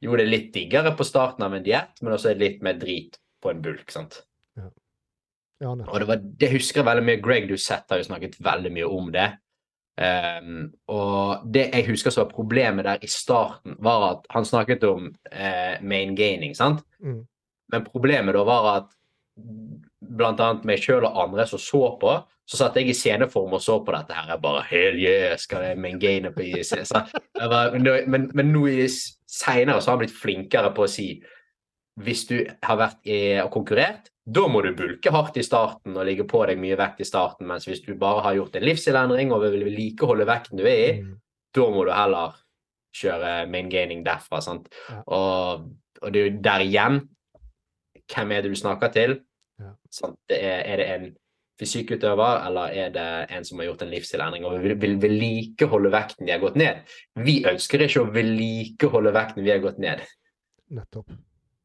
[0.02, 3.18] jo det er litt diggere på starten av en diett, men også litt mer drit
[3.42, 3.90] på en bulk.
[3.90, 4.22] sant?
[4.56, 4.68] Ja,
[5.60, 7.22] Ja, Og det, var, det husker jeg veldig mye.
[7.22, 9.38] Greg Doucette har jo snakket veldig mye om det.
[9.96, 14.82] Um, og det jeg husker som var problemet der i starten, var at han snakket
[14.84, 16.82] om uh, main gaining, sant?
[17.00, 17.26] Mm.
[17.70, 18.88] Men problemet da var at
[20.20, 22.14] annet meg sjøl og andre som så på,
[22.48, 24.28] så satt jeg i sceneform og så på dette her.
[24.34, 26.74] Jeg bare Hell yeah, skal jeg main gaine på IC?
[27.38, 27.76] Var,
[28.10, 28.66] men, men nå
[29.32, 31.06] seinere så har han blitt flinkere på å si
[32.02, 36.06] hvis du har vært i, og konkurrert, da må du bulke hardt i starten og
[36.08, 37.44] ligge på deg mye vekt i starten.
[37.50, 40.92] Mens hvis du bare har gjort en livsstilendring og vil vedlikeholde vekten du er i,
[41.02, 41.18] Mm.
[41.52, 42.38] da må du heller
[42.96, 44.40] kjøre main gaining derfra.
[44.40, 44.68] sant?
[44.88, 45.02] Ja.
[45.06, 45.66] Og,
[46.02, 47.00] og det er jo der igjen
[48.12, 49.20] Hvem er det du snakker til?
[49.62, 49.74] Ja.
[49.94, 51.10] Sånn, Det er, er det en
[51.62, 56.26] fysikkutøver, eller er det en som har gjort en livsstilendring og vil, vil vedlikeholde vekten
[56.26, 56.82] de har gått ned?
[57.22, 60.02] Vi ønsker ikke å vedlikeholde vekten vi har gått ned.
[60.72, 61.12] Nettopp.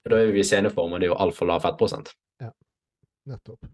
[0.03, 2.13] For Da er vi i sceneform, og det er jo altfor lav fettprosent.
[3.27, 3.67] Nettopp.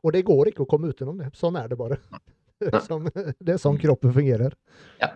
[0.00, 1.30] Og det går ikke å komme utenom det.
[1.36, 2.00] Sånn er det bare.
[2.12, 2.26] Nei.
[2.84, 3.06] Sånn,
[3.40, 4.52] det er sånn kroppen fungerer.
[5.00, 5.14] Ja.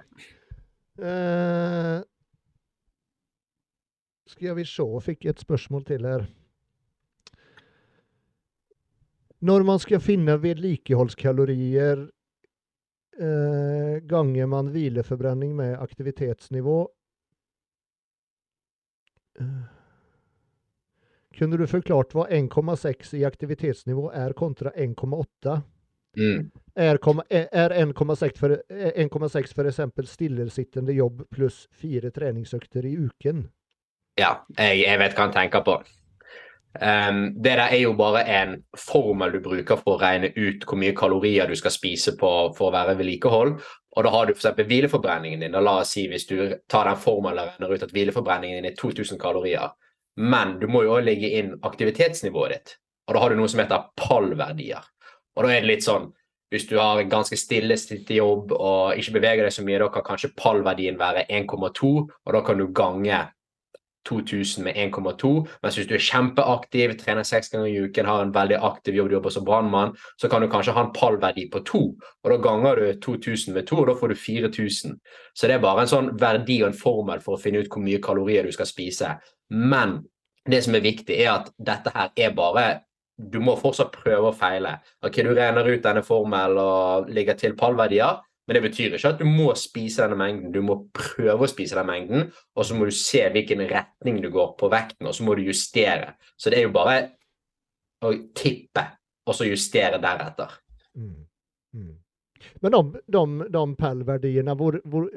[0.96, 1.98] Uh,
[4.32, 6.24] skal vi se, fikk et spørsmål til her.
[9.44, 11.98] Når man skal finne vedlikeholdskalorier
[13.20, 16.78] eh, ganger man hvileforbrenning med aktivitetsnivå
[19.40, 19.64] eh,
[21.34, 25.58] Kunne du forklart hva 1,6 i aktivitetsnivå er kontra 1,8?
[26.16, 26.50] Mm.
[26.78, 26.98] Er,
[27.30, 33.48] er er 1,6 for, 1,6 for eksempel stillesittende jobb pluss fire treningsøkter i uken?
[34.18, 35.76] Ja, jeg, jeg vet hva han tenker på.
[36.80, 40.80] Ehm, det der er jo bare en formel du bruker for å regne ut hvor
[40.80, 43.54] mye kalorier du skal spise på for å være vedlikehold.
[43.94, 44.58] Og da har du f.eks.
[44.58, 45.54] hvileforbrenningen din.
[45.54, 46.36] Da la oss si hvis du
[46.70, 49.70] tar den formelen regner ut at hvileforbrenningen din er 2000 kalorier.
[50.16, 52.76] Men du må jo også legge inn aktivitetsnivået ditt.
[53.06, 54.82] Og da har du noe som heter pallverdier.
[55.34, 56.10] Og da er det litt sånn
[56.54, 57.74] hvis du har en ganske stille
[58.14, 62.42] jobb og ikke beveger deg så mye, da kan kanskje pallverdien være 1,2, og da
[62.46, 63.16] kan du gange
[64.08, 65.32] 2000 med 1,2.
[65.62, 69.12] Mens hvis du er kjempeaktiv, trener seks ganger i uken, har en veldig aktiv jobb,
[69.16, 71.82] jobber som brannmann, så kan du kanskje ha en pallverdi på to.
[72.24, 74.98] Og da ganger du 2000 med to, og da får du 4000.
[75.34, 77.84] Så det er bare en sånn verdi og en formel for å finne ut hvor
[77.84, 79.14] mye kalorier du skal spise.
[79.54, 80.02] Men
[80.48, 82.66] det som er viktig, er at dette her er bare
[83.14, 84.78] du må fortsatt prøve og feile.
[85.06, 89.20] Ok, Du regner ut denne formelen og ligger til pallverdier, men det betyr ikke at
[89.22, 90.52] du må spise denne mengden.
[90.52, 92.26] Du må prøve å spise den mengden,
[92.56, 95.46] og så må du se hvilken retning du går på vekten, og så må du
[95.46, 96.14] justere.
[96.36, 96.98] Så det er jo bare
[98.04, 98.84] å tippe,
[99.24, 100.58] og så justere deretter.
[100.92, 101.22] Mm.
[101.74, 101.94] Mm.
[102.60, 102.82] Men de,
[103.16, 105.08] de, de pallverdiene, hvor, hvor,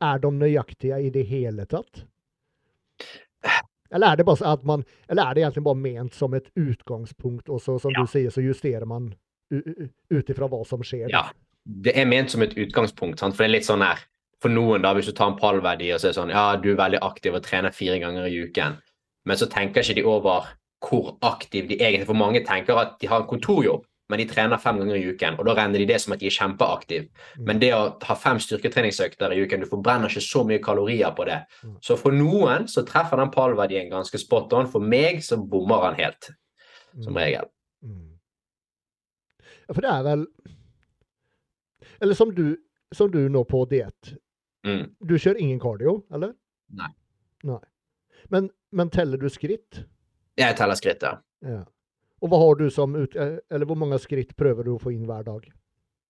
[0.00, 2.04] er de nøyaktige i det hele tatt?
[3.90, 7.48] Eller er det bare at man, eller er det egentlig bare ment som et utgangspunkt,
[7.48, 8.04] og så som Ja.
[8.04, 9.12] du sier, så justerer man
[9.50, 11.08] ut ifra hva som skjer?
[11.12, 11.26] Ja,
[11.68, 13.34] det er ment som et utgangspunkt, sant?
[13.36, 13.98] for det er litt sånn her
[14.40, 16.70] For noen, da, hvis du tar en pallverdi og så er det sånn Ja, du
[16.72, 18.78] er veldig aktiv og trener fire ganger i uken,
[19.26, 20.46] men så tenker ikke de over
[20.86, 24.56] hvor aktiv de egentlig For mange tenker at de har en kontorjobb, men de trener
[24.62, 27.08] fem ganger i uken, og da regner de det som at de er kjempeaktive.
[27.36, 27.42] Mm.
[27.50, 31.26] Men det å ha fem styrketreningsøkter i uken, du forbrenner ikke så mye kalorier på
[31.28, 31.42] det.
[31.66, 31.74] Mm.
[31.84, 34.70] Så for noen så treffer den pallverdien ganske spot on.
[34.70, 36.30] For meg så bommer han helt,
[37.02, 37.18] som Mm.
[37.20, 37.50] regel.
[37.84, 38.06] Mm.
[39.68, 40.24] Ja, for det er vel
[42.00, 42.56] Eller som du,
[42.94, 44.14] som du nå på diett.
[44.66, 44.90] Mm.
[45.00, 46.34] Du kjører ingen cardio, eller?
[46.74, 46.90] Nei.
[47.48, 47.60] Nei.
[48.28, 49.82] Men, men teller du skritt?
[50.38, 51.18] Jeg teller skritt, ja.
[51.46, 51.62] Ja.
[52.22, 54.92] Og hva har du som ut, eh, eller hvor mange skritt prøver du å få
[54.94, 55.46] inn hver dag?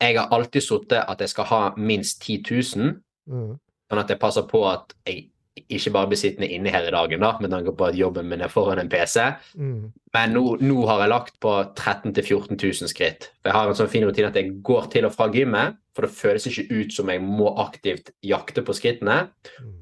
[0.01, 2.45] Jeg har alltid sittet at jeg skal ha minst 10
[2.79, 2.95] 000.
[3.29, 3.57] Mm.
[3.89, 5.29] Sånn at jeg passer på at jeg
[5.69, 8.41] ikke bare blir sittende inne her i dagen, da, med tanke på at jobben min
[8.41, 9.19] er foran en PC.
[9.55, 9.93] Mm.
[10.15, 13.29] Men nå, nå har jeg lagt på 13 000-14 000 skritt.
[13.43, 16.07] For jeg har en sånn fin rutine at jeg går til og fra gymmet, for
[16.07, 19.19] det føles ikke ut som jeg må aktivt jakte på skrittene.
[19.61, 19.75] Mm.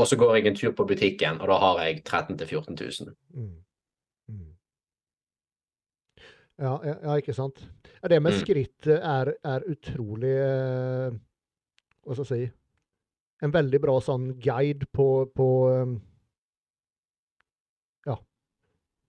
[0.00, 3.14] Og så går jeg en tur på butikken, og da har jeg 13 000-14 000.
[3.36, 3.52] Mm.
[4.32, 4.50] Mm.
[6.64, 7.60] Ja, ja, ikke sant.
[8.04, 8.40] Det med Mm.
[8.40, 11.14] skritt er, er utrolig eh,
[12.04, 12.52] Hva skal jeg si
[13.42, 15.94] En veldig bra sånn guide på, på eh,
[18.10, 18.18] Ja.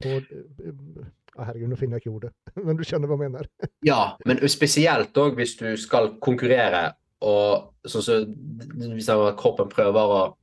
[0.02, 2.32] På eh, Herregud, nå finner jeg ikke ordet.
[2.66, 3.50] Men du skjønner hva jeg mener.
[3.84, 6.94] Ja, men spesielt òg hvis du skal konkurrere,
[7.26, 10.34] og sånn som hvis kroppen prøver å eh,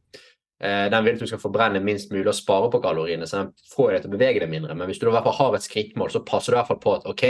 [0.63, 3.89] den vil at du skal forbrenne minst mulig og spare på kaloriene, så den får
[3.97, 4.77] deg til å bevege deg mindre.
[4.79, 6.81] Men hvis du i hvert fall har et skrittmål, så passer du i hvert fall
[6.85, 7.25] på at OK,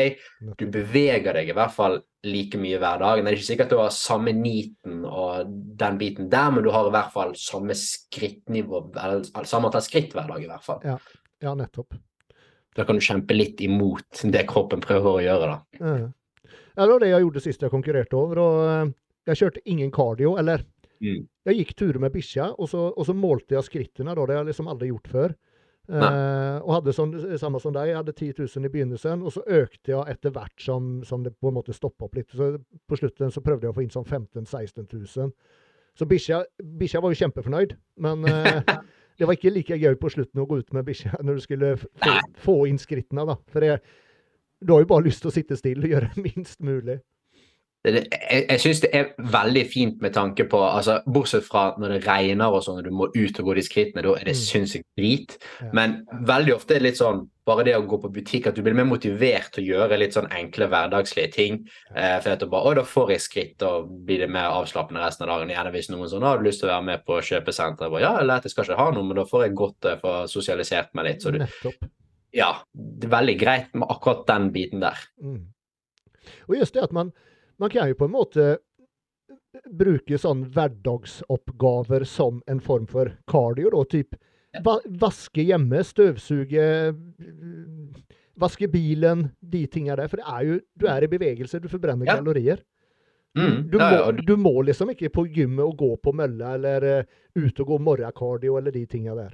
[0.60, 1.96] du beveger deg i hvert fall
[2.28, 3.22] like mye hver dag.
[3.22, 5.50] Det er ikke sikkert du har samme niten og
[5.80, 10.12] den biten der, men du har i hvert fall samme skrittnivå, eller samme antall skritt
[10.16, 10.84] hver dag i hvert fall.
[10.86, 10.98] Ja,
[11.42, 11.96] ja nettopp.
[12.76, 15.78] Da kan du kjempe litt imot det kroppen prøver å gjøre, da.
[15.80, 16.10] Ja.
[16.72, 18.38] Det var det jeg gjorde sist jeg konkurrerte over.
[18.40, 18.92] og eh,
[19.28, 20.64] Jeg kjørte ingen cardio, eller
[21.02, 21.24] Mm.
[21.50, 24.14] Jeg gikk turer med bikkja, og, så- og så målte jeg skrittene.
[24.14, 24.26] Da.
[24.26, 25.34] Det har jeg liksom aldri gjort før.
[25.90, 27.10] Eh, og hadde sånn,
[27.42, 30.62] samme som deg, jeg hadde 10 000 i begynnelsen, og så økte jeg etter hvert
[30.62, 32.30] som, som det på en måte stoppa opp litt.
[32.30, 32.52] Så
[32.88, 34.86] på slutten så prøvde jeg å få inn sånn 15 000-16
[35.18, 35.32] 000.
[35.98, 38.62] Så bikkja var jo kjempefornøyd, men eh,
[39.18, 41.74] det var ikke like gøy på slutten å gå ut med bikkja når du skulle
[41.82, 42.14] få,
[42.46, 43.36] få inn skrittene, da.
[43.52, 43.82] For jeg,
[44.62, 47.00] du har jo bare lyst til å sitte stille og gjøre minst mulig.
[47.84, 52.06] Jeg, jeg syns det er veldig fint med tanke på altså, Bortsett fra når det
[52.06, 54.42] regner og sånn, og du må ut og gå de skrittene, da er det Mm.
[54.46, 55.38] sinnssykt drit.
[55.74, 58.62] Men veldig ofte er det litt sånn bare det å gå på butikk, at du
[58.62, 61.56] blir mer motivert til å gjøre litt sånn enkle hverdagslige ting.
[61.90, 65.02] Eh, for at du bare, å, da får jeg skritt, og blir det mer avslappende
[65.02, 65.50] resten av dagen.
[65.50, 67.18] Gjerne hvis noen sånn, har du lyst til å være med på?
[67.18, 69.90] Jeg bare, Ja, eller at jeg skal ikke ha noe, men da får jeg godt
[69.90, 71.22] eh, få sosialisert meg litt.
[71.22, 71.42] Så du,
[72.32, 75.02] ja, det er veldig greit med akkurat den biten der.
[75.20, 75.42] Mm.
[76.46, 77.10] Og just det at man,
[77.62, 78.46] man kan jo på en måte
[79.70, 83.82] bruke sånn hverdagsoppgaver som en form for cardio, da.
[83.92, 84.16] Typ
[84.66, 86.64] va vaske hjemme, støvsuge,
[88.42, 90.08] vaske bilen, de tinga der.
[90.12, 92.16] For det er jo, du er i bevegelse, du forbrenner Ja.
[92.18, 92.62] kalorier.
[93.38, 97.04] Mm, Du, må, du må liksom ikke på gymmet og gå på mølla eller uh,
[97.40, 99.32] ut og gå morgenkardio eller de tinga der.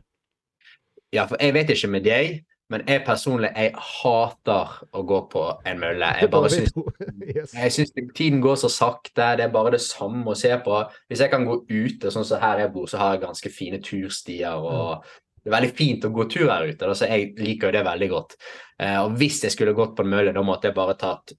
[1.13, 5.43] Ja, for jeg vet ikke med deg, men jeg personlig jeg hater å gå på
[5.65, 6.11] en mølle.
[6.21, 6.75] Jeg bare syns,
[7.55, 9.31] jeg syns tiden går så sakte.
[9.39, 10.83] Det er bare det samme å se på.
[11.09, 13.81] Hvis jeg kan gå ute, sånn som her jeg bor, så har jeg ganske fine
[13.81, 14.53] turstier.
[14.61, 15.05] og
[15.43, 18.09] Det er veldig fint å gå tur her ute, så jeg liker jo det veldig
[18.13, 18.37] godt.
[18.79, 21.33] Eh, og hvis jeg skulle gått på en mølle, da måtte jeg bare tatt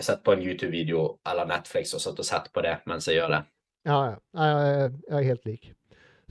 [0.00, 3.32] sett på en YouTube-video eller Netflix og satt og sett på det mens jeg gjør
[3.34, 3.40] det.
[3.88, 4.16] Ja, ja.
[4.34, 5.70] Jeg er helt lik.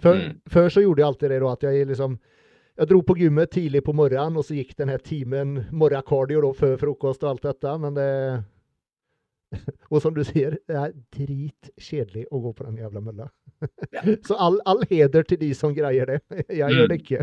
[0.04, 0.36] Før, Mm.
[0.52, 2.20] før så gjorde jeg alltid det da, at jeg liksom
[2.78, 6.76] Jeg dro på gymmet tidlig på morgenen, og så gikk denne timen morgenkardio da, før
[6.82, 8.10] frokost og alt dette, men det
[9.94, 13.28] Og som du sier, det er dritkjedelig å gå på den jævla mølla.
[13.96, 14.02] Ja.
[14.28, 16.18] så all, all heder til de som greier det.
[16.60, 17.22] Jeg gjør det ikke.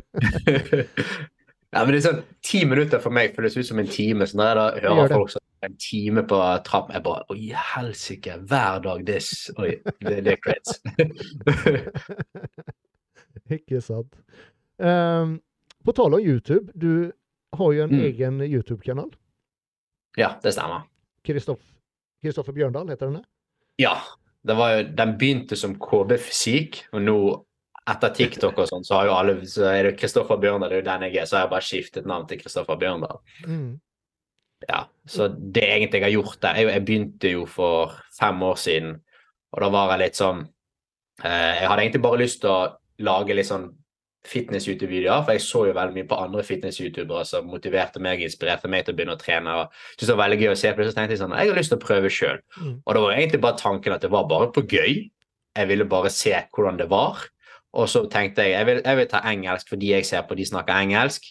[1.74, 4.26] ja, men det er sånn, Ti minutter for meg føles ut som en time.
[4.26, 7.52] så når jeg da hører folk som er en time på trappen, jeg bare Oi,
[7.74, 9.05] helsike, hver dag.
[9.06, 9.70] Det, er s- oi,
[10.01, 10.81] det, det er creds.
[13.52, 14.16] ikke sant.
[14.78, 15.40] Um,
[15.84, 17.12] på tale om YouTube, du
[17.55, 18.05] har jo en Mm.
[18.05, 19.10] egen YouTube-kanal.
[20.16, 20.82] ja, det stemmer.
[21.24, 21.74] Kristoff-
[22.22, 23.24] Kristoffer Bjørndal heter den?
[23.78, 24.01] Ja.
[24.46, 27.44] Det var jo, den begynte som KB Fysikk, og nå
[27.88, 29.01] etter TikTok og sånn, så
[29.46, 31.60] så er det Kristoffer Bjørndal, det er jo den jeg er, så har jeg bare
[31.62, 33.20] skiftet navn til Kristoffer Bjørndal.
[33.46, 33.80] Mm.
[34.68, 38.55] Ja, så det egentlig jeg har gjort der jeg, jeg begynte jo for fem år
[38.56, 39.01] siden,
[39.52, 40.48] og da var jeg litt sånn
[41.24, 43.74] eh, Jeg hadde egentlig bare lyst til å lage litt sånn
[44.28, 48.86] fitness-YouTube-videoer, for jeg så jo veldig mye på andre fitness-youtubere som motiverte meg, inspirerte meg
[48.86, 49.56] til å begynne å trene.
[49.60, 51.51] og syntes det var veldig gøy å se på det, så tenkte jeg sånn Jeg
[51.51, 52.40] har lyst til å prøve sjøl.
[52.56, 52.74] Mm.
[52.80, 54.92] Og det var egentlig bare tanken at det var bare på gøy.
[55.55, 57.26] Jeg ville bare se hvordan det var.
[57.74, 60.46] Og så tenkte jeg jeg vil, jeg vil ta engelsk fordi jeg ser på de
[60.46, 61.26] snakker engelsk.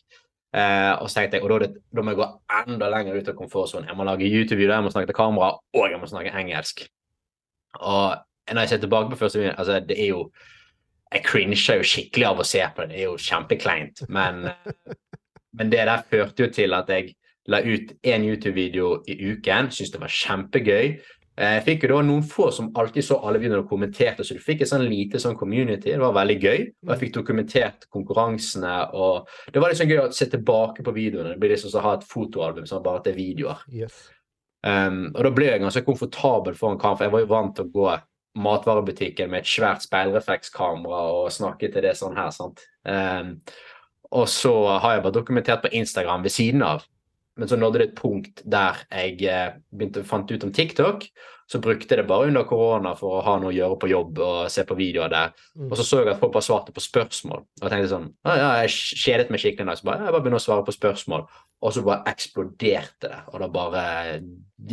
[0.53, 2.27] Eh, og så tenkte jeg, og da, da må jeg gå
[2.61, 3.87] enda lenger ut av komfortsonen.
[3.89, 6.83] Jeg må lage YouTube-videoer, jeg må snakke til kamera, og jeg må snakke engelsk.
[7.81, 8.19] Og
[8.51, 10.27] når jeg ser tilbake på første video, altså det er jo
[11.13, 12.93] Jeg cringer jo skikkelig av å se på det.
[12.93, 14.05] Det er jo kjempekleint.
[14.13, 14.47] Men,
[15.57, 17.13] men det der førte jo til at jeg
[17.51, 19.69] la ut én YouTube-video i uken.
[19.71, 20.95] Syntes det var kjempegøy.
[21.33, 24.37] Eh, Jeg fikk jo da noen få som alltid så alle videoene og kommenterte, så
[24.37, 25.91] du fikk et sånn lite sånn community.
[25.91, 26.65] Det var veldig gøy.
[26.85, 28.73] Og jeg fikk dokumentert konkurransene.
[28.93, 31.33] og Det var sånn gøy å se tilbake på videoene.
[31.33, 33.65] Det blir liksom som å ha et fotoalbum som bare at det er videoer.
[33.73, 34.07] Yes.
[34.63, 37.65] Um, og da ble jeg ganske komfortabel foran kamp, for jeg var jo vant til
[37.67, 37.87] å gå
[38.39, 42.63] matvarebutikken med et svært speilreflekskamera og snakke til det sånn her, sant.
[42.87, 43.37] Um,
[44.13, 46.85] og så har jeg bare dokumentert på Instagram ved siden av.
[47.37, 51.07] Men så nådde det et punkt der jeg begynte begynte fant ut om TikTok.
[51.53, 54.21] Så brukte jeg det bare under korona for å ha noe å gjøre på jobb
[54.25, 55.33] og se på videoer der.
[55.53, 55.67] Mm.
[55.67, 57.43] Og så så jeg at folk bare svarte på spørsmål.
[57.45, 58.71] Og jeg tenkte sånn «Å ja, Jeg
[59.03, 59.75] kjedet meg skikkelig nå.
[59.77, 61.27] Så bare, jeg bare begynner å svare på spørsmål.
[61.63, 63.21] Og så bare eksploderte det.
[63.29, 63.83] Og da bare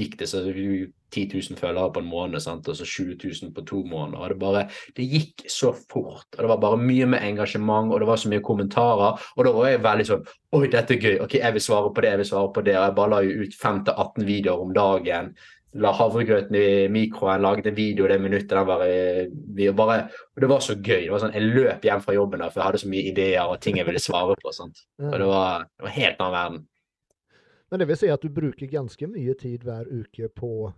[0.01, 0.89] gikk det så 10
[1.35, 2.69] 000 følgere på en måned, sant?
[2.70, 4.24] og så 20 000 på to måneder.
[4.24, 4.65] Og det bare
[4.97, 6.27] Det gikk så fort.
[6.36, 9.20] Og det var bare mye med engasjement, og det var så mye kommentarer.
[9.36, 11.16] Og da var jeg veldig sånn Oi, dette er gøy.
[11.23, 12.74] Ok, jeg vil svare på det, jeg vil svare på det.
[12.74, 15.35] Og jeg bare la jo ut 5-18 videoer om dagen.
[15.74, 20.48] La havregrøten i mikroen, laget en video det minuttet den var vi bare, Og det
[20.51, 21.05] var så gøy.
[21.05, 23.44] det var sånn, Jeg løp hjem fra jobben der, for jeg hadde så mye ideer
[23.47, 24.52] og ting jeg ville svare på.
[24.52, 24.78] Sant?
[24.98, 26.66] Og det var, det var helt annen verden.
[27.70, 30.72] Men det vil si at du bruker ganske mye tid hver uke på,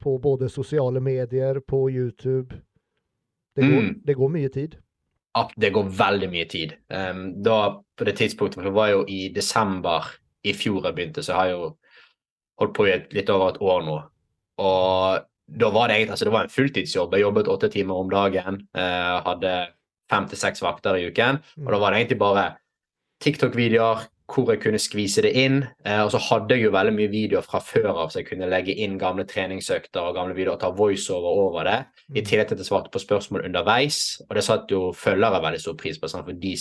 [0.00, 2.54] på både sosiale medier, på YouTube.
[3.56, 4.00] Det går, Mm.
[4.06, 4.76] det går mye tid.
[5.34, 6.76] Ja, det går veldig mye tid.
[6.90, 10.06] Um, da, på det tidspunktet, for det var jo i desember
[10.44, 11.76] i fjor jeg begynte, så jeg har jo
[12.60, 13.98] holdt på i litt over et år nå.
[14.58, 17.14] Og da var det egentlig, altså det var en fulltidsjobb.
[17.14, 18.62] Jeg jobbet åtte timer om dagen.
[18.76, 19.56] eh, hadde
[20.10, 21.40] fem til seks vakter i uken.
[21.64, 22.46] Og da var det egentlig bare
[23.24, 25.62] TikTok-videoer hvor jeg kunne skvise det inn.
[25.86, 28.50] Eh, og så hadde jeg jo veldig mye videoer fra før av, så jeg kunne
[28.50, 31.78] legge inn gamle treningsøkter og gamle videoer og ta voiceover over det.
[32.12, 34.20] I tillegg til at jeg svarte på spørsmål underveis.
[34.28, 36.28] Og det satt jo følgere veldig stor pris på, sant?
[36.28, 36.54] for de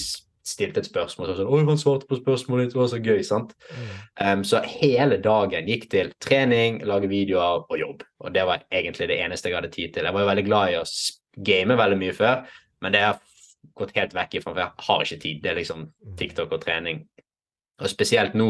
[0.47, 3.21] stilte et spørsmål og sånn Oi, han svarte på spørsmålet ditt, det var så gøy,
[3.27, 3.53] sant.
[3.67, 3.93] Mm.
[4.21, 8.05] Um, så hele dagen gikk til trening, lage videoer og jobb.
[8.23, 10.07] Og det var egentlig det eneste jeg hadde tid til.
[10.07, 10.85] Jeg var jo veldig glad i å
[11.47, 13.19] game veldig mye før, men det har
[13.77, 15.41] gått helt vekk ifra, for jeg har ikke tid.
[15.43, 15.87] Det er liksom
[16.17, 17.03] TikTok og trening.
[17.77, 18.49] Og spesielt nå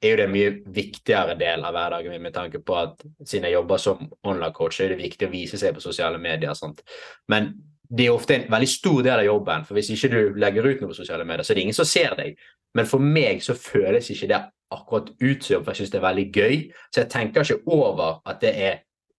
[0.00, 3.48] er jo det en mye viktigere del av hverdagen min med tanke på at siden
[3.48, 6.54] jeg jobber som online-coach, så er det viktig å vise seg på sosiale medier.
[6.56, 6.80] Sant?
[7.28, 7.52] Men
[7.90, 10.80] det er ofte en veldig stor del av jobben, for hvis ikke du legger ut
[10.80, 12.36] noe på sosiale medier, så er det ingen som ser deg.
[12.78, 14.38] Men for meg så føles ikke det
[14.70, 16.56] akkurat ut som jobb, for jeg syns det er veldig gøy.
[16.94, 18.76] Så jeg tenker ikke over at det er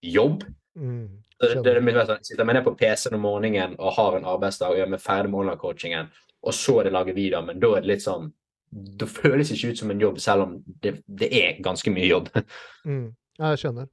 [0.08, 0.46] jobb.
[0.78, 1.08] Mm.
[1.42, 4.24] Så det, det mer sånn, Sitter med ned på PC-en om morgenen og har en
[4.30, 6.08] arbeidsdag og gjør meg ferdig med online-coachingen,
[6.42, 8.30] og så er det lage videoer, men da er det litt sånn
[8.72, 12.30] Det føles ikke ut som en jobb, selv om det, det er ganske mye jobb.
[12.88, 13.10] Mm.
[13.38, 13.86] Jeg skjønner.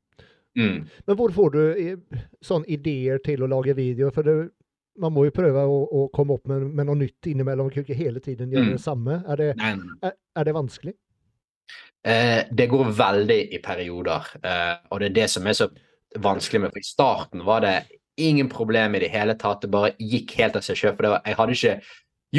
[0.58, 0.78] Mm.
[1.08, 4.12] Men hvor får du i- sånn ideer til å lage videoer?
[4.16, 4.38] For det,
[5.00, 7.70] man må jo prøve å, å komme opp med, med noe nytt innimellom.
[7.70, 8.74] Man kan ikke hele tiden gjøre Mm.
[8.76, 9.20] det samme.
[9.28, 9.50] Er det,
[10.04, 10.94] er, er det vanskelig?
[12.08, 15.68] Eh, det går veldig i perioder, eh, og det er det som er så
[16.18, 17.74] vanskelig med For i starten var det
[18.20, 19.62] ingen problem i det hele tatt.
[19.62, 20.96] Det bare gikk helt av seg sjøl.
[20.96, 21.76] For var, jeg hadde ikke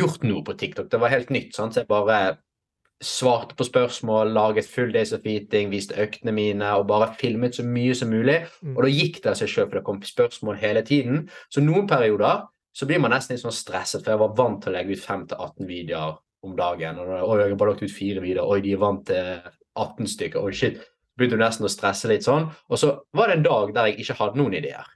[0.00, 0.88] gjort noe på TikTok.
[0.92, 1.54] Det var helt nytt.
[1.56, 1.74] Sant?
[1.76, 2.38] Så jeg bare
[3.00, 7.64] svarte på spørsmål, laget full days of eating, viste øktene mine og bare filmet så
[7.64, 8.42] mye som mulig.
[8.60, 8.74] Mm.
[8.76, 11.22] Og da gikk det av seg sjøl, for det kom spørsmål hele tiden.
[11.48, 12.44] Så noen perioder
[12.76, 15.02] så blir man nesten litt sånn stresset, for jeg var vant til å legge ut
[15.04, 17.00] 5-18 videoer om dagen.
[17.00, 18.52] Og da, oi, jeg har bare lagt ut fire videoer.
[18.52, 19.50] Oi, de er vant til
[19.80, 20.44] 18 stykker.
[20.44, 20.80] Oi, shit.
[21.18, 22.46] Begynte du nesten å stresse litt sånn.
[22.68, 24.86] Og så var det en dag der jeg ikke hadde noen ideer.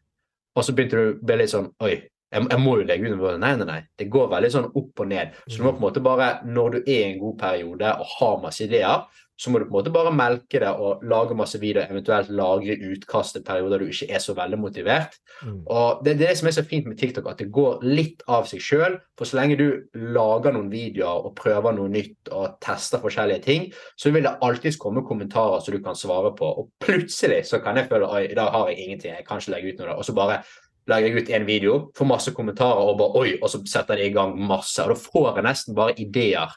[0.55, 1.97] Og så begynte du å bli litt sånn Oi,
[2.35, 3.35] jeg, jeg må jo legge ut noe.
[3.40, 3.81] Nei, nei, nei.
[3.98, 5.36] Det går veldig sånn opp og ned.
[5.47, 8.16] Så du må på en måte bare, når du er i en god periode og
[8.19, 9.05] har masse ideer,
[9.36, 12.77] så må du på en måte bare melke det og lage masse videoer, eventuelt lagre
[12.93, 15.16] utkast i perioder du ikke er så veldig motivert.
[15.43, 15.56] Mm.
[15.66, 18.23] Og det, det er det som er så fint med TikTok, at det går litt
[18.31, 18.98] av seg sjøl.
[19.19, 19.66] For så lenge du
[20.15, 23.66] lager noen videoer og prøver noe nytt og tester forskjellige ting,
[23.98, 26.52] så vil det alltids komme kommentarer som du kan svare på.
[26.62, 29.56] Og plutselig så kan jeg føle at i dag har jeg ingenting, jeg kan ikke
[29.56, 29.98] legge ut noe.
[29.98, 30.44] Og så bare
[30.90, 34.09] legger jeg ut en video, får masse kommentarer og bare oi, og så setter de
[34.11, 34.82] i gang masse.
[34.85, 36.52] Og da får jeg nesten bare ideer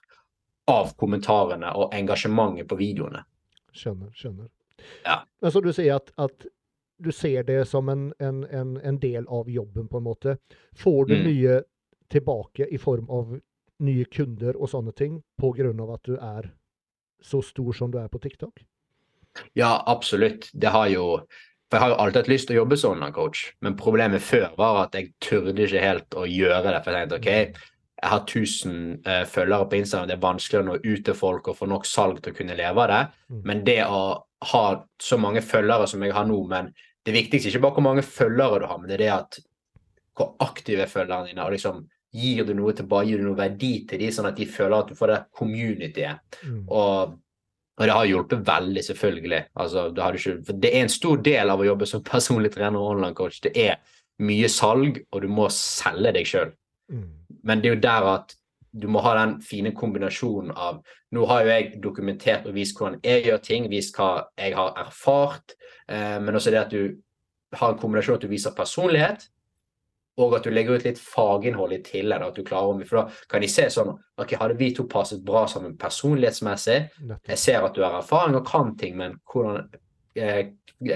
[0.67, 3.23] av kommentarene og engasjementet på videoene.
[3.71, 4.49] Skjønner, skjønner.
[5.05, 5.21] Ja.
[5.41, 6.47] Men så du sier at, at
[6.99, 10.37] du ser det som en, en, en, en del av jobben, på en måte.
[10.75, 11.25] Får du Mm.
[11.27, 11.61] mye
[12.09, 13.39] tilbake i form av
[13.79, 16.51] nye kunder og sånne ting, av at du er
[17.21, 18.63] så stor som du er på TikTok?
[19.53, 20.49] Ja, absolutt.
[20.53, 21.27] Det har jo
[21.67, 24.53] For jeg har jo alltid hatt lyst til å jobbe som online-coach, men problemet før
[24.59, 26.79] var at jeg turde ikke helt å gjøre det.
[26.85, 27.65] For jeg tenkte OK,
[27.97, 28.77] jeg har 1000
[29.07, 31.89] uh, følgere på Instagram, det er vanskelig å nå ut til folk og få nok
[31.89, 33.01] salg til å kunne leve av det.
[33.33, 33.43] Mm.
[33.49, 34.01] Men det å
[34.53, 34.63] ha
[35.01, 36.71] så mange følgere som jeg har nå, men
[37.07, 39.39] det viktigste er ikke bare hvor mange følgere du har, men det er det at
[40.17, 41.83] hvor aktive er følgerne dine, og liksom
[42.17, 44.91] gir du noe tilbake, gir du noe verdi til dem, sånn at de føler at
[44.91, 46.37] du får det communityet.
[46.47, 46.61] Mm.
[46.65, 47.17] Og,
[47.77, 49.43] og det har hjulpet veldig, selvfølgelig.
[49.61, 52.95] Altså, det, ikke, det er en stor del av å jobbe som personlig trener og
[52.95, 53.39] online coach.
[53.43, 53.77] Det er
[54.25, 56.51] mye salg, og du må selge deg sjøl.
[56.89, 57.07] Mm.
[57.45, 58.37] Men det er jo der at
[58.77, 60.81] du må ha den fine kombinasjonen av
[61.15, 64.73] Nå har jo jeg dokumentert og vist hvordan jeg gjør ting, vist hva jeg har
[64.81, 65.53] erfart,
[65.87, 66.97] eh, men også det at du
[67.55, 69.23] har en kombinasjon at du viser personlighet,
[70.17, 72.23] og at du legger ut litt faginnhold i tillegg.
[72.25, 75.21] At du klarer om, for da kan de se sånn ok, Hadde vi to passet
[75.25, 76.77] bra sammen personlighetsmessig?
[77.29, 79.67] Jeg ser at du har erfaring og kan ting, men hvordan
[80.17, 80.47] eh,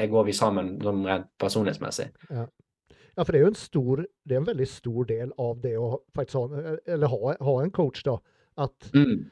[0.10, 2.08] går vi sammen sånn rent personlighetsmessig?
[2.32, 5.76] Ja, for det er jo en stor, det er en veldig stor del av det
[5.78, 8.18] å faktisk ha, eller ha, ha en coach, da.
[8.58, 9.30] At, Mm.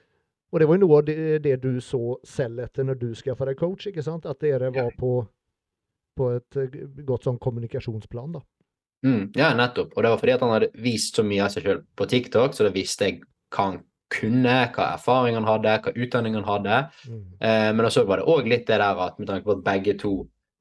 [0.52, 3.46] og det var jo noe av det, det du så selv etter når du skaffa
[3.50, 4.26] deg coach, ikke sant?
[4.30, 5.26] At dere var på,
[6.20, 6.60] på et
[7.08, 8.42] godt sånn kommunikasjonsplan, da.
[9.06, 9.94] Mm, ja, nettopp.
[9.96, 12.56] Og det var fordi at han hadde vist så mye av seg selv på TikTok,
[12.56, 13.22] så da visste jeg
[13.54, 16.82] hva han kunne, hva erfaring han hadde, hva utdanning han hadde.
[17.08, 17.24] Mm.
[17.40, 19.96] Eh, men så var det òg litt det der at med tanke på at begge
[20.02, 20.14] to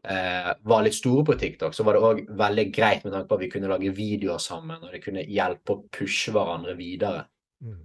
[0.04, 3.38] eh, var litt store på TikTok, så var det òg veldig greit med tanke på
[3.38, 7.24] at vi kunne lage videoer sammen, og det kunne hjelpe å pushe hverandre videre.
[7.64, 7.84] Mm.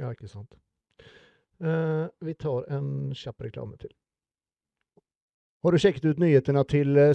[0.00, 0.56] Ja, ikke sant.
[1.62, 3.92] Eh, vi tar en kjapp reklame til.
[5.64, 7.14] Har du sjekket ut nyhetene til eh,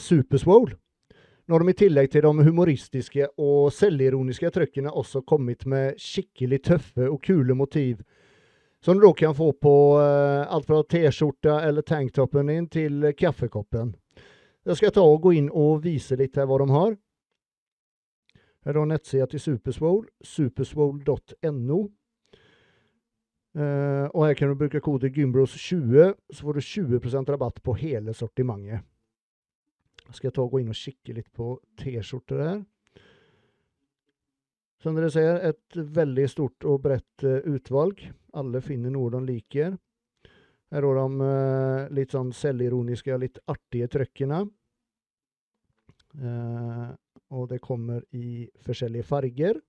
[1.49, 1.49] Superswole?
[1.49, 6.61] Nå har de i tillegg til de humoristiske og selvironiske trykkene også kommet med skikkelig
[6.61, 8.03] tøffe og kule motiv,
[8.83, 13.95] som du da kan få på eh, alt fra T-skjorta eller tanktoppen din til kaffekoppen.
[14.65, 16.95] Jeg skal ta og gå inn og vise litt her hva de har.
[18.65, 21.79] Her er nettsida til Superswole, superswole.no.
[23.57, 28.13] Uh, og her kan du bruke kode Gymbros20, så får du 20% rabatt på hele
[28.13, 28.85] sortimentet.
[30.13, 32.61] Skal jeg ta og gå inn og kikke litt på T-skjorter her.
[34.79, 37.99] Som dere ser, et veldig stort og bredt uh, utvalg.
[38.39, 39.75] Alle finner noe de liker.
[40.69, 44.45] Her har de uh, litt sånn selvironiske, litt artige trykkene.
[47.29, 49.59] og det kommer i forskjellige farger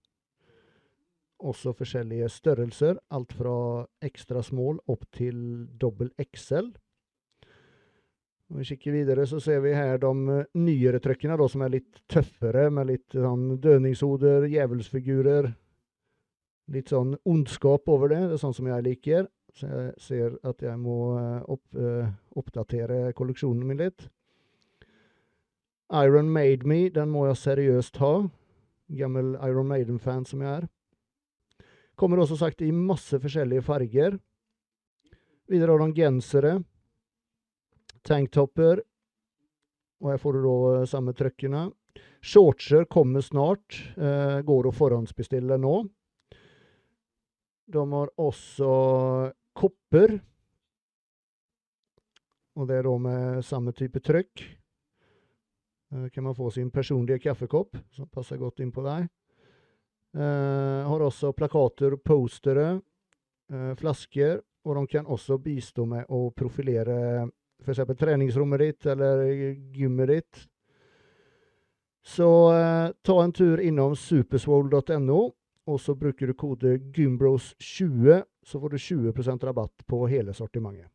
[1.41, 2.99] også forskjellige størrelser.
[3.11, 6.71] Alt fra ekstra small opp til dobbel XL.
[8.51, 11.77] Når vi kikker videre, så ser vi her de eh, nyere trykkene, da, som er
[11.77, 15.53] litt tøffere, med litt sånn dødningshoder, djevelsfigurer.
[16.75, 18.25] Litt sånn ondskap over det.
[18.27, 19.29] Det er sånn som jeg liker.
[19.55, 24.09] Så jeg ser at jeg må eh, opp, uh, oppdatere kolleksjonen min litt.
[25.99, 28.13] Iron Made Me, den må jeg seriøst ha.
[28.99, 30.69] Gammel Iron Maiden-fan som jeg er.
[31.99, 34.19] Kommer også sagt i masse forskjellige farger.
[35.51, 36.53] Videre har de gensere,
[38.07, 38.83] tanktopper,
[40.01, 41.69] og her får du da eh, samme trøkkene.
[42.21, 43.77] Shortser kommer snart.
[43.97, 45.75] Eh, går å forhåndsbestille nå.
[47.71, 48.71] De har også
[49.57, 50.19] kopper.
[52.59, 54.45] Og det er da med samme type trykk.
[55.93, 59.09] Eh, kan man få sin personlige kaffekopp, som passer godt inn på deg.
[60.17, 62.81] Eh, har også plakater, postere,
[63.53, 67.29] uh, flasker, og de kan også bistå med å profilere
[67.63, 67.99] f.eks.
[67.99, 69.25] treningsrommet ditt eller
[69.77, 70.47] gymmet ditt.
[72.07, 75.21] Så eh, ta en tur innom superswole.no,
[75.67, 80.89] og så bruker du kode gymbros20, så får du 20% rabatt på hele sortimentet.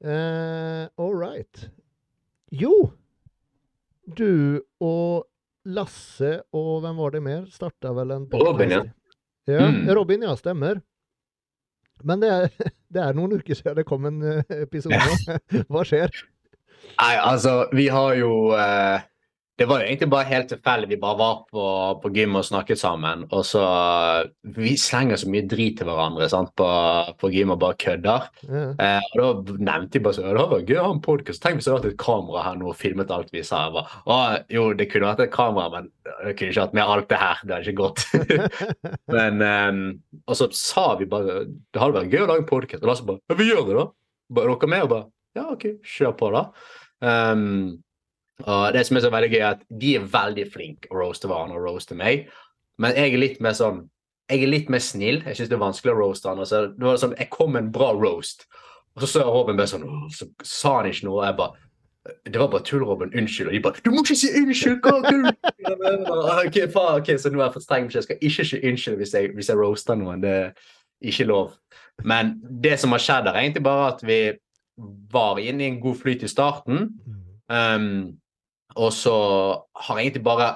[0.00, 1.68] all right.
[2.50, 2.72] Jo,
[4.16, 5.26] du og
[5.68, 7.42] Lasse og hvem var det mer?
[7.52, 8.48] Starta vel en podcast?
[8.48, 8.80] Robin, ja.
[9.50, 9.90] ja mm.
[9.94, 10.36] Robin, ja.
[10.38, 10.80] Stemmer.
[12.06, 12.48] Men det er,
[12.94, 15.36] det er, noen uker siden det kom en eh, episode.
[15.72, 16.12] Hva skjer?
[17.00, 19.06] Nei, altså, vi har jo eh,
[19.60, 20.88] det var jo egentlig bare helt tilfeldig.
[20.88, 21.62] Vi bare var på,
[22.00, 23.26] på gym og snakket sammen.
[23.28, 23.60] Og så
[24.56, 26.68] Vi slenger så mye drit til hverandre sant, på,
[27.20, 28.30] på gym og bare kødder.
[28.48, 28.62] Ja.
[28.80, 31.42] Eh, og da nevnte jeg bare så, Det var gøy å ha en podkast.
[31.44, 33.66] Tenk hvis det hadde vært et kamera her nå og filmet alt vi sa.
[33.66, 34.16] Jeg bare, å,
[34.56, 37.44] jo, det kunne vært et kamera, men jeg kunne ikke hatt med alt det her.
[37.44, 38.64] Det hadde ikke gått.
[39.18, 39.84] men um,
[40.24, 42.80] Og så sa vi bare Det hadde vært gøy å lage en podkast.
[42.80, 43.86] Og da så bare Ja, vi gjør det, da.
[44.40, 44.88] Bare, dere med?
[44.88, 46.46] Og bare Ja, OK, kjør på, da.
[47.04, 47.82] Um,
[48.46, 51.30] og det som er så veldig gøy, er at de er veldig flinke å roaste
[51.30, 52.28] hverandre og roaste meg.
[52.80, 53.88] Men jeg er litt mer sånn
[54.30, 55.24] jeg er litt mer snill.
[55.26, 56.44] Jeg syns det er vanskelig å roaste han.
[56.46, 58.46] Så det var sånn, Jeg kom med en bra roast,
[58.94, 61.18] og så så jeg Robin bare sånn Så sa han ikke noe.
[61.18, 61.66] og jeg bare
[62.24, 63.12] det var bare tull, Robin.
[63.14, 63.48] Unnskyld.
[63.48, 64.80] Og de bare 'Du må ikke si unnskyld!'
[66.46, 67.90] Okay, faen, ok, Så nå er jeg for streng.
[67.94, 70.22] Jeg skal ikke si unnskyld hvis jeg, hvis jeg roaster noen.
[70.22, 70.52] Det er
[71.02, 71.52] ikke lov.
[72.04, 74.32] Men det som har skjedd, er egentlig bare at vi
[75.12, 76.88] var inne i en god flyt i starten.
[77.48, 78.19] Um,
[78.76, 79.14] og så
[79.86, 80.50] har egentlig bare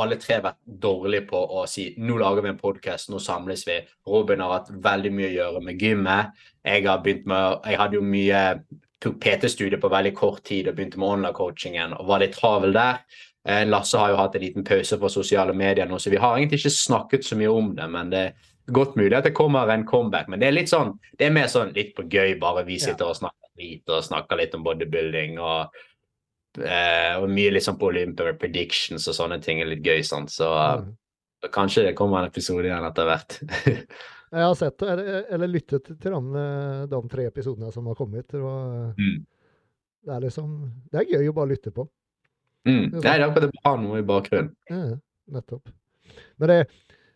[0.00, 3.78] alle tre vært dårlige på å si nå lager vi en podkast, nå samles vi.
[4.08, 6.44] Robin har hatt veldig mye å gjøre med gymmet.
[6.64, 8.44] Jeg har begynt med, jeg hadde jo mye
[9.00, 13.00] tok PT-studiet på veldig kort tid og begynte med online-coachingen og var litt travel der.
[13.48, 16.36] Eh, Lasse har jo hatt en liten pause fra sosiale medier nå, så vi har
[16.36, 17.88] egentlig ikke snakket så mye om det.
[17.88, 20.28] Men det er godt mulig at det kommer en comeback.
[20.28, 23.08] Men det er litt sånn, det er mer sånn litt på gøy, bare vi sitter
[23.08, 25.40] og snakker drit og snakker litt om bodybuilding.
[25.40, 25.80] og
[26.58, 30.02] Eh, og mye liksom på Olympia predictions og sånne ting er litt gøy.
[30.06, 30.88] sånn, Så mm.
[31.44, 33.38] uh, kanskje det kommer en episode igjen etter hvert.
[34.34, 38.34] jeg har sett eller, eller lyttet til de, eh, de, tre episodene som har kommet.
[38.34, 39.16] Og, mm.
[40.00, 40.52] Det er liksom
[40.90, 41.86] Det er gøy å bare lytte på.
[42.68, 42.86] Mm.
[42.98, 44.54] Det er akkurat det har noe i bakgrunnen.
[44.68, 44.84] Ja,
[45.30, 45.70] nettopp.
[46.42, 46.60] Men det,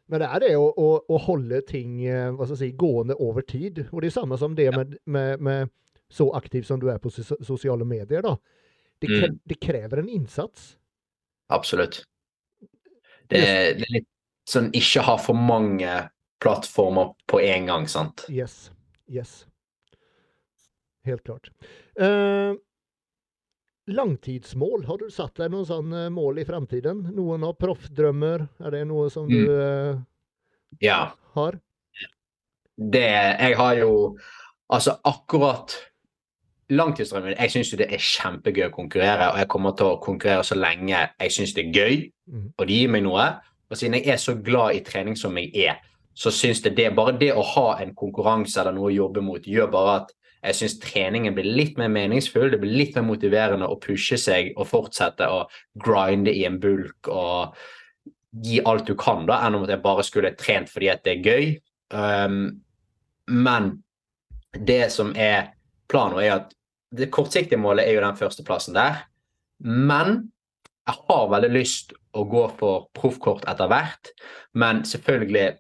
[0.09, 3.89] men det er det å, å, å holde ting eh, si, gående over tid.
[3.91, 5.73] Og det er samme som det med, med, med
[6.13, 8.23] så aktiv som du er på sosiale medier.
[8.23, 8.39] da
[9.05, 9.39] det, kre mm.
[9.45, 10.75] det krever en innsats.
[11.53, 12.03] Absolutt.
[13.29, 14.11] Det, det, er litt
[14.49, 15.93] sånn ikke ha for mange
[16.45, 18.27] plattformer på en gang, sant?
[18.29, 18.71] Yes.
[19.09, 19.45] Yes.
[21.05, 21.51] helt klart.
[22.01, 22.57] Uh,
[23.87, 27.05] langtidsmål, har du satt deg noen sånne mål i fremtiden?
[27.17, 30.01] Noen har proffdrømmer, er det noe som du uh,
[30.85, 31.15] Ja.
[31.37, 31.61] har?
[32.75, 33.93] Det Jeg har jo
[34.73, 35.77] Altså, akkurat
[36.71, 40.45] langtidsdrømmen Jeg syns jo det er kjempegøy å konkurrere, og jeg kommer til å konkurrere
[40.45, 42.53] så lenge jeg syns det er gøy, Mhm.
[42.59, 43.27] og det gir meg noe.
[43.71, 45.77] Og siden jeg er så glad i trening som jeg er,
[46.15, 49.43] så syns det det Bare det å ha en konkurranse eller noe å jobbe mot,
[49.43, 50.13] gjør bare at
[50.45, 52.51] jeg syns treningen blir litt mer meningsfull.
[52.51, 55.47] Det blir litt mer motiverende å pushe seg og fortsette å
[55.81, 57.55] grinde i en bulk og
[58.43, 61.17] gi alt du kan, da, enn om at jeg bare skulle trent fordi at det
[61.19, 61.61] er gøy.
[61.91, 62.61] Um,
[63.29, 63.83] men
[64.53, 65.54] det som er
[65.95, 66.55] planen, er at
[66.95, 69.05] det kortsiktige målet er jo den førsteplassen der.
[69.65, 70.27] Men
[70.85, 74.11] jeg har veldig lyst å gå for proffkort etter hvert.
[74.61, 75.55] Men selvfølgelig,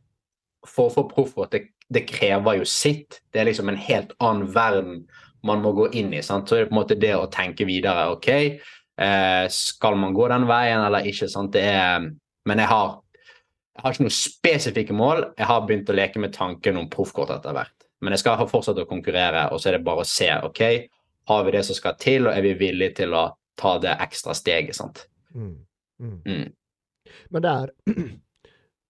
[0.69, 3.21] for å få proffkort, det, det krever jo sitt.
[3.33, 5.05] Det er liksom en helt annen verden
[5.45, 6.23] man må gå inn i.
[6.25, 6.49] Sant?
[6.49, 8.11] Så er det på en måte det å tenke videre.
[8.15, 11.29] OK, eh, skal man gå den veien eller ikke?
[11.31, 11.53] Sant?
[11.57, 12.07] Det er,
[12.49, 12.99] men jeg har,
[13.75, 15.27] jeg har ikke noen spesifikke mål.
[15.41, 17.84] Jeg har begynt å leke med tanken om proffkort etter hvert.
[18.05, 20.29] Men jeg skal fortsette å konkurrere, og så er det bare å se.
[20.45, 20.63] OK,
[21.31, 23.25] har vi det som skal til, og er vi villige til å
[23.61, 24.77] ta det ekstra steget?
[24.77, 25.07] sant?
[25.35, 25.57] Mm.
[26.03, 26.21] Mm.
[26.27, 26.53] Mm.
[27.31, 27.75] Men det er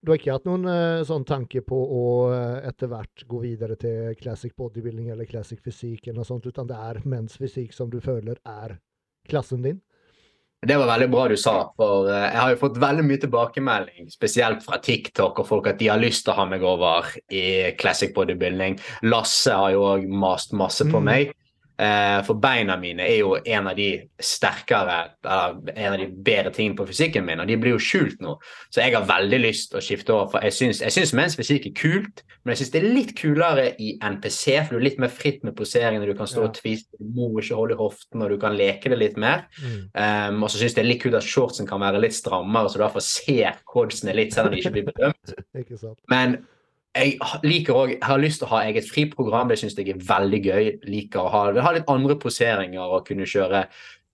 [0.05, 3.73] Du har ikke hatt noen eh, sånn tanke på å eh, etter hvert gå videre
[3.81, 7.89] til classic bodybuilding eller classic fysikk eller noe sånt, utan det er menns fysikk som
[7.89, 8.75] du føler er
[9.25, 9.79] klassen din?
[10.65, 14.07] Det var veldig bra du sa, for eh, jeg har jo fått veldig mye tilbakemelding,
[14.09, 17.71] spesielt fra TikTok og folk, at de har lyst til å ha meg over i
[17.77, 18.79] classic bodybuilding.
[19.05, 21.03] Lasse har jo òg mast masse på Mm.
[21.05, 21.33] meg.
[21.77, 23.89] Eh, for beina mine er jo en av de
[24.23, 24.93] sterkere,
[25.25, 28.37] eller en av de bedre tingene på fysikken min, og de blir jo skjult nå.
[28.71, 31.35] Så jeg har veldig lyst til å skifte over, for jeg syns, jeg syns menns
[31.35, 34.87] fysikk er kult, men jeg syns det er litt kulere i NPC, for du er
[34.87, 36.47] litt mer fritt med poseringene, du kan stå Ja.
[36.47, 39.45] og tviste, du må ikke holde i hoften, og du kan leke det litt mer.
[39.59, 39.77] Mm.
[39.91, 42.69] Um, og så syns jeg det er litt kult at shortsen kan være litt strammere,
[42.69, 45.35] så du derfor ser kodsene litt, selv om de ikke blir bedømt.
[45.59, 45.95] Ikke?
[46.07, 46.39] Men
[46.95, 50.01] jeg liker også, jeg har lyst til å ha eget friprogram, det syns jeg er
[50.07, 50.71] veldig gøy.
[50.87, 53.65] Liker å ha, ha litt andre poseringer og kunne kjøre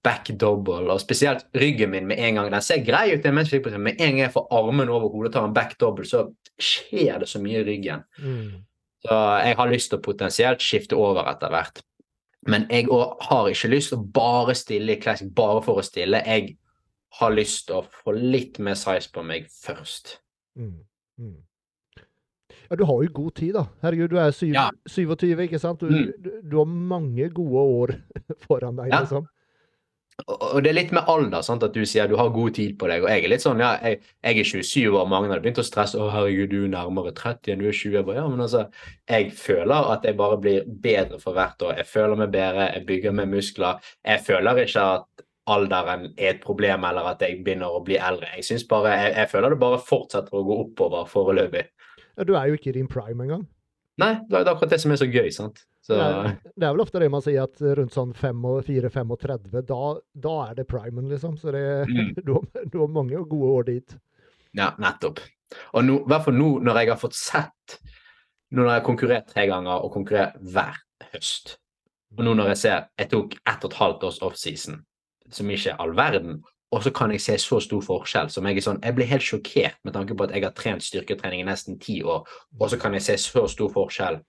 [0.02, 2.50] back double, og spesielt ryggen min med en gang.
[2.54, 5.48] Den ser grei ut, men med en gang jeg får armen over hodet og tar
[5.50, 6.26] en back double, så
[6.62, 8.04] skjer det så mye i ryggen.
[8.18, 8.64] Mm.
[9.06, 11.84] Så jeg har lyst til å potensielt skifte over etter hvert.
[12.50, 16.24] Men jeg har ikke lyst til å bare stille i classic bare for å stille.
[16.26, 16.56] Jeg
[17.20, 20.18] har lyst til å få litt mer size på meg først.
[20.58, 20.80] Mm.
[21.22, 21.38] Mm.
[22.72, 23.66] Ja, du har jo god tid, da.
[23.84, 24.70] Herregud, du er syv, Ja.
[24.88, 25.80] 27, ikke sant?
[25.84, 26.14] Du, Mm.
[26.24, 27.96] du, du har mange gode år
[28.48, 29.02] foran deg, Ja.
[29.04, 29.28] liksom.
[30.28, 31.64] Og det er litt med alder, sant?
[31.64, 33.02] at du sier du har god tid på deg.
[33.04, 35.66] Og jeg er litt sånn, ja, jeg, jeg er 27 år, mange hadde begynt å
[35.66, 35.98] stresse.
[35.98, 38.68] 'Å, herregud, du er nærmere 30 enn du er 20.' Jeg bare, ja, men altså,
[39.10, 41.76] jeg føler at jeg bare blir bedre for hvert år.
[41.78, 43.82] Jeg føler meg bedre, jeg bygger meg muskler.
[44.06, 48.28] Jeg føler ikke at alderen er et problem, eller at jeg begynner å bli eldre.
[48.36, 51.66] Jeg synes bare, jeg, jeg føler det bare fortsetter å gå oppover foreløpig.
[52.22, 53.48] Ja, du er jo ikke i din prime engang.
[54.02, 55.64] Nei, det er akkurat det som er så gøy, sant.
[55.82, 59.80] Så, Det er, det er vel ofte det man sier, at rundt sånn 4-35, da,
[60.26, 61.34] da er det primen, liksom.
[61.42, 62.14] Så det, Mm.
[62.28, 63.96] du, har, du har mange gode år dit.
[64.58, 65.20] Ja, nettopp.
[65.74, 67.76] Og i hvert fall nå når jeg har fått sett
[68.52, 70.78] Nå når jeg har konkurrert tre ganger og konkurrert hver
[71.14, 71.58] høst,
[72.18, 74.82] og nå når jeg ser Jeg tok ett og et halvt års offseason,
[75.32, 76.42] som ikke er all verden,
[76.72, 79.26] og så kan jeg se så stor forskjell som jeg er sånn Jeg blir helt
[79.28, 82.24] sjokkert med tanke på at jeg har trent styrketrening i nesten ti år,
[82.60, 84.22] og så kan jeg se så stor forskjell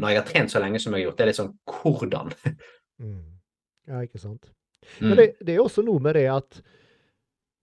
[0.00, 1.16] når jeg har trent så lenge som jeg har gjort.
[1.18, 2.30] Det er litt sånn Hvordan?
[3.00, 3.24] Mm.
[3.90, 4.52] Ja, ikke sant.
[5.00, 5.08] Mm.
[5.08, 6.60] Men det, det er også noe med det at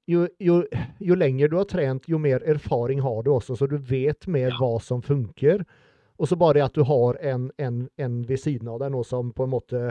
[0.07, 0.61] jo, jo,
[1.03, 4.49] jo lenger du har trent, jo mer erfaring har du også, så du vet mer
[4.49, 4.57] Ja.
[4.59, 5.63] hva som funker.
[6.17, 9.31] Og så bare at du har en, en, en ved siden av deg, nå som
[9.35, 9.81] på en måte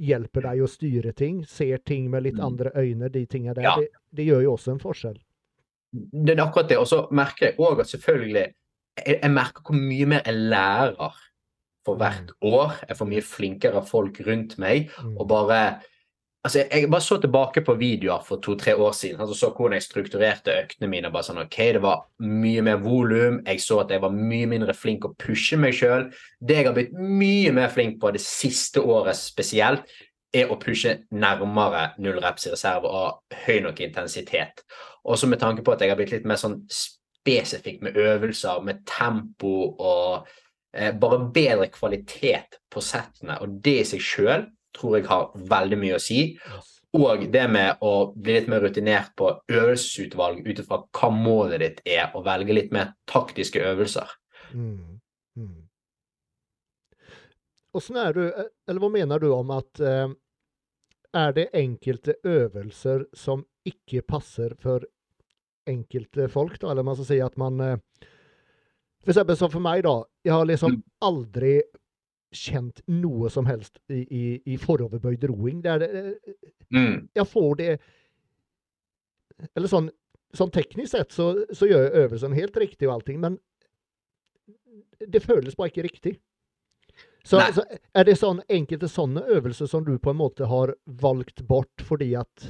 [0.00, 2.44] hjelper deg å styre ting, ser ting med litt Mm.
[2.46, 3.76] andre øyne, de tingene der, Ja.
[3.76, 5.18] det, det gjør jo også en forskjell.
[5.92, 6.78] Det er akkurat det.
[6.78, 8.46] Og så merker jeg òg at selvfølgelig
[9.06, 11.14] jeg, jeg merker hvor mye mer jeg lærer
[11.84, 12.74] for hvert år.
[12.88, 14.90] Jeg får mye flinkere folk rundt meg.
[15.02, 15.16] Mm.
[15.18, 15.80] Og bare
[16.44, 19.20] Altså, jeg, bare så tilbake på videoer for to-tre år siden.
[19.20, 21.10] Altså, så hvordan jeg strukturerte øktene mine.
[21.12, 23.42] bare sånn, ok, Det var mye mer volum.
[23.46, 26.08] Jeg så at jeg var mye mindre flink å pushe meg sjøl.
[26.40, 29.84] Det jeg har blitt mye mer flink på det siste året spesielt,
[30.32, 34.62] er å pushe nærmere null reps i reserve og høy nok intensitet.
[35.04, 38.80] Også med tanke på at jeg har blitt litt mer sånn spesifikk med øvelser, med
[38.88, 40.28] tempo og
[40.72, 43.40] eh, bare bedre kvalitet på settene.
[43.42, 44.46] Og det i seg sjøl
[44.76, 46.20] tror jeg har veldig mye å si.
[46.98, 51.82] Og det med å bli litt mer rutinert på øvelsesutvalg ut ifra hva målet ditt
[51.86, 54.10] er, og velge litt mer taktiske øvelser.
[54.50, 54.96] Mm.
[55.38, 55.68] Mm.
[57.78, 60.08] åssen er du eh, Eller hva mener du om at eh,
[61.14, 64.82] Er det enkelte øvelser som ikke passer for
[65.70, 66.72] enkelte folk, da?
[66.72, 67.76] Eller man skal si at man eh,
[69.04, 70.00] For eksempel som for meg, da.
[70.26, 70.82] Jeg har liksom Mm.
[71.00, 71.54] aldri
[72.32, 74.24] kjent noe som helst i, i,
[74.54, 75.62] i foroverbøyd roing.
[75.62, 76.34] Det det, eh,
[76.70, 77.08] Mm.
[77.14, 77.80] jeg får det
[79.56, 79.88] Eller sånn,
[80.36, 83.38] sånn teknisk sett så, så gjør jeg øvelsen helt riktig og allting, men
[85.08, 86.12] det føles bare ikke riktig.
[87.24, 87.64] Så, så
[87.96, 92.14] er det sånn enkelte sånne øvelser som du på en måte har valgt bort fordi
[92.20, 92.46] at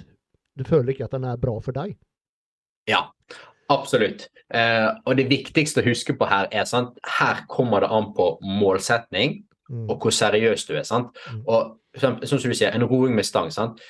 [0.59, 1.97] du føler ikke at den er bra for deg?
[2.91, 3.07] Ja,
[3.71, 4.29] absolutt.
[4.51, 8.33] Eh, og det viktigste å huske på her er sant, her kommer det an på
[8.43, 9.41] målsetning.
[9.71, 10.83] Og hvor seriøs du er.
[10.83, 11.17] sant?
[11.31, 11.43] Mm.
[11.47, 13.51] Og sånn som du sier, en roing med stang.
[13.51, 13.81] sant?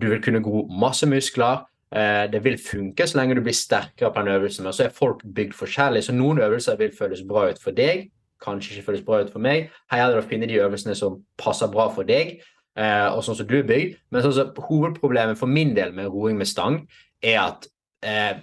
[0.00, 1.64] Du vil kunne gro masse muskler.
[1.94, 4.64] Eh, det vil funke så lenge du blir sterkere på den øvelsen.
[4.64, 8.10] Men så er folk bygd forskjellig, så noen øvelser vil føles bra ut for deg.
[8.42, 9.70] Kanskje ikke føles bra ut for meg.
[9.90, 12.40] Her gjelder det å finne de øvelsene som passer bra for deg,
[12.76, 14.00] eh, og sånn som du er bygd.
[14.10, 16.82] Men sånn hovedproblemet for min del med roing med stang,
[17.22, 17.68] er at
[18.02, 18.42] eh,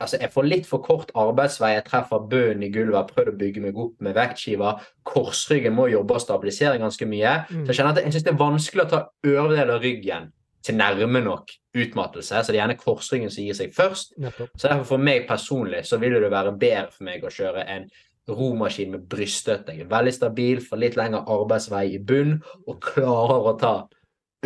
[0.00, 1.72] altså jeg får litt for kort arbeidsvei.
[1.76, 4.80] Jeg treffer bønnen i gulvet, har prøvd å bygge meg opp med vektskiver.
[5.06, 7.36] Korsryggen må jobbe og stabilisere ganske mye.
[7.50, 7.62] Mm.
[7.64, 10.32] Så jeg kjenner at jeg synes det er vanskelig å ta øvre del av ryggen
[10.66, 12.42] til nærme nok utmattelse.
[12.42, 14.16] Så det er gjerne korsryggen som gir seg først.
[14.22, 14.54] Nettopp.
[14.56, 17.86] Så derfor for meg personlig så vil det være bedre for meg å kjøre en
[18.26, 19.76] romaskin med bryststøtte.
[19.76, 23.74] Jeg er veldig stabil, får litt lengre arbeidsvei i bunn og klarer å ta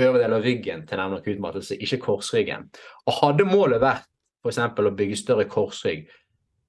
[0.01, 2.69] øvre del av ryggen til nærme nok utmattelse, ikke korsryggen.
[3.07, 4.10] Og hadde målet vært
[4.41, 4.59] f.eks.
[4.61, 6.09] å bygge større korsrygg,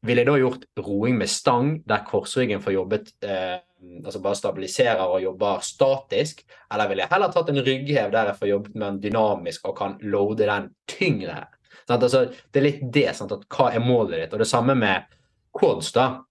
[0.01, 3.59] ville jeg da gjort roing med stang, der korsryggen får jobbet eh,
[4.05, 6.43] altså bare stabiliserer og jobber statisk,
[6.73, 9.77] eller ville jeg heller tatt en rygghev der jeg får jobbet med den dynamisk og
[9.77, 11.43] kan loade den tyngre?
[11.91, 13.33] Altså, det er litt det, sant?
[13.35, 14.35] at hva er målet ditt?
[14.35, 15.09] Og det samme med
[15.57, 16.21] quads, da.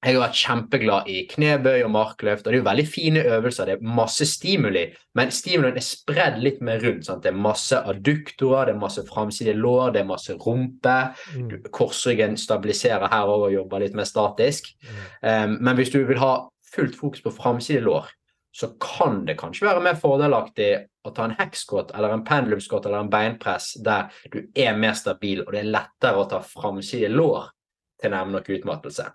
[0.00, 3.68] Jeg har vært kjempeglad i knebøy og markløft, og det er jo veldig fine øvelser.
[3.68, 4.86] Det er masse stimuli,
[5.18, 7.04] men stimulien er spredd litt mer rundt.
[7.04, 7.20] Sant?
[7.26, 10.96] Det er masse adduktorer, det er masse framside lår, det er masse rumpe.
[11.36, 11.52] Mm.
[11.68, 14.72] Korsryggen stabiliserer her òg og jobber litt mer statisk.
[14.80, 15.04] Mm.
[15.20, 16.32] Um, men hvis du vil ha
[16.72, 18.08] fullt fokus på framside lår,
[18.56, 20.72] så kan det kanskje være mer fordelaktig
[21.06, 25.44] å ta en hekskott eller en pendulumskott eller en beinpress der du er mer stabil,
[25.44, 27.50] og det er lettere å ta framside lår
[28.00, 29.06] til nærme nok utmattelse.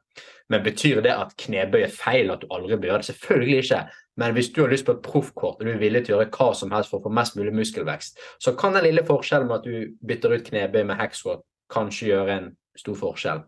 [0.49, 3.09] Men betyr det at knebøy er feil, at du aldri bør gjøre det?
[3.09, 3.81] Selvfølgelig ikke.
[4.21, 6.31] Men hvis du har lyst på et proffkort og du er villig til å gjøre
[6.37, 9.57] hva som helst for å få mest mulig muskelvekst, så kan den lille forskjellen med
[9.57, 11.43] at du bytter ut knebøy med hekskott
[11.73, 12.47] kanskje gjøre en
[12.77, 13.43] stor forskjell.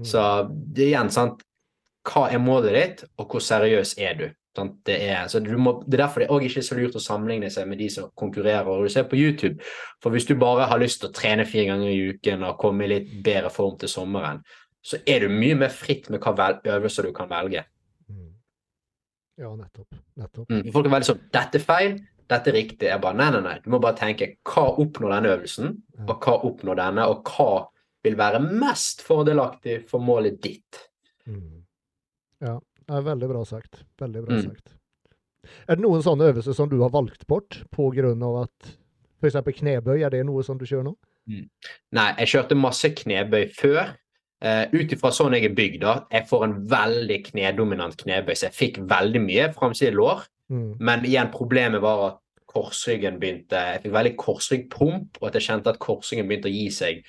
[0.00, 0.04] Mm.
[0.06, 1.44] Så det er igjen sant,
[2.08, 4.28] hva er målet ditt, og hvor seriøs er du?
[4.56, 4.80] Sant?
[4.86, 7.50] Det, er, så du må, det er derfor det er ikke så lurt å sammenligne
[7.52, 8.66] seg med de som konkurrerer.
[8.66, 9.62] og du ser på YouTube.
[10.02, 12.86] For hvis du bare har lyst til å trene fire ganger i uken og komme
[12.86, 14.42] i litt bedre form til sommeren,
[14.82, 17.64] så er du mye mer fritt med hva vel, øvelser du kan velge.
[18.08, 18.30] Mm.
[19.38, 19.94] Ja, nettopp.
[20.16, 20.48] Nettopp.
[20.50, 20.72] Mm.
[20.72, 21.98] Folk er veldig sånn 'Dette er feil,
[22.28, 23.58] dette er riktig.' Jeg bare nei, nei, nei.
[23.60, 27.68] Du må bare tenke hva oppnår denne øvelsen, og hva oppnår denne, og hva
[28.02, 30.88] vil være mest fordelaktig for målet ditt.
[31.26, 31.64] Mm.
[32.40, 33.84] Ja, det er veldig bra sagt.
[34.00, 34.42] Veldig bra Mm.
[34.48, 34.76] sagt.
[35.68, 38.76] Er det noen sånne øvelser som du har valgt bort av at
[39.20, 39.34] f.eks.
[39.60, 40.96] knebøy, er det noe som du kjører nå?
[41.28, 43.96] Nei, jeg kjørte masse knebøy før.
[44.40, 45.94] Uh, Ut ifra sånn jeg er bygd, da.
[46.14, 50.24] Jeg får en veldig knedominant knebøy, så jeg fikk veldig mye framside lår.
[50.50, 50.70] Mm.
[50.80, 55.74] Men igjen, problemet var at korsryggen begynte Jeg fikk veldig korsryggpump, og at jeg kjente
[55.74, 57.04] at korsryggen begynte å gi seg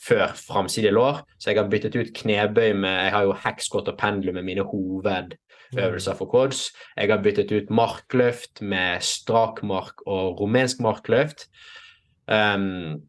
[0.00, 1.22] før framside lår.
[1.40, 4.64] Så jeg har byttet ut knebøy med Jeg har jo hekskott og pendler med mine
[4.68, 6.70] hovedøvelser for kods.
[6.96, 11.48] Jeg har byttet ut markløft med strakmark og rumensk markløft.
[12.26, 13.02] Um,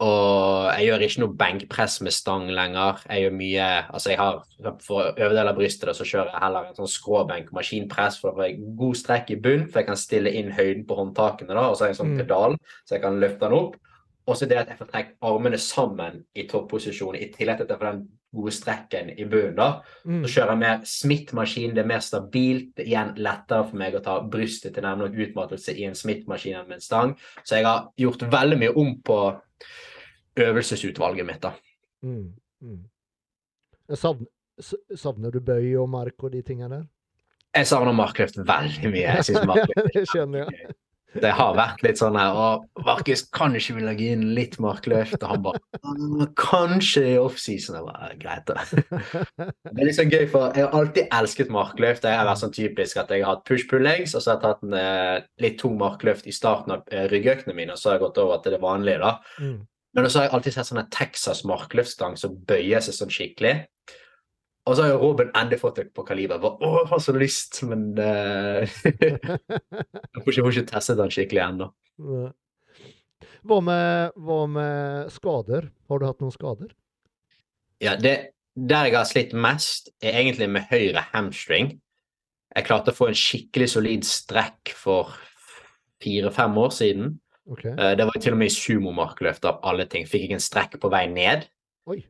[0.00, 3.02] og jeg gjør ikke noe benkpress med stang lenger.
[3.08, 4.40] Jeg gjør mye Altså, jeg har
[4.82, 8.40] for øvre del av brystet så kjører jeg heller en sånn skråbenk maskinpress for da
[8.40, 11.68] får jeg god strekk i bunn, for jeg kan stille inn høyden på håndtakene, da,
[11.68, 12.20] og så har jeg en sånn Mm.
[12.24, 13.76] pedal, så jeg kan løfte den opp.
[14.26, 17.70] Og så det at jeg får trekke armene sammen i topposisjon, i tillegg til at
[17.74, 19.54] jeg får den gode strekken i bunnen.
[19.56, 20.22] da, Mm.
[20.24, 22.74] så kjører jeg mer Smith-maskin, det er mer stabilt.
[22.76, 25.94] Det er igjen lettere for meg å ta brystet til nærmere og utmattelse i en
[25.94, 27.14] Smith-maskin enn med en stang.
[27.44, 29.18] Så jeg har gjort veldig mye om på
[30.36, 31.42] øvelsesutvalget mitt.
[31.42, 31.52] da.
[32.02, 32.32] Mm.
[32.62, 32.84] Mm.
[33.94, 34.26] Savner,
[34.96, 36.84] savner du bøy og mark og de tingene der?
[37.54, 39.14] Jeg savner markløft veldig mye.
[39.14, 40.74] Jeg synes markløft jeg.
[41.22, 45.16] Det har vært litt sånn her og Markus, kan ikke vi legge inn litt markløft?
[45.20, 47.78] Og han bare «Mm, Kanskje i offseason.
[47.78, 48.64] Jeg bare, Greit, da.
[49.44, 52.08] Det er litt sånn gøy, for jeg har alltid elsket markløft.
[52.08, 54.66] Jeg har vært sånn typisk at jeg har hatt push-pull-legs, og så har jeg tatt
[54.66, 58.06] en eh, litt tung markløft i starten av eh, ryggøktene mine, og så har jeg
[58.08, 59.14] gått over til det vanlige, da.
[59.38, 59.62] Mm.
[59.94, 63.54] Men så har jeg alltid sett sånne Texas markløftstang som bøyer seg sånn skikkelig.
[64.64, 66.40] Og så har jo Robin endelig fått det på kaliber.
[66.40, 71.12] Bare, Å, jeg har så lyst, men uh, Jeg får ikke, får ikke testet den
[71.12, 71.68] skikkelig ennå.
[73.44, 75.68] Hva med, hva med skader?
[75.90, 76.72] Har du hatt noen skader?
[77.84, 81.74] Ja, det, Der jeg har slitt mest, er egentlig med høyre hamstring.
[82.54, 85.12] Jeg klarte å få en skikkelig solid strekk for
[86.00, 87.18] fire-fem år siden.
[87.50, 87.74] Okay.
[87.76, 90.08] Uh, det var til og med i sumomarkløft av alle ting.
[90.08, 91.44] Fikk jeg en strekk på vei ned.
[91.84, 92.00] Uh,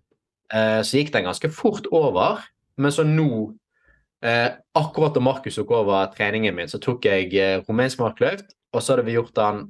[0.55, 2.45] så gikk den ganske fort over.
[2.79, 3.31] Men så nå,
[4.27, 7.33] uh, akkurat da Markus tok over treningen min, så tok jeg
[7.69, 9.67] rumensk markløft, og så hadde vi gjort den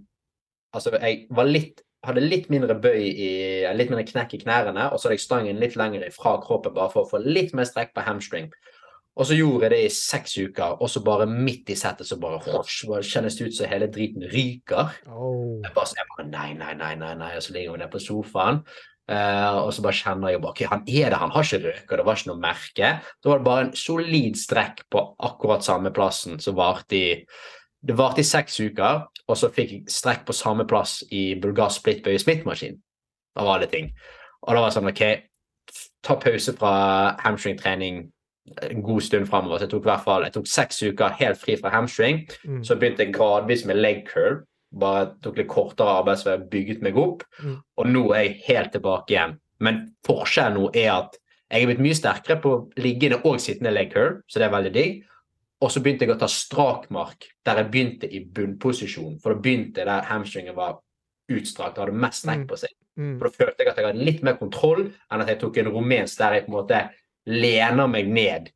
[0.75, 3.33] Altså, jeg var litt hadde litt mindre bøy i,
[3.77, 6.93] litt mindre knekk i knærne, og så hadde jeg stangen litt lenger fra kroppen bare
[6.93, 8.51] for å få litt mer strekk på hamstring.
[9.15, 12.19] Og så gjorde jeg det i seks uker, og så bare midt i settet så
[12.19, 14.91] bare, hosj, bare kjennes det ut som hele driten ryker.
[15.07, 15.61] Oh.
[15.63, 18.03] Jeg, bare, jeg bare nei, nei, nei, nei, nei, og så ligger vi der på
[18.03, 18.65] sofaen.
[19.05, 21.91] Uh, og så bare kjenner jeg bare, ok, han er det, han har ikke røyk,
[21.91, 22.93] og det var ikke noe merke.
[23.21, 27.05] Da var det bare en solid strekk på akkurat samme plassen som varte i
[27.85, 31.83] det varte i seks uker, og så fikk jeg strekk på samme plass i bulgarsk
[31.83, 32.79] splittbøye smittmaskin.
[33.37, 33.91] Av alle ting.
[34.47, 35.03] Og da var det sånn OK,
[36.05, 36.75] ta pause fra
[37.25, 38.05] hamstringtrening
[38.63, 39.59] en god stund framover.
[39.59, 42.25] Så jeg tok i hvert fall jeg tok seks uker helt fri fra hamstring.
[42.45, 42.63] Mm.
[42.65, 44.43] Så begynte jeg gradvis med leg curl.
[44.81, 47.25] Bare tok litt kortere arbeid, så jeg bygget meg opp.
[47.43, 47.59] Mm.
[47.79, 49.37] Og nå er jeg helt tilbake igjen.
[49.65, 51.19] Men forskjellen nå er at
[51.53, 54.73] jeg er blitt mye sterkere på liggende og sittende leg curl, så det er veldig
[54.75, 55.03] digg.
[55.63, 59.21] Og så begynte jeg å ta strakmark der jeg begynte i bunnposisjon.
[59.23, 60.81] For da begynte der hamstringen var
[61.33, 62.75] utstrakt og hadde mest strekk på seg.
[62.99, 63.15] Mm.
[63.21, 65.71] For da følte jeg at jeg hadde litt mer kontroll enn at jeg tok en
[65.75, 66.83] rumensk der jeg på en måte
[67.31, 68.51] lener meg ned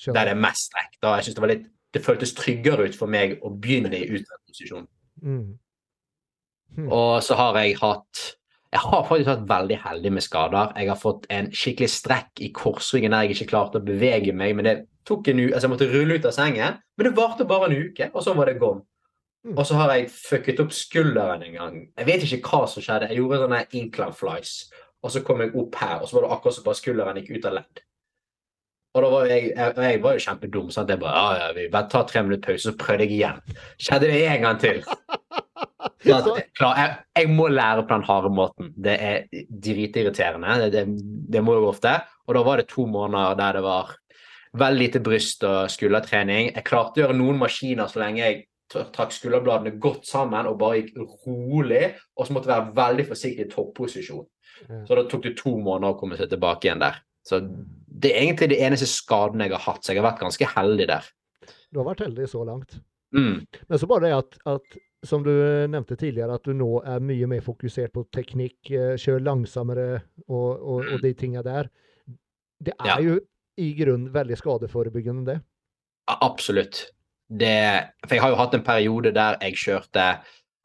[0.00, 0.98] der det er mest strekk.
[1.02, 4.06] Da jeg synes det var litt det føltes tryggere ut for meg å begynne i
[4.06, 4.86] utstrakt posisjon.
[5.22, 5.58] Mm.
[6.76, 6.92] Mm.
[6.92, 8.26] Og så har jeg hatt
[8.70, 10.68] jeg har faktisk vært veldig heldig med skader.
[10.78, 14.54] Jeg har fått en skikkelig strekk i korsryggen der jeg ikke klarte å bevege meg.
[14.54, 17.48] men det tok en uke, altså Jeg måtte rulle ut av sengen, men det varte
[17.48, 18.84] bare en uke, og så var det gone.
[19.44, 19.56] Mm.
[19.56, 21.76] Og så har jeg fucket opp skulderen en gang.
[21.98, 23.08] Jeg vet ikke hva som skjedde.
[23.08, 24.56] Jeg gjorde sånne incline flies,
[25.02, 27.38] og så kom jeg opp her, og så var det akkurat som bare skulderen gikk
[27.38, 27.82] ut av ledd.
[28.90, 30.70] Og da var jeg, jeg, jeg var jo kjempedum.
[30.74, 30.90] sant?
[30.90, 33.58] Jeg bare, ja, ja, vi bare tar tre minutter pause, så prøvde jeg igjen.
[33.78, 34.82] Skjedde det en gang til.
[36.00, 38.70] Så at, klar, jeg, jeg, må lære på den harde måten.
[38.72, 39.24] Det er
[39.66, 40.54] dritirriterende.
[40.62, 40.84] Det, det,
[41.34, 41.96] det må jeg ofte.
[42.28, 43.90] Og da var det to måneder der det var
[44.60, 46.54] veldig lite bryst og skuldertrening.
[46.54, 48.40] Jeg klarte å gjøre noen maskiner så lenge jeg
[48.70, 51.84] trakk skulderbladene godt sammen og bare gikk rolig.
[52.16, 54.26] Og så måtte jeg være veldig forsiktig i topposisjon.
[54.86, 57.00] Så da tok det to måneder å komme seg tilbake igjen der.
[57.26, 60.52] Så det er egentlig det eneste skadene jeg har hatt, så jeg har vært ganske
[60.54, 61.08] heldig der.
[61.70, 62.78] Du har vært heldig så langt.
[63.16, 63.42] Mm.
[63.42, 65.30] Men så bare det at, at, som du
[65.70, 69.86] nevnte tidligere, at du nå er mye mer fokusert på teknikk, kjører kjør langsommere
[70.28, 71.70] og, og, og de tinga der.
[72.60, 72.98] Det er Ja.
[73.00, 73.20] jo
[73.60, 75.38] i grunnen veldig skadeforebyggende, det.
[76.08, 76.90] Ja, Absolutt.
[77.30, 80.10] Det, for jeg har jo hatt en periode der jeg kjørte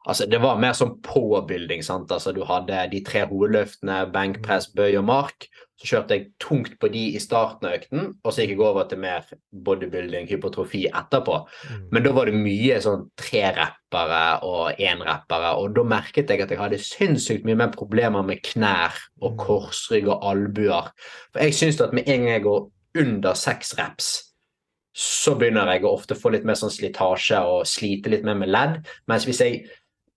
[0.06, 1.82] Altså, det var mer som påbuilding.
[1.82, 2.12] sant?
[2.12, 5.48] Altså, Du hadde de tre hovedløftene, benkpress, bøy og mark.
[5.76, 8.86] Så kjørte jeg tungt på de i starten av økten, og så gikk jeg over
[8.88, 9.26] til mer
[9.66, 11.42] bodybuilding, hypotrofi etterpå.
[11.68, 11.82] Mm.
[11.92, 16.62] Men da var det mye sånn trereppere og énreppere, og da merket jeg at jeg
[16.62, 19.38] hadde sinnssykt mye mer problemer med knær og Mm.
[19.44, 20.92] korsrygg og albuer.
[21.32, 24.32] For jeg syns at med en gang jeg går under seks reps,
[24.96, 28.48] så begynner jeg å ofte få litt mer sånn slitasje og slite litt mer med
[28.48, 28.86] ledd.
[29.06, 29.66] Mens hvis jeg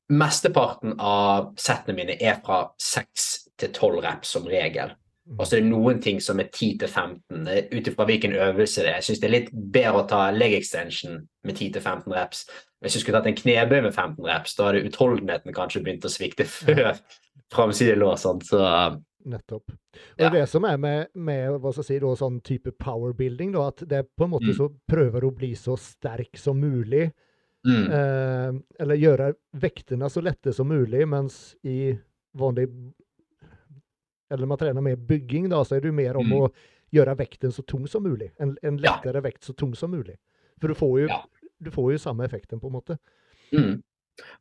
[0.09, 4.95] Mesteparten av settene mine er fra seks til tolv reps som regel.
[5.37, 7.47] Og så er det noen ting som er 10 til 15,
[7.77, 8.95] ut ifra hvilken øvelse det er.
[8.97, 12.45] Jeg syns det er litt bedre å ta leg extension med 10 til 15 reps.
[12.81, 16.09] Hvis du skulle tatt en knebøy med 15 reps, da hadde utholdenheten kanskje begynt å
[16.09, 16.97] svikte før
[17.53, 18.09] framside lå.
[18.17, 18.41] Sånn.
[18.41, 18.57] Så
[19.29, 19.69] Nettopp.
[19.69, 20.29] Og Ja.
[20.29, 23.83] det som er med, med hva skal jeg si, da, sånn type powerbuilding, da, at
[23.87, 24.55] det på en måte Mm.
[24.57, 27.11] så prøver å bli så sterk som mulig.
[27.65, 31.99] mm, Eh, eller gjøre vektene så lette som mulig, mens i
[32.35, 32.69] vanlig
[34.31, 36.41] Eller man trener mer bygging, da, så er det jo mer om Mm.
[36.41, 36.51] å
[36.93, 38.31] gjøre vekten så tung som mulig.
[38.39, 38.95] En, en Ja.
[38.97, 40.15] lettere vekt så tung som mulig.
[40.61, 41.21] For du får jo, Ja.
[41.61, 42.97] du får jo samme effekten, på en måte.
[43.53, 43.81] mm.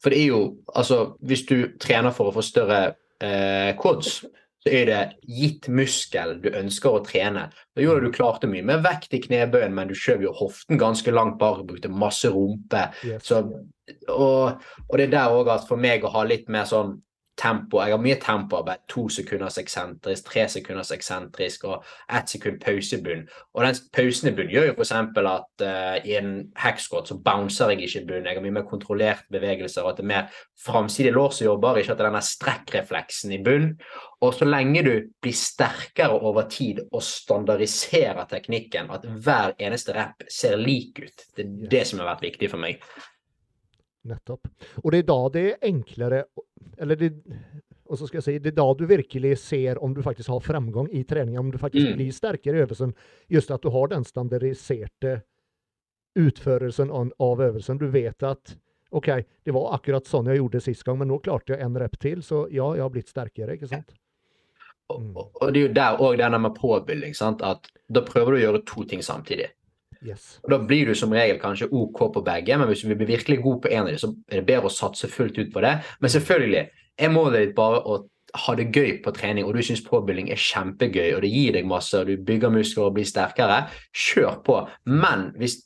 [0.02, 4.24] For det er jo Altså, hvis du trener for å få større eh, quads,
[4.60, 7.50] så er det gitt muskel du ønsker å trene.
[7.76, 11.12] Da gjorde du klarte mye med vekt i knebøyen, men du skjøv jo hoften ganske
[11.12, 12.92] langt bak og brukte masse rumpe.
[13.04, 13.22] Yes.
[13.24, 13.38] Så,
[14.08, 14.60] og,
[14.90, 17.00] og det er der òg at for meg å ha litt mer sånn
[17.38, 17.80] tempo.
[17.82, 18.84] Jeg har mye tempoarbeid.
[18.92, 23.24] To sekunders eksentrisk, tre sekunders eksentrisk og ett sekund pausebunn.
[23.54, 24.92] Og den pausen i bunn gjør jo f.eks.
[24.92, 28.28] at uh, i en hackscot så bouncer jeg ikke i bunn.
[28.28, 31.80] Jeg har mye mer kontrollert bevegelser, og at det er mer framsidig lår som jobber,
[31.80, 33.70] ikke at det er denne strekkrefleksen i bunn.
[34.24, 40.26] Og så lenge du blir sterkere over tid og standardiserer teknikken, at hver eneste rep
[40.32, 42.82] ser lik ut, det er det som har vært viktig for meg.
[44.08, 44.48] Nettopp.
[44.84, 46.24] Og det er da det er enklere
[46.78, 47.12] Eller det,
[47.88, 50.40] og så skal jeg si, det er da du virkelig ser om du faktisk har
[50.44, 51.96] fremgang i treninga, om du faktisk Mm.
[51.96, 52.92] blir sterkere i øvelsen.
[53.28, 55.22] Just at du har den standardiserte
[56.18, 57.78] utførelsen av øvelsen.
[57.78, 58.56] Du vet at
[58.90, 59.06] OK,
[59.44, 62.22] det var akkurat sånn jeg gjorde sist gang, men nå klarte jeg en rep til,
[62.24, 63.92] så ja, jeg har blitt sterkere, ikke sant?
[64.88, 65.10] Mm.
[65.16, 67.14] og, og det er jo der òg denne med påbygging.
[67.14, 67.42] sant?
[67.44, 69.50] At Da prøver du å gjøre to ting samtidig.
[70.06, 70.36] Yes.
[70.44, 73.14] Og Da blir du som regel kanskje OK på begge, men hvis du vil bli
[73.14, 75.64] virkelig god på en av dem, så er det bedre å satse fullt ut på
[75.64, 75.74] det.
[76.00, 76.68] Men selvfølgelig,
[76.98, 77.98] er målet ditt bare å
[78.44, 81.68] ha det gøy på trening, og du syns påbygging er kjempegøy, og det gir deg
[81.68, 83.64] masse, og du bygger muskler og blir sterkere,
[83.96, 84.60] kjør på.
[84.90, 85.60] Men hvis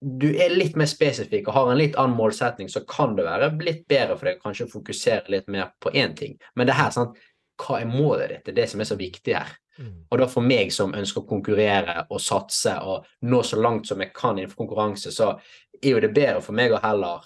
[0.00, 3.52] du er litt mer spesifikk og har en litt annen målsetning, så kan det være
[3.60, 6.38] litt bedre for deg kanskje å fokusere litt mer på én ting.
[6.56, 7.18] Men det her, sant?
[7.60, 8.44] hva er målet ditt?
[8.46, 9.50] Det er det som er så viktig her.
[9.80, 9.94] Mm.
[10.12, 14.00] Og da for meg som ønsker å konkurrere og satse og nå så langt som
[14.04, 15.32] jeg kan innenfor konkurranse, så
[15.80, 17.24] er jo det bedre for meg å heller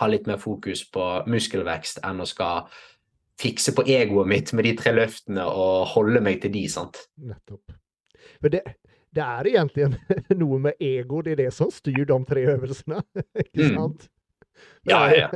[0.00, 2.66] ha litt mer fokus på muskelvekst enn å skal
[3.38, 6.98] fikse på egoet mitt med de tre løftene og holde meg til de, sant.
[7.22, 7.76] Nettopp.
[8.42, 8.62] Men det,
[9.14, 9.90] det er egentlig
[10.42, 13.02] noe med ego, det er det som styr de tre øvelsene.
[13.44, 13.76] Ikke Mm.
[13.78, 14.08] sant?
[14.88, 15.30] Ja, ja, ja.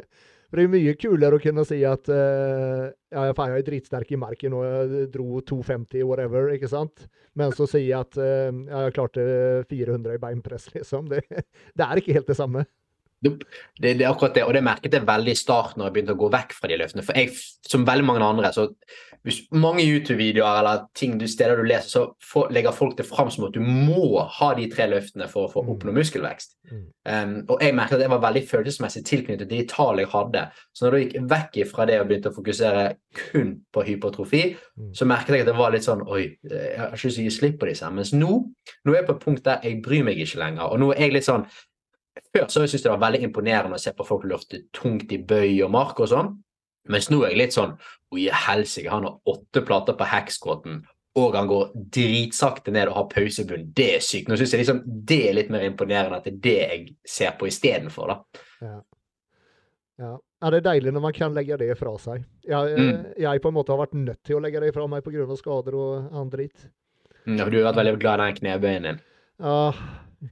[0.51, 4.11] For det er mye kulere å kunne si at uh, ja, faen, jeg er dritsterk
[4.11, 7.07] i marken og jeg dro 250 whatever, ikke sant?
[7.39, 9.27] Men så si at uh, ja, jeg klarte
[9.71, 11.07] 400 i beinpress, liksom.
[11.13, 11.23] Det,
[11.79, 12.67] det er ikke helt det samme.
[13.23, 13.35] Det,
[13.81, 16.21] det er akkurat det, og det merket jeg veldig i starten når jeg begynte å
[16.23, 17.05] gå vekk fra de løftene.
[17.05, 17.35] For jeg,
[17.69, 18.69] som veldig mange andre, så
[19.29, 23.29] hvis mange YouTube-videoer eller ting du, steder du leser, så for, legger folk det fram
[23.31, 25.69] som at du må ha de tre løftene for å få Mm.
[25.75, 26.55] oppnå muskelvekst.
[27.05, 30.47] Um, og jeg merket at jeg var veldig følelsesmessig tilknyttet til de tallene jeg hadde.
[30.73, 32.85] Så når jeg gikk vekk fra det og begynte å fokusere
[33.19, 34.43] kun på hypertrofi,
[34.79, 34.95] Mm.
[34.97, 37.29] så merket jeg at det var litt sånn Oi, jeg har ikke lyst til å
[37.29, 37.91] gi slipp på disse.
[37.93, 38.33] Mens nå,
[38.87, 40.73] nå er jeg på et punkt der jeg bryr meg ikke lenger.
[40.73, 41.45] Og nå er jeg litt sånn
[42.35, 45.19] Før så syntes jeg det var veldig imponerende å se på folk løfte tungt i
[45.19, 46.31] bøy og mark og sånn.
[46.91, 47.77] Mens nå er jeg litt sånn
[48.15, 50.81] Oi, helsike, han har åtte plater på hacksquaten,
[51.21, 53.69] og han går dritsakte ned og har pausebunn.
[53.77, 54.27] Det er sykt.
[54.31, 57.37] Nå syns jeg liksom det er litt mer imponerende at det er det jeg ser
[57.39, 58.43] på istedenfor, da.
[58.67, 58.81] Ja.
[60.01, 60.11] Ja.
[60.17, 62.25] ja, det er deilig når man kan legge det fra seg.
[62.49, 63.15] Jeg, Mm.
[63.21, 65.37] jeg på en måte har vært nødt til å legge det fra meg pga.
[65.37, 66.67] skader og annen dritt.
[67.27, 69.01] Mm, ja, for Du har vært veldig glad i den knebøyen din.
[69.41, 69.73] Ja,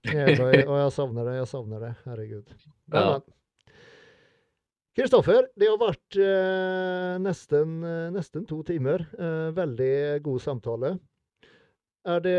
[0.04, 1.34] knebøy, og jeg savner det.
[1.40, 1.92] Jeg savner det.
[2.04, 2.54] Herregud.
[2.92, 3.18] Men, Ja.
[4.98, 9.04] Kristoffer, det har vært eh, nesten, eh, nesten to timer.
[9.14, 10.90] Eh, veldig god samtale.
[12.08, 12.38] Er det,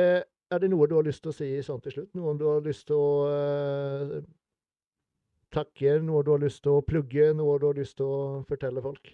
[0.52, 2.12] er det noe du har lyst til å si sånn til slutt?
[2.20, 4.20] Noe du har lyst til å eh,
[5.56, 6.02] takke?
[6.04, 7.30] Noe du har lyst til å plugge?
[7.38, 8.20] Noe du har lyst til å
[8.50, 9.14] fortelle folk?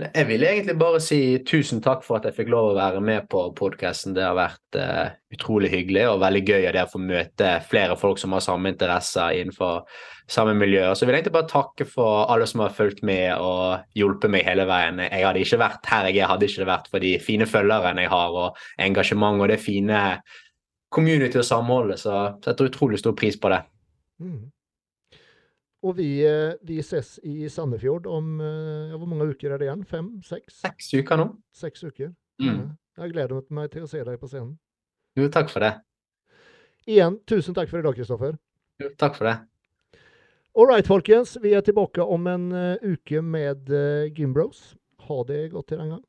[0.00, 3.26] Jeg vil egentlig bare si tusen takk for at jeg fikk lov å være med
[3.30, 4.14] på podkasten.
[4.16, 8.32] Det har vært uh, utrolig hyggelig og veldig gøy å få møte flere folk som
[8.36, 9.82] har samme interesser innenfor
[10.30, 10.84] samme miljø.
[10.90, 14.32] Og så vil jeg egentlig bare takke for alle som har fulgt med og hjulpet
[14.32, 15.02] meg hele veien.
[15.06, 18.14] Jeg hadde ikke vært her jeg er, hadde ikke vært for de fine følgerne jeg
[18.14, 20.04] har, og engasjement og det fine
[20.94, 22.00] community og samholdet.
[22.04, 23.60] Så jeg setter utrolig stor pris på det.
[24.22, 24.48] Mm.
[25.80, 29.68] Og vi, eh, vi ses i Sandefjord om eh, ja, Hvor mange uker er det
[29.68, 29.84] igjen?
[29.88, 30.10] Fem?
[30.24, 30.58] Seks?
[30.60, 31.30] Seks uker nå.
[31.56, 32.12] Seks uker.
[32.42, 32.74] Mm.
[33.00, 34.58] Jeg gleder meg til å se deg på scenen.
[35.16, 35.72] Jo, takk for det.
[36.88, 38.36] Igjen, tusen takk for i dag, Kristoffer.
[38.80, 39.38] Jo, takk for det.
[40.58, 41.36] All right, folkens.
[41.40, 43.72] Vi er tilbake om en eh, uke med
[44.16, 44.74] Gymbros.
[45.08, 46.04] Ha det godt til den gang.